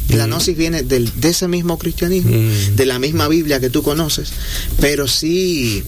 [0.08, 2.36] la gnosis viene del, de ese mismo cristianismo,
[2.74, 4.30] de la misma Biblia que tú conoces,
[4.80, 5.82] pero sí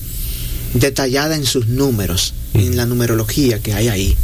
[0.75, 4.17] detallada en sus números, en la numerología que hay ahí.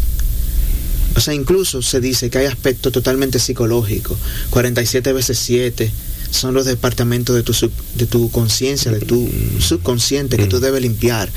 [1.17, 4.19] O sea, incluso se dice que hay aspecto totalmente psicológico,
[4.51, 5.91] 47 veces 7,
[6.31, 7.53] son los departamentos de tu,
[7.95, 9.29] de tu conciencia, de tu
[9.59, 11.31] subconsciente que tú debes limpiar.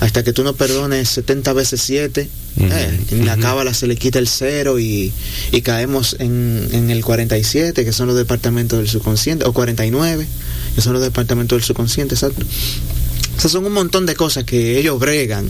[0.00, 2.28] Hasta que tú no perdones 70 veces 7,
[2.60, 5.12] eh, en la cábala se le quita el cero y,
[5.52, 10.26] y caemos en, en, el 47, que son los departamentos del subconsciente, o 49,
[10.74, 12.44] que son los departamentos del subconsciente, exacto.
[13.36, 15.48] O sea, son un montón de cosas que ellos bregan,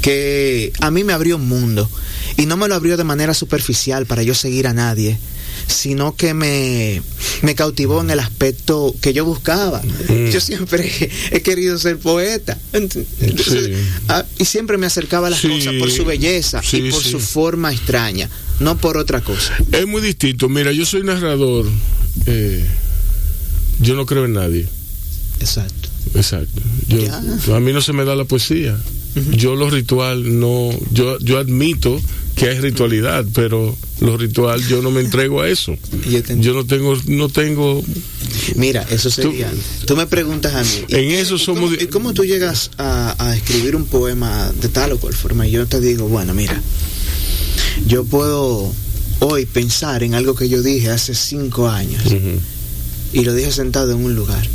[0.00, 1.88] que a mí me abrió un mundo.
[2.36, 5.18] Y no me lo abrió de manera superficial para yo seguir a nadie
[5.66, 7.02] sino que me,
[7.42, 9.82] me cautivó en el aspecto que yo buscaba.
[10.08, 10.30] Mm.
[10.30, 12.58] Yo siempre he querido ser poeta.
[14.38, 18.28] Y siempre me acercaba a las cosas por su belleza y por su forma extraña,
[18.58, 19.56] no por otra cosa.
[19.72, 20.48] Es muy distinto.
[20.48, 21.66] Mira, yo soy narrador.
[22.26, 22.64] Eh,
[23.80, 24.66] yo no creo en nadie.
[25.40, 25.88] Exacto.
[26.14, 26.60] Exacto.
[27.54, 28.76] a mí no se me da la poesía.
[29.32, 32.00] Yo lo ritual no, yo, yo admito
[32.40, 35.76] que hay ritualidad, pero lo ritual yo no me entrego a eso.
[36.38, 37.84] Yo no tengo, no tengo.
[38.54, 39.52] Mira, eso sería.
[39.84, 40.86] Tú, me preguntas a mí.
[40.88, 41.74] En eso somos.
[41.78, 45.46] ¿Y cómo tú llegas a, escribir un poema de tal o cual forma?
[45.46, 46.58] Y yo te digo, bueno, mira,
[47.86, 48.72] yo puedo
[49.18, 52.02] hoy pensar en algo que yo dije hace cinco años
[53.12, 54.48] y lo dije sentado en un lugar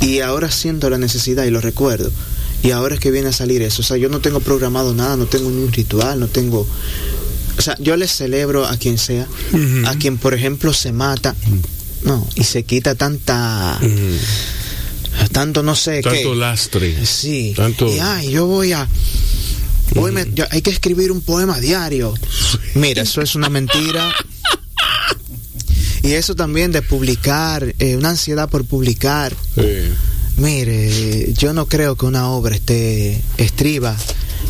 [0.00, 2.10] y ahora siento la necesidad y lo recuerdo
[2.62, 3.82] y ahora es que viene a salir eso.
[3.82, 6.66] O sea, yo no tengo programado nada, no tengo un ritual, no tengo
[7.58, 9.26] o sea, yo le celebro a quien sea,
[9.86, 11.34] a quien por ejemplo se mata,
[12.04, 13.78] no, y se quita tanta
[15.32, 17.04] tanto no sé tanto lastre.
[17.04, 17.52] Sí.
[17.56, 18.88] Tanto y ay, yo voy a
[19.96, 22.14] Hoy me, hay que escribir un poema diario.
[22.74, 24.12] Mira, eso es una mentira.
[26.02, 29.34] Y eso también de publicar, eh, una ansiedad por publicar.
[30.36, 33.96] Mire, yo no creo que una obra esté estriba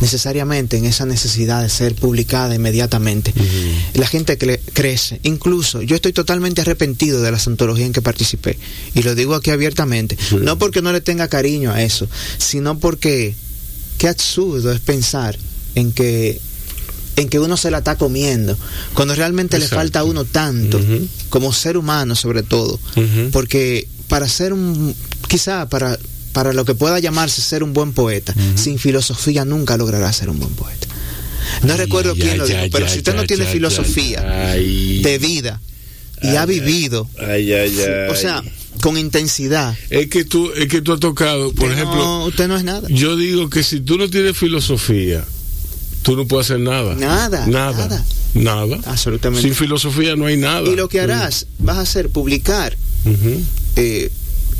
[0.00, 3.32] necesariamente en esa necesidad de ser publicada inmediatamente.
[3.94, 5.20] La gente crece.
[5.22, 8.58] Incluso yo estoy totalmente arrepentido de la antologías en que participé.
[8.94, 10.16] Y lo digo aquí abiertamente.
[10.40, 12.08] No porque no le tenga cariño a eso,
[12.38, 13.34] sino porque
[13.98, 15.38] qué absurdo es pensar
[15.74, 16.40] en que
[17.16, 18.56] en que uno se la está comiendo,
[18.94, 20.80] cuando realmente le falta a uno tanto,
[21.30, 22.78] como ser humano sobre todo,
[23.32, 24.94] porque para ser un,
[25.26, 25.98] quizá para
[26.38, 30.38] para lo que pueda llamarse ser un buen poeta, sin filosofía nunca logrará ser un
[30.38, 30.86] buen poeta.
[31.64, 35.60] No recuerdo quién lo dijo, pero si usted no tiene filosofía de vida
[36.22, 37.10] y ha vivido,
[38.08, 38.40] o sea,
[38.80, 39.76] con intensidad.
[39.90, 42.86] Es que tú, es que tú has tocado, por ejemplo, usted no es nada.
[42.88, 45.24] Yo digo que si tú no tienes filosofía,
[46.02, 46.94] tú no puedes hacer nada.
[46.94, 47.48] Nada.
[47.48, 48.04] Nada.
[48.34, 48.78] Nada.
[48.86, 49.42] Absolutamente.
[49.42, 50.68] Sin filosofía no hay nada.
[50.70, 52.76] Y lo que harás, vas a hacer publicar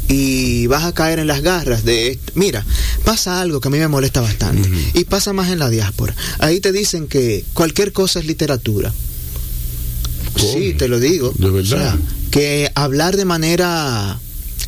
[0.08, 2.64] y vas a caer en las garras de mira
[3.04, 6.14] pasa algo que a mí me molesta bastante y pasa más en la diáspora.
[6.38, 8.92] Ahí te dicen que cualquier cosa es literatura.
[10.36, 11.32] Sí te lo digo.
[11.36, 11.96] De verdad.
[12.30, 14.18] Que hablar de manera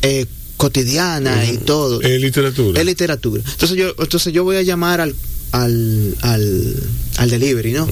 [0.01, 0.25] eh,
[0.57, 2.79] cotidiana y todo es literatura.
[2.79, 3.43] es literatura.
[3.45, 5.15] Entonces yo entonces yo voy a llamar al
[5.51, 6.75] al, al,
[7.17, 7.87] al delivery no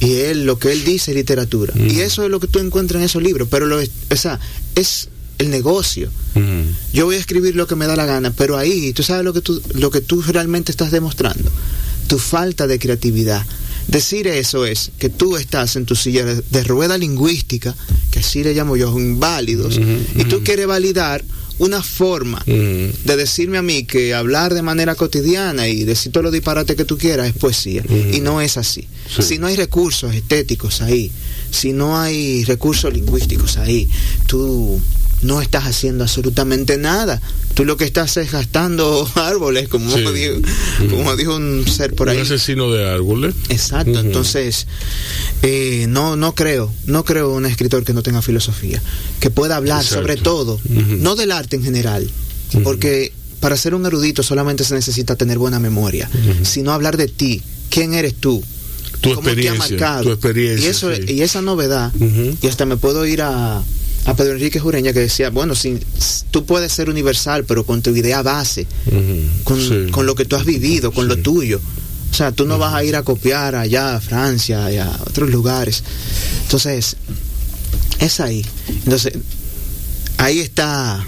[0.00, 1.74] y él lo que él dice es literatura.
[1.76, 4.40] Y eso es lo que tú encuentras en esos libros pero lo o sea
[4.74, 5.08] es
[5.40, 6.10] el negocio.
[6.92, 9.32] Yo voy a escribir lo que me da la gana, pero ahí tú sabes lo
[9.32, 11.50] que tú, lo que tú realmente estás demostrando,
[12.06, 13.44] tu falta de creatividad.
[13.88, 17.74] Decir eso es que tú estás en tu silla de, rueda lingüística,
[18.10, 19.80] que así le llamo yo, inválidos,
[20.14, 21.24] y tú quieres validar
[21.58, 26.30] una forma de decirme a mí que hablar de manera cotidiana y decir todo lo
[26.30, 27.82] disparate que tú quieras es poesía.
[28.12, 28.86] Y no es así.
[29.18, 31.10] Si no hay recursos estéticos ahí,
[31.50, 33.88] si no hay recursos lingüísticos ahí,
[34.26, 34.80] tú
[35.22, 37.20] no estás haciendo absolutamente nada.
[37.54, 40.34] Tú lo que estás es gastando árboles, como, dijo,
[40.88, 42.16] como dijo un ser por ahí.
[42.16, 43.34] Un asesino de árboles.
[43.48, 44.66] Exacto, entonces
[45.42, 48.80] eh, no, no creo, no creo un escritor que no tenga filosofía,
[49.20, 52.10] que pueda hablar sobre todo, no del arte en general,
[52.62, 56.08] porque para ser un erudito solamente se necesita tener buena memoria,
[56.42, 58.42] sino hablar de ti, quién eres tú,
[59.00, 61.92] tu experiencia, tu experiencia, y eso y esa novedad,
[62.42, 63.62] y hasta me puedo ir a
[64.06, 65.78] a Pedro Enrique Jureña que decía, bueno, si,
[66.30, 68.66] tú puedes ser universal, pero con tu idea base,
[69.44, 71.60] con, lo que tú has vivido, con lo tuyo.
[72.10, 75.30] O sea, tú no vas a ir a copiar allá a Francia y a otros
[75.30, 75.84] lugares.
[76.42, 76.96] Entonces,
[78.00, 78.44] es ahí.
[78.84, 79.12] Entonces,
[80.16, 81.06] ahí está.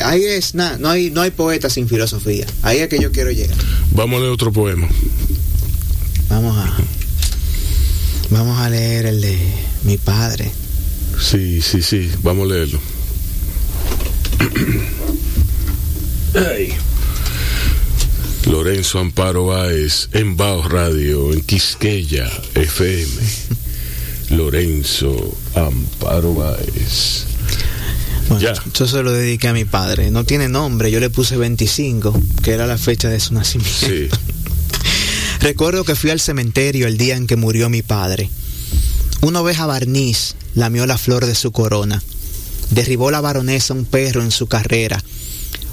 [0.00, 2.46] Ahí es nada, no hay, no hay poeta sin filosofía.
[2.62, 3.56] Ahí es que yo quiero llegar.
[3.92, 4.88] Vamos a leer otro poema.
[6.28, 6.76] Vamos a.
[8.30, 9.38] Vamos a leer el de
[9.84, 10.50] mi padre.
[11.20, 12.80] Sí, sí, sí, vamos a leerlo.
[18.46, 23.06] Lorenzo Amparo Báez en Baos Radio, en Quisqueya FM.
[24.30, 27.24] Lorenzo Amparo Báez.
[28.38, 28.54] ya.
[28.74, 30.10] Yo se lo dediqué a mi padre.
[30.10, 33.86] No tiene nombre, yo le puse 25, que era la fecha de su nacimiento.
[33.86, 34.08] Sí.
[35.40, 38.30] Recuerdo que fui al cementerio el día en que murió mi padre.
[39.22, 42.02] Una oveja barniz lamió la flor de su corona.
[42.70, 45.00] Derribó la baronesa un perro en su carrera.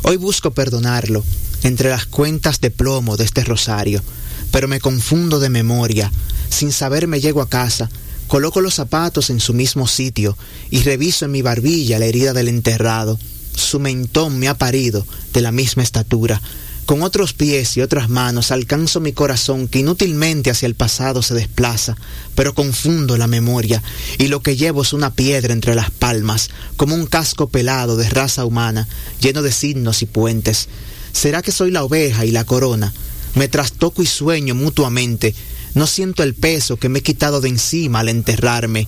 [0.04, 1.24] Hoy busco perdonarlo
[1.64, 4.04] entre las cuentas de plomo de este rosario,
[4.52, 6.12] pero me confundo de memoria.
[6.50, 7.90] Sin saber me llego a casa,
[8.28, 10.38] coloco los zapatos en su mismo sitio
[10.70, 13.18] y reviso en mi barbilla la herida del enterrado.
[13.56, 16.42] Su mentón me ha parido de la misma estatura.
[16.86, 21.34] Con otros pies y otras manos alcanzo mi corazón que inútilmente hacia el pasado se
[21.34, 21.96] desplaza,
[22.36, 23.82] pero confundo la memoria
[24.18, 28.10] y lo que llevo es una piedra entre las palmas, como un casco pelado de
[28.10, 28.88] raza humana,
[29.22, 30.68] lleno de signos y puentes.
[31.14, 32.92] ¿Será que soy la oveja y la corona?
[33.36, 35.34] Me trastoco y sueño mutuamente.
[35.76, 38.88] No siento el peso que me he quitado de encima al enterrarme.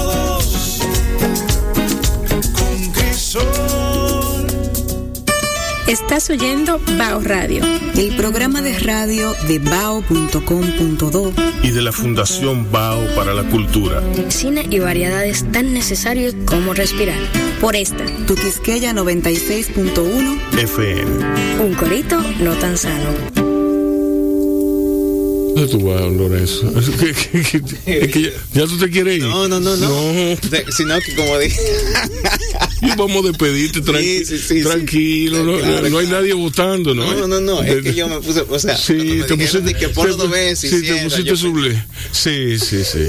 [5.91, 7.65] Estás oyendo Bao Radio,
[7.97, 14.01] el programa de radio de bao.com.do y de la Fundación Bao para la Cultura.
[14.29, 17.19] Cine y variedades tan necesarios como respirar.
[17.59, 21.61] Por esta, tu Quisqueya 96.1 FM.
[21.61, 23.09] Un corito no tan sano.
[25.53, 26.71] ¿Dónde tú vas, Lorenzo?
[27.85, 29.23] Es que, ya, tú te quieres ir.
[29.23, 29.89] No, no, no, no.
[29.89, 30.37] no.
[30.71, 31.59] sino que como dije.
[32.81, 35.43] Y vamos a despedirte tranqui sí, sí, tranquilo.
[35.43, 37.13] no, claro, no, hay nadie votando, ¿no?
[37.13, 37.61] No, no, no.
[37.61, 38.41] Es que yo me puse.
[38.41, 39.73] O sea, sí, te pusiste.
[39.73, 40.69] Que por dos veces.
[40.69, 41.83] Sí, te pusiste suble.
[42.11, 43.07] Sí, sí, sí.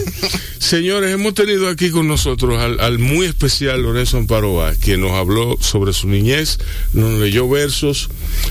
[0.58, 5.56] Señores, hemos tenido aquí con nosotros al, al muy especial Lorenzo Amparoa, quien nos habló
[5.60, 6.58] sobre su niñez,
[6.92, 8.08] nos leyó versos.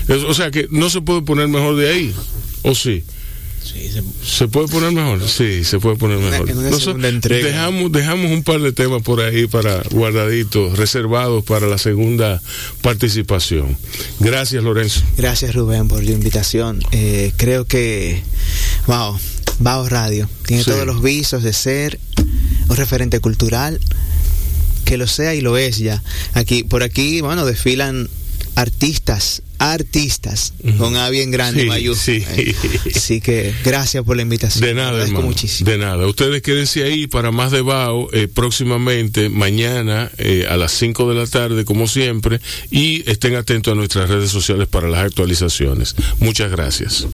[0.08, 2.14] O sea que no se puede poner mejor de ahí.
[2.62, 3.04] ¿O sí?
[3.62, 4.48] Se...
[4.48, 5.28] puede poner mejor?
[5.28, 6.46] Sí, se puede poner mejor.
[7.28, 12.42] dejamos, dejamos un par de temas por ahí para guardaditos, reservados para la segunda
[12.80, 13.76] participación.
[14.20, 15.02] Gracias, Lorenzo.
[15.16, 16.80] Gracias, Rubén, por la invitación.
[16.92, 18.22] Eh, creo que,
[18.86, 19.18] wow,
[19.58, 21.98] Bao Radio tiene todos los visos de ser
[22.68, 23.80] un referente cultural,
[24.84, 26.02] que lo sea y lo es ya.
[26.34, 28.08] Aquí, por aquí, bueno, desfilan
[28.54, 32.54] artistas artistas con A bien grande sí, Sí.
[32.94, 34.64] Así que gracias por la invitación.
[34.64, 35.70] De nada, hermano, muchísimo.
[35.70, 36.06] De nada.
[36.06, 41.14] Ustedes quédense ahí para más de BAO eh, próximamente, mañana eh, a las 5 de
[41.14, 45.94] la tarde, como siempre, y estén atentos a nuestras redes sociales para las actualizaciones.
[46.18, 47.06] Muchas gracias.